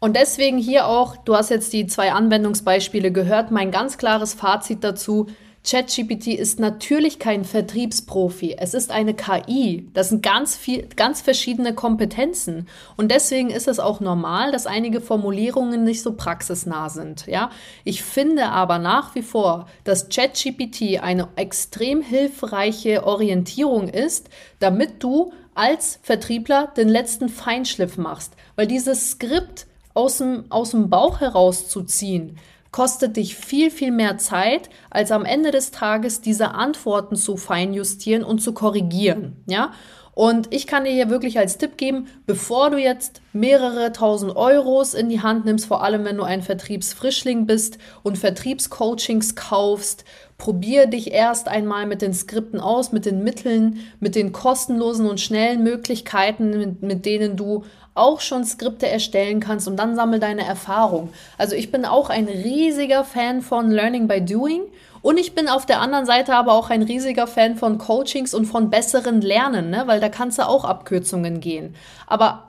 Und 0.00 0.16
deswegen 0.16 0.58
hier 0.58 0.86
auch, 0.88 1.16
du 1.16 1.36
hast 1.36 1.50
jetzt 1.50 1.72
die 1.72 1.86
zwei 1.86 2.12
Anwendungsbeispiele 2.12 3.12
gehört, 3.12 3.52
mein 3.52 3.70
ganz 3.70 3.98
klares 3.98 4.34
Fazit 4.34 4.82
dazu. 4.82 5.28
ChatGPT 5.64 6.28
ist 6.28 6.58
natürlich 6.58 7.20
kein 7.20 7.44
Vertriebsprofi. 7.44 8.56
Es 8.58 8.74
ist 8.74 8.90
eine 8.90 9.14
KI. 9.14 9.88
Das 9.94 10.08
sind 10.08 10.20
ganz 10.20 10.56
viel, 10.56 10.88
ganz 10.96 11.20
verschiedene 11.20 11.72
Kompetenzen. 11.72 12.68
Und 12.96 13.12
deswegen 13.12 13.48
ist 13.48 13.68
es 13.68 13.78
auch 13.78 14.00
normal, 14.00 14.50
dass 14.50 14.66
einige 14.66 15.00
Formulierungen 15.00 15.84
nicht 15.84 16.02
so 16.02 16.14
praxisnah 16.14 16.88
sind. 16.88 17.26
Ja, 17.28 17.50
ich 17.84 18.02
finde 18.02 18.46
aber 18.46 18.78
nach 18.78 19.14
wie 19.14 19.22
vor, 19.22 19.66
dass 19.84 20.08
ChatGPT 20.08 21.00
eine 21.00 21.28
extrem 21.36 22.02
hilfreiche 22.02 23.04
Orientierung 23.04 23.88
ist, 23.88 24.30
damit 24.58 25.00
du 25.02 25.32
als 25.54 26.00
Vertriebler 26.02 26.72
den 26.76 26.88
letzten 26.88 27.28
Feinschliff 27.28 27.98
machst. 27.98 28.32
Weil 28.56 28.66
dieses 28.66 29.12
Skript 29.12 29.66
aus 29.94 30.18
dem, 30.18 30.44
aus 30.48 30.70
dem 30.70 30.90
Bauch 30.90 31.20
herauszuziehen, 31.20 32.38
kostet 32.72 33.16
dich 33.16 33.36
viel, 33.36 33.70
viel 33.70 33.92
mehr 33.92 34.18
Zeit, 34.18 34.70
als 34.90 35.12
am 35.12 35.24
Ende 35.24 35.50
des 35.50 35.70
Tages 35.70 36.20
diese 36.20 36.54
Antworten 36.54 37.16
zu 37.16 37.36
feinjustieren 37.36 38.24
und 38.24 38.40
zu 38.40 38.52
korrigieren. 38.52 39.36
Ja? 39.46 39.72
Und 40.14 40.52
ich 40.52 40.66
kann 40.66 40.84
dir 40.84 40.90
hier 40.90 41.08
wirklich 41.08 41.38
als 41.38 41.56
Tipp 41.56 41.78
geben, 41.78 42.06
bevor 42.26 42.70
du 42.70 42.76
jetzt 42.76 43.22
mehrere 43.32 43.92
tausend 43.92 44.36
Euros 44.36 44.92
in 44.92 45.08
die 45.08 45.22
Hand 45.22 45.46
nimmst, 45.46 45.64
vor 45.64 45.82
allem 45.82 46.04
wenn 46.04 46.18
du 46.18 46.22
ein 46.22 46.42
Vertriebsfrischling 46.42 47.46
bist 47.46 47.78
und 48.02 48.18
Vertriebscoachings 48.18 49.36
kaufst, 49.36 50.04
probier 50.36 50.86
dich 50.86 51.12
erst 51.12 51.48
einmal 51.48 51.86
mit 51.86 52.02
den 52.02 52.12
Skripten 52.12 52.60
aus, 52.60 52.92
mit 52.92 53.06
den 53.06 53.22
Mitteln, 53.22 53.78
mit 54.00 54.14
den 54.14 54.32
kostenlosen 54.32 55.08
und 55.08 55.20
schnellen 55.20 55.62
Möglichkeiten, 55.62 56.50
mit, 56.50 56.82
mit 56.82 57.06
denen 57.06 57.36
du 57.36 57.64
auch 57.94 58.20
schon 58.20 58.44
Skripte 58.44 58.88
erstellen 58.88 59.40
kannst 59.40 59.68
und 59.68 59.76
dann 59.76 59.96
sammel 59.96 60.18
deine 60.18 60.46
Erfahrung. 60.46 61.10
Also 61.38 61.54
ich 61.54 61.70
bin 61.70 61.84
auch 61.84 62.10
ein 62.10 62.26
riesiger 62.26 63.04
Fan 63.04 63.42
von 63.42 63.70
Learning 63.70 64.08
by 64.08 64.20
Doing 64.20 64.62
und 65.02 65.18
ich 65.18 65.34
bin 65.34 65.48
auf 65.48 65.66
der 65.66 65.80
anderen 65.80 66.06
Seite 66.06 66.34
aber 66.34 66.52
auch 66.52 66.70
ein 66.70 66.82
riesiger 66.82 67.26
Fan 67.26 67.56
von 67.56 67.78
Coachings 67.78 68.34
und 68.34 68.46
von 68.46 68.70
besseren 68.70 69.20
Lernen, 69.20 69.70
ne? 69.70 69.82
weil 69.86 70.00
da 70.00 70.08
kannst 70.08 70.38
du 70.38 70.46
auch 70.46 70.64
Abkürzungen 70.64 71.40
gehen. 71.40 71.74
Aber 72.06 72.46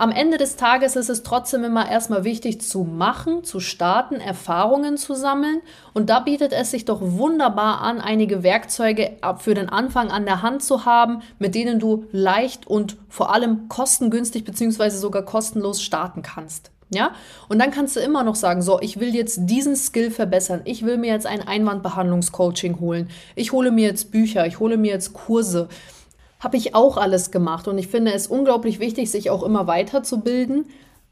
am 0.00 0.12
Ende 0.12 0.38
des 0.38 0.56
Tages 0.56 0.96
ist 0.96 1.10
es 1.10 1.22
trotzdem 1.24 1.62
immer 1.62 1.86
erstmal 1.86 2.24
wichtig 2.24 2.62
zu 2.62 2.84
machen, 2.84 3.44
zu 3.44 3.60
starten, 3.60 4.14
Erfahrungen 4.14 4.96
zu 4.96 5.14
sammeln. 5.14 5.60
Und 5.92 6.08
da 6.08 6.20
bietet 6.20 6.54
es 6.54 6.70
sich 6.70 6.86
doch 6.86 7.00
wunderbar 7.02 7.82
an, 7.82 8.00
einige 8.00 8.42
Werkzeuge 8.42 9.18
für 9.40 9.52
den 9.52 9.68
Anfang 9.68 10.10
an 10.10 10.24
der 10.24 10.40
Hand 10.40 10.62
zu 10.62 10.86
haben, 10.86 11.20
mit 11.38 11.54
denen 11.54 11.78
du 11.78 12.06
leicht 12.12 12.66
und 12.66 12.96
vor 13.10 13.34
allem 13.34 13.68
kostengünstig 13.68 14.44
bzw. 14.44 14.88
sogar 14.88 15.22
kostenlos 15.22 15.82
starten 15.82 16.22
kannst. 16.22 16.70
Ja? 16.88 17.10
Und 17.50 17.58
dann 17.58 17.70
kannst 17.70 17.94
du 17.94 18.00
immer 18.00 18.24
noch 18.24 18.36
sagen, 18.36 18.62
so, 18.62 18.80
ich 18.80 19.00
will 19.00 19.14
jetzt 19.14 19.40
diesen 19.42 19.76
Skill 19.76 20.10
verbessern. 20.10 20.62
Ich 20.64 20.82
will 20.82 20.96
mir 20.96 21.12
jetzt 21.12 21.26
ein 21.26 21.46
Einwandbehandlungscoaching 21.46 22.80
holen. 22.80 23.10
Ich 23.36 23.52
hole 23.52 23.70
mir 23.70 23.88
jetzt 23.88 24.10
Bücher, 24.10 24.46
ich 24.46 24.60
hole 24.60 24.78
mir 24.78 24.92
jetzt 24.92 25.12
Kurse. 25.12 25.68
Habe 26.40 26.56
ich 26.56 26.74
auch 26.74 26.96
alles 26.96 27.30
gemacht 27.30 27.68
und 27.68 27.78
ich 27.78 27.88
finde 27.88 28.12
es 28.12 28.26
unglaublich 28.26 28.80
wichtig, 28.80 29.10
sich 29.10 29.30
auch 29.30 29.42
immer 29.42 29.66
weiterzubilden. 29.66 30.66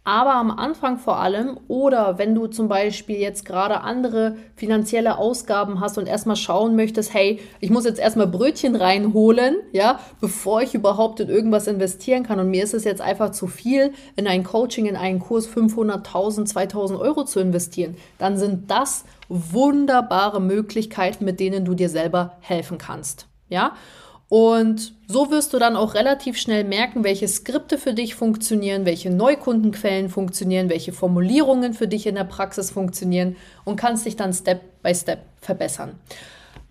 Aber 0.09 0.37
am 0.37 0.51
Anfang 0.51 0.97
vor 0.97 1.19
allem 1.19 1.61
oder 1.69 2.17
wenn 2.17 2.35
du 2.35 2.47
zum 2.47 2.67
Beispiel 2.67 3.19
jetzt 3.19 3.45
gerade 3.45 3.83
andere 3.83 4.37
finanzielle 4.57 5.19
Ausgaben 5.19 5.81
hast 5.81 5.99
und 5.99 6.07
erstmal 6.07 6.37
schauen 6.37 6.77
möchtest, 6.77 7.13
hey, 7.13 7.41
ich 7.61 7.69
muss 7.69 7.85
jetzt 7.85 8.01
erstmal 8.01 8.27
Brötchen 8.27 8.75
reinholen, 8.75 9.57
ja, 9.73 10.01
bevor 10.19 10.63
ich 10.63 10.75
überhaupt 10.75 11.21
in 11.21 11.29
irgendwas 11.29 11.67
investieren 11.67 12.23
kann 12.23 12.41
und 12.41 12.49
mir 12.49 12.65
ist 12.65 12.73
es 12.73 12.85
jetzt 12.85 13.03
einfach 13.03 13.33
zu 13.33 13.49
viel, 13.49 13.93
in 14.17 14.27
ein 14.27 14.45
Coaching, 14.45 14.87
in 14.87 14.97
einen 14.97 15.19
Kurs 15.19 15.47
500.000, 15.47 16.47
2000 16.47 16.99
Euro 16.99 17.25
zu 17.25 17.39
investieren, 17.39 17.95
dann 18.17 18.39
sind 18.39 18.71
das 18.71 19.05
wunderbare 19.29 20.41
Möglichkeiten, 20.41 21.27
mit 21.27 21.39
denen 21.39 21.67
du 21.67 21.75
dir 21.75 21.91
selber 21.91 22.39
helfen 22.41 22.79
kannst, 22.79 23.27
ja. 23.51 23.73
Und 24.29 24.93
so 25.07 25.31
wirst 25.31 25.55
du 25.55 25.59
dann 25.59 25.75
auch 25.75 25.95
relativ 25.95 26.37
schnell 26.37 26.65
merken, 26.65 27.03
welche 27.03 27.27
Skripte 27.27 27.79
für 27.79 27.95
dich 27.95 28.15
funktionieren, 28.15 28.85
welche 28.85 29.11
Neukundenquellen 29.11 30.11
funktionieren, 30.11 30.69
welche 30.69 30.93
Formulierungen 30.93 31.73
für 31.73 31.89
dich 31.89 32.07
in 32.07 32.15
der 32.15 32.25
Praxis 32.25 32.71
funktionieren 32.71 33.37
und 33.65 33.77
kannst 33.77 34.05
dich 34.05 34.17
dann 34.17 34.35
Step 34.35 34.61
by 34.83 34.95
Step 34.95 35.21
verbessern. 35.41 35.99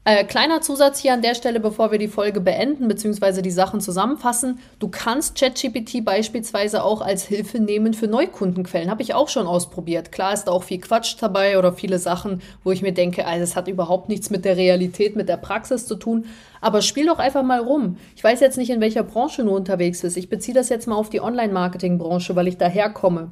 Äh, 0.10 0.24
kleiner 0.24 0.62
Zusatz 0.62 1.00
hier 1.00 1.12
an 1.12 1.22
der 1.22 1.36
Stelle, 1.36 1.60
bevor 1.60 1.91
wir 1.91 2.00
die 2.00 2.08
Folge 2.08 2.39
beenden 2.39 2.88
bzw. 2.88 3.41
die 3.41 3.52
Sachen 3.52 3.82
zusammenfassen. 3.82 4.60
Du 4.79 4.88
kannst 4.88 5.38
ChatGPT 5.38 6.06
beispielsweise 6.06 6.86
auch 6.86 7.02
als 7.02 7.25
Hilfe 7.25 7.60
nehmen 7.60 7.94
für 7.94 8.08
Neukundenquellen. 8.08 8.90
Habe 8.90 9.02
ich 9.02 9.13
auch 9.13 9.27
schon 9.27 9.48
ausprobiert. 9.48 10.13
Klar 10.13 10.31
ist 10.31 10.46
da 10.46 10.54
auch 10.54 10.63
viel 10.63 10.79
Quatsch 10.79 11.17
dabei 11.19 11.60
oder 11.60 11.73
viele 11.73 12.00
Sachen, 12.00 12.42
wo 12.63 12.71
ich 12.71 12.81
mir 12.81 12.94
denke, 12.94 13.27
also 13.27 13.44
es 13.44 13.58
hat 13.58 13.67
überhaupt 13.67 14.08
nichts 14.08 14.29
mit 14.29 14.46
der 14.46 14.56
Realität, 14.56 15.17
mit 15.17 15.27
der 15.27 15.36
Praxis 15.36 15.86
zu 15.86 15.96
tun. 15.96 16.27
Aber 16.62 16.81
spiel 16.81 17.08
doch 17.08 17.19
einfach 17.19 17.44
mal 17.44 17.60
rum. 17.60 17.98
Ich 18.15 18.23
weiß 18.23 18.40
jetzt 18.40 18.58
nicht, 18.58 18.69
in 18.69 18.79
welcher 18.79 19.04
Branche 19.04 19.44
du 19.44 19.54
unterwegs 19.54 20.04
bist. 20.04 20.15
Ich 20.15 20.29
beziehe 20.29 20.56
das 20.56 20.69
jetzt 20.69 20.88
mal 20.88 20.96
auf 20.96 21.10
die 21.10 21.19
Online-Marketing-Branche, 21.19 22.34
weil 22.38 22.48
ich 22.48 22.56
daherkomme. 22.56 23.31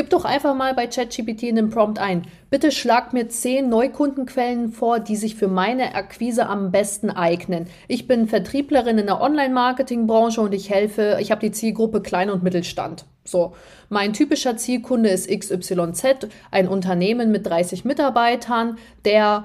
Gib 0.00 0.08
doch 0.08 0.24
einfach 0.24 0.54
mal 0.54 0.72
bei 0.72 0.86
ChatGPT 0.86 1.42
in 1.42 1.56
den 1.56 1.68
Prompt 1.68 1.98
ein. 1.98 2.22
Bitte 2.48 2.72
schlag 2.72 3.12
mir 3.12 3.28
zehn 3.28 3.68
Neukundenquellen 3.68 4.72
vor, 4.72 4.98
die 4.98 5.14
sich 5.14 5.36
für 5.36 5.46
meine 5.46 5.94
Akquise 5.94 6.46
am 6.46 6.70
besten 6.70 7.10
eignen. 7.10 7.66
Ich 7.86 8.08
bin 8.08 8.26
Vertrieblerin 8.26 8.96
in 8.96 9.04
der 9.04 9.20
Online-Marketing-Branche 9.20 10.40
und 10.40 10.54
ich 10.54 10.70
helfe, 10.70 11.18
ich 11.20 11.30
habe 11.30 11.42
die 11.42 11.52
Zielgruppe 11.52 12.00
Klein- 12.00 12.30
und 12.30 12.42
Mittelstand. 12.42 13.04
So, 13.24 13.52
mein 13.90 14.14
typischer 14.14 14.56
Zielkunde 14.56 15.10
ist 15.10 15.28
XYZ, 15.28 16.30
ein 16.50 16.66
Unternehmen 16.66 17.30
mit 17.30 17.46
30 17.46 17.84
Mitarbeitern, 17.84 18.78
der 19.04 19.44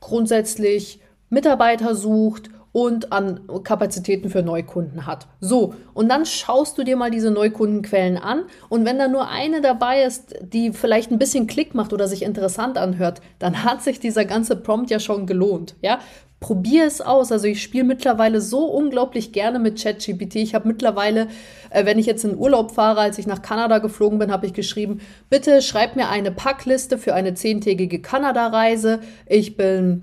grundsätzlich 0.00 1.00
Mitarbeiter 1.30 1.94
sucht 1.94 2.50
und 2.74 3.12
an 3.12 3.40
Kapazitäten 3.62 4.30
für 4.30 4.42
Neukunden 4.42 5.06
hat. 5.06 5.28
So, 5.38 5.74
und 5.94 6.08
dann 6.08 6.26
schaust 6.26 6.76
du 6.76 6.82
dir 6.82 6.96
mal 6.96 7.12
diese 7.12 7.30
Neukundenquellen 7.30 8.18
an 8.18 8.46
und 8.68 8.84
wenn 8.84 8.98
da 8.98 9.06
nur 9.06 9.28
eine 9.28 9.60
dabei 9.60 10.02
ist, 10.02 10.34
die 10.42 10.72
vielleicht 10.72 11.12
ein 11.12 11.20
bisschen 11.20 11.46
Klick 11.46 11.76
macht 11.76 11.92
oder 11.92 12.08
sich 12.08 12.24
interessant 12.24 12.76
anhört, 12.76 13.20
dann 13.38 13.62
hat 13.62 13.84
sich 13.84 14.00
dieser 14.00 14.24
ganze 14.24 14.56
Prompt 14.56 14.90
ja 14.90 14.98
schon 14.98 15.24
gelohnt, 15.26 15.76
ja? 15.82 16.00
Probier 16.40 16.84
es 16.84 17.00
aus. 17.00 17.32
Also 17.32 17.46
ich 17.46 17.62
spiele 17.62 17.84
mittlerweile 17.84 18.42
so 18.42 18.66
unglaublich 18.66 19.32
gerne 19.32 19.58
mit 19.58 19.80
ChatGPT. 19.80 20.36
Ich 20.36 20.54
habe 20.54 20.68
mittlerweile, 20.68 21.28
äh, 21.70 21.86
wenn 21.86 21.98
ich 21.98 22.04
jetzt 22.04 22.22
in 22.22 22.36
Urlaub 22.36 22.72
fahre, 22.72 23.00
als 23.00 23.18
ich 23.18 23.26
nach 23.26 23.40
Kanada 23.40 23.78
geflogen 23.78 24.18
bin, 24.18 24.30
habe 24.30 24.44
ich 24.44 24.52
geschrieben, 24.52 25.00
bitte 25.30 25.62
schreib 25.62 25.96
mir 25.96 26.10
eine 26.10 26.32
Packliste 26.32 26.98
für 26.98 27.14
eine 27.14 27.32
zehntägige 27.32 28.02
Kanada-Reise. 28.02 28.98
Ich 29.26 29.56
bin 29.56 30.02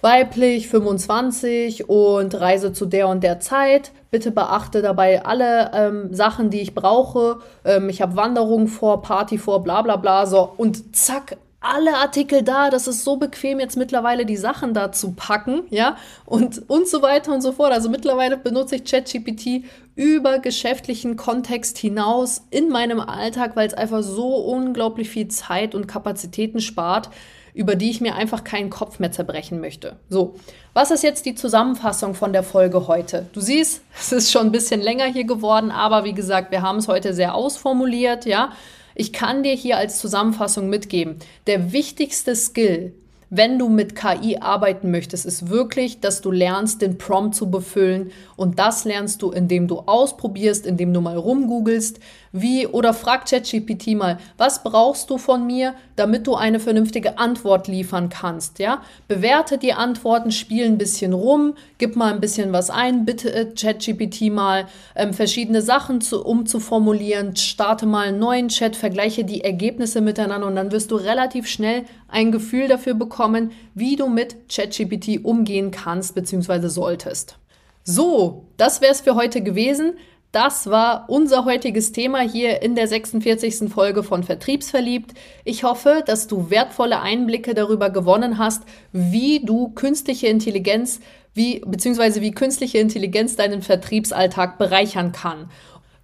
weiblich 0.00 0.68
25 0.68 1.88
und 1.88 2.40
reise 2.40 2.72
zu 2.72 2.86
der 2.86 3.08
und 3.08 3.22
der 3.22 3.40
Zeit. 3.40 3.92
Bitte 4.10 4.30
beachte 4.30 4.82
dabei 4.82 5.24
alle 5.24 5.70
ähm, 5.74 6.14
Sachen, 6.14 6.50
die 6.50 6.60
ich 6.60 6.74
brauche. 6.74 7.40
Ähm, 7.64 7.88
ich 7.88 8.02
habe 8.02 8.16
Wanderung 8.16 8.66
vor, 8.66 9.02
Party 9.02 9.38
vor, 9.38 9.62
bla 9.62 9.82
bla 9.82 9.96
bla. 9.96 10.26
So, 10.26 10.52
und 10.56 10.96
zack, 10.96 11.36
alle 11.60 11.94
Artikel 11.96 12.42
da. 12.42 12.70
Das 12.70 12.88
ist 12.88 13.04
so 13.04 13.16
bequem, 13.16 13.60
jetzt 13.60 13.76
mittlerweile 13.76 14.24
die 14.24 14.36
Sachen 14.36 14.74
da 14.74 14.92
zu 14.92 15.12
packen, 15.12 15.64
ja, 15.70 15.96
und, 16.24 16.68
und 16.68 16.88
so 16.88 17.02
weiter 17.02 17.32
und 17.32 17.42
so 17.42 17.52
fort. 17.52 17.72
Also 17.72 17.90
mittlerweile 17.90 18.36
benutze 18.36 18.76
ich 18.76 18.84
ChatGPT 18.84 19.64
über 19.94 20.38
geschäftlichen 20.38 21.16
Kontext 21.16 21.76
hinaus 21.76 22.42
in 22.50 22.70
meinem 22.70 23.00
Alltag, 23.00 23.56
weil 23.56 23.66
es 23.66 23.74
einfach 23.74 24.02
so 24.02 24.36
unglaublich 24.36 25.10
viel 25.10 25.28
Zeit 25.28 25.74
und 25.74 25.86
Kapazitäten 25.86 26.60
spart 26.60 27.10
über 27.54 27.74
die 27.74 27.90
ich 27.90 28.00
mir 28.00 28.14
einfach 28.14 28.44
keinen 28.44 28.70
Kopf 28.70 28.98
mehr 28.98 29.12
zerbrechen 29.12 29.60
möchte. 29.60 29.96
So, 30.08 30.36
was 30.72 30.90
ist 30.90 31.02
jetzt 31.02 31.26
die 31.26 31.34
Zusammenfassung 31.34 32.14
von 32.14 32.32
der 32.32 32.42
Folge 32.42 32.86
heute? 32.86 33.26
Du 33.32 33.40
siehst, 33.40 33.82
es 33.98 34.12
ist 34.12 34.30
schon 34.30 34.46
ein 34.46 34.52
bisschen 34.52 34.80
länger 34.80 35.06
hier 35.06 35.24
geworden, 35.24 35.70
aber 35.70 36.04
wie 36.04 36.14
gesagt, 36.14 36.50
wir 36.50 36.62
haben 36.62 36.78
es 36.78 36.88
heute 36.88 37.14
sehr 37.14 37.34
ausformuliert, 37.34 38.26
ja. 38.26 38.52
Ich 38.94 39.12
kann 39.12 39.42
dir 39.42 39.54
hier 39.54 39.76
als 39.76 39.98
Zusammenfassung 39.98 40.68
mitgeben, 40.68 41.16
der 41.46 41.72
wichtigste 41.72 42.34
Skill, 42.34 42.92
wenn 43.32 43.60
du 43.60 43.68
mit 43.68 43.94
KI 43.94 44.38
arbeiten 44.40 44.90
möchtest, 44.90 45.24
ist 45.24 45.48
wirklich, 45.48 46.00
dass 46.00 46.20
du 46.20 46.32
lernst, 46.32 46.82
den 46.82 46.98
Prompt 46.98 47.36
zu 47.36 47.48
befüllen. 47.48 48.10
Und 48.36 48.58
das 48.58 48.84
lernst 48.84 49.22
du, 49.22 49.30
indem 49.30 49.68
du 49.68 49.78
ausprobierst, 49.78 50.66
indem 50.66 50.92
du 50.92 51.00
mal 51.00 51.16
rumgoogelst, 51.16 52.00
wie 52.32 52.66
oder 52.66 52.94
frag 52.94 53.26
ChatGPT 53.26 53.96
mal, 53.96 54.18
was 54.36 54.62
brauchst 54.62 55.10
du 55.10 55.18
von 55.18 55.46
mir, 55.46 55.74
damit 55.96 56.26
du 56.26 56.34
eine 56.34 56.60
vernünftige 56.60 57.18
Antwort 57.18 57.66
liefern 57.66 58.08
kannst, 58.08 58.58
ja? 58.58 58.82
Bewerte 59.08 59.58
die 59.58 59.72
Antworten, 59.72 60.30
spiel 60.30 60.64
ein 60.66 60.78
bisschen 60.78 61.12
rum, 61.12 61.54
gib 61.78 61.96
mal 61.96 62.12
ein 62.12 62.20
bisschen 62.20 62.52
was 62.52 62.70
ein, 62.70 63.04
bitte 63.04 63.32
äh, 63.32 63.46
ChatGPT 63.54 64.30
mal 64.30 64.66
ähm, 64.94 65.12
verschiedene 65.12 65.62
Sachen 65.62 66.00
zu, 66.00 66.24
umzuformulieren, 66.24 67.34
starte 67.36 67.86
mal 67.86 68.08
einen 68.08 68.18
neuen 68.18 68.48
Chat, 68.48 68.76
vergleiche 68.76 69.24
die 69.24 69.42
Ergebnisse 69.42 70.00
miteinander 70.00 70.46
und 70.46 70.56
dann 70.56 70.72
wirst 70.72 70.90
du 70.90 70.96
relativ 70.96 71.46
schnell 71.46 71.84
ein 72.08 72.32
Gefühl 72.32 72.68
dafür 72.68 72.94
bekommen, 72.94 73.50
wie 73.74 73.96
du 73.96 74.08
mit 74.08 74.48
ChatGPT 74.48 75.24
umgehen 75.24 75.70
kannst 75.70 76.14
bzw. 76.14 76.68
solltest. 76.68 77.36
So, 77.82 78.44
das 78.56 78.80
wäre 78.80 78.92
es 78.92 79.00
für 79.00 79.14
heute 79.14 79.42
gewesen. 79.42 79.94
Das 80.32 80.70
war 80.70 81.06
unser 81.08 81.44
heutiges 81.44 81.90
Thema 81.90 82.20
hier 82.20 82.62
in 82.62 82.76
der 82.76 82.86
46. 82.86 83.68
Folge 83.68 84.04
von 84.04 84.22
Vertriebsverliebt. 84.22 85.12
Ich 85.44 85.64
hoffe, 85.64 86.04
dass 86.06 86.28
du 86.28 86.50
wertvolle 86.50 87.00
Einblicke 87.00 87.52
darüber 87.52 87.90
gewonnen 87.90 88.38
hast, 88.38 88.62
wie 88.92 89.44
du 89.44 89.70
künstliche 89.70 90.28
Intelligenz, 90.28 91.00
wie, 91.34 91.62
beziehungsweise 91.66 92.20
wie 92.20 92.30
künstliche 92.30 92.78
Intelligenz 92.78 93.34
deinen 93.34 93.60
Vertriebsalltag 93.60 94.56
bereichern 94.56 95.10
kann. 95.10 95.50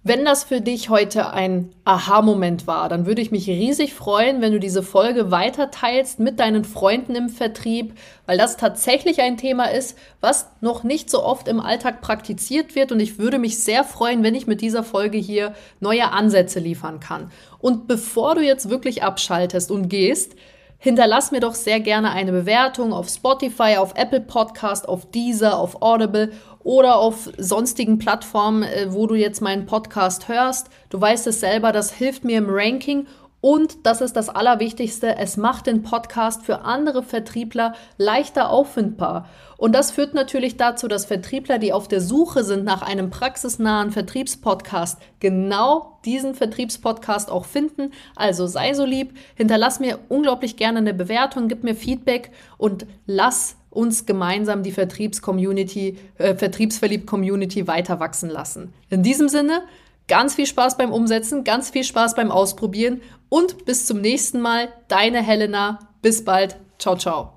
Wenn 0.07 0.23
das 0.23 0.45
für 0.45 0.61
dich 0.61 0.89
heute 0.89 1.33
ein 1.33 1.75
Aha-Moment 1.83 2.65
war, 2.65 2.87
dann 2.87 3.05
würde 3.05 3.21
ich 3.21 3.31
mich 3.31 3.45
riesig 3.49 3.93
freuen, 3.93 4.39
wenn 4.39 4.53
du 4.53 4.59
diese 4.61 4.81
Folge 4.81 5.31
weiter 5.31 5.69
teilst 5.69 6.21
mit 6.21 6.39
deinen 6.39 6.63
Freunden 6.63 7.13
im 7.13 7.27
Vertrieb, 7.27 7.93
weil 8.25 8.37
das 8.37 8.55
tatsächlich 8.55 9.19
ein 9.19 9.35
Thema 9.35 9.65
ist, 9.65 9.97
was 10.21 10.47
noch 10.61 10.85
nicht 10.85 11.09
so 11.09 11.25
oft 11.25 11.49
im 11.49 11.59
Alltag 11.59 11.99
praktiziert 11.99 12.73
wird 12.73 12.93
und 12.93 13.01
ich 13.01 13.19
würde 13.19 13.37
mich 13.37 13.59
sehr 13.61 13.83
freuen, 13.83 14.23
wenn 14.23 14.33
ich 14.33 14.47
mit 14.47 14.61
dieser 14.61 14.85
Folge 14.85 15.17
hier 15.17 15.53
neue 15.81 16.09
Ansätze 16.13 16.61
liefern 16.61 17.01
kann. 17.01 17.29
Und 17.59 17.89
bevor 17.89 18.35
du 18.35 18.41
jetzt 18.41 18.69
wirklich 18.69 19.03
abschaltest 19.03 19.71
und 19.71 19.89
gehst, 19.89 20.37
hinterlass 20.77 21.31
mir 21.31 21.41
doch 21.41 21.55
sehr 21.55 21.81
gerne 21.81 22.11
eine 22.11 22.31
Bewertung 22.31 22.93
auf 22.93 23.09
Spotify, 23.09 23.75
auf 23.77 23.93
Apple 23.95 24.21
Podcast, 24.21 24.87
auf 24.87 25.11
Deezer, 25.11 25.57
auf 25.57 25.81
Audible 25.81 26.31
oder 26.67 26.97
auf 26.97 27.29
sonstigen 27.37 27.97
Plattformen, 27.97 28.63
äh, 28.63 28.87
wo 28.89 29.07
du 29.07 29.15
jetzt 29.15 29.41
meinen 29.41 29.65
Podcast 29.65 30.27
hörst. 30.27 30.67
Du 30.89 30.99
weißt 30.99 31.25
es 31.27 31.39
selber, 31.39 31.71
das 31.71 31.93
hilft 31.93 32.25
mir 32.25 32.37
im 32.37 32.47
Ranking 32.49 33.07
und 33.39 33.85
das 33.85 34.01
ist 34.01 34.17
das 34.17 34.27
Allerwichtigste, 34.27 35.15
es 35.15 35.37
macht 35.37 35.67
den 35.67 35.83
Podcast 35.83 36.43
für 36.43 36.61
andere 36.61 37.03
Vertriebler 37.03 37.73
leichter 37.97 38.49
auffindbar. 38.49 39.29
Und 39.55 39.73
das 39.73 39.91
führt 39.91 40.13
natürlich 40.13 40.57
dazu, 40.57 40.89
dass 40.89 41.05
Vertriebler, 41.05 41.57
die 41.57 41.71
auf 41.71 41.87
der 41.87 42.01
Suche 42.01 42.43
sind 42.43 42.65
nach 42.65 42.81
einem 42.81 43.11
praxisnahen 43.11 43.91
Vertriebspodcast, 43.91 44.99
genau 45.19 45.99
diesen 46.03 46.35
Vertriebspodcast 46.35 47.31
auch 47.31 47.45
finden. 47.45 47.91
Also 48.15 48.45
sei 48.47 48.73
so 48.73 48.83
lieb, 48.83 49.17
hinterlass 49.35 49.79
mir 49.79 49.99
unglaublich 50.09 50.57
gerne 50.57 50.79
eine 50.79 50.93
Bewertung, 50.93 51.47
gib 51.47 51.63
mir 51.63 51.75
Feedback 51.75 52.31
und 52.57 52.85
lass 53.05 53.56
uns 53.77 54.05
gemeinsam 54.05 54.63
die 54.63 54.71
Vertriebs-Community, 54.71 55.97
äh, 56.17 56.35
Vertriebsverliebt-Community 56.35 57.67
weiter 57.67 57.99
wachsen 57.99 58.29
lassen. 58.29 58.73
In 58.89 59.03
diesem 59.03 59.29
Sinne, 59.29 59.61
Ganz 60.07 60.35
viel 60.35 60.45
Spaß 60.45 60.77
beim 60.77 60.93
Umsetzen, 60.93 61.43
ganz 61.43 61.69
viel 61.69 61.83
Spaß 61.83 62.15
beim 62.15 62.31
Ausprobieren 62.31 63.01
und 63.29 63.65
bis 63.65 63.85
zum 63.85 63.99
nächsten 63.99 64.39
Mal. 64.39 64.69
Deine 64.87 65.21
Helena. 65.21 65.79
Bis 66.01 66.23
bald. 66.23 66.55
Ciao, 66.79 66.95
ciao. 66.95 67.36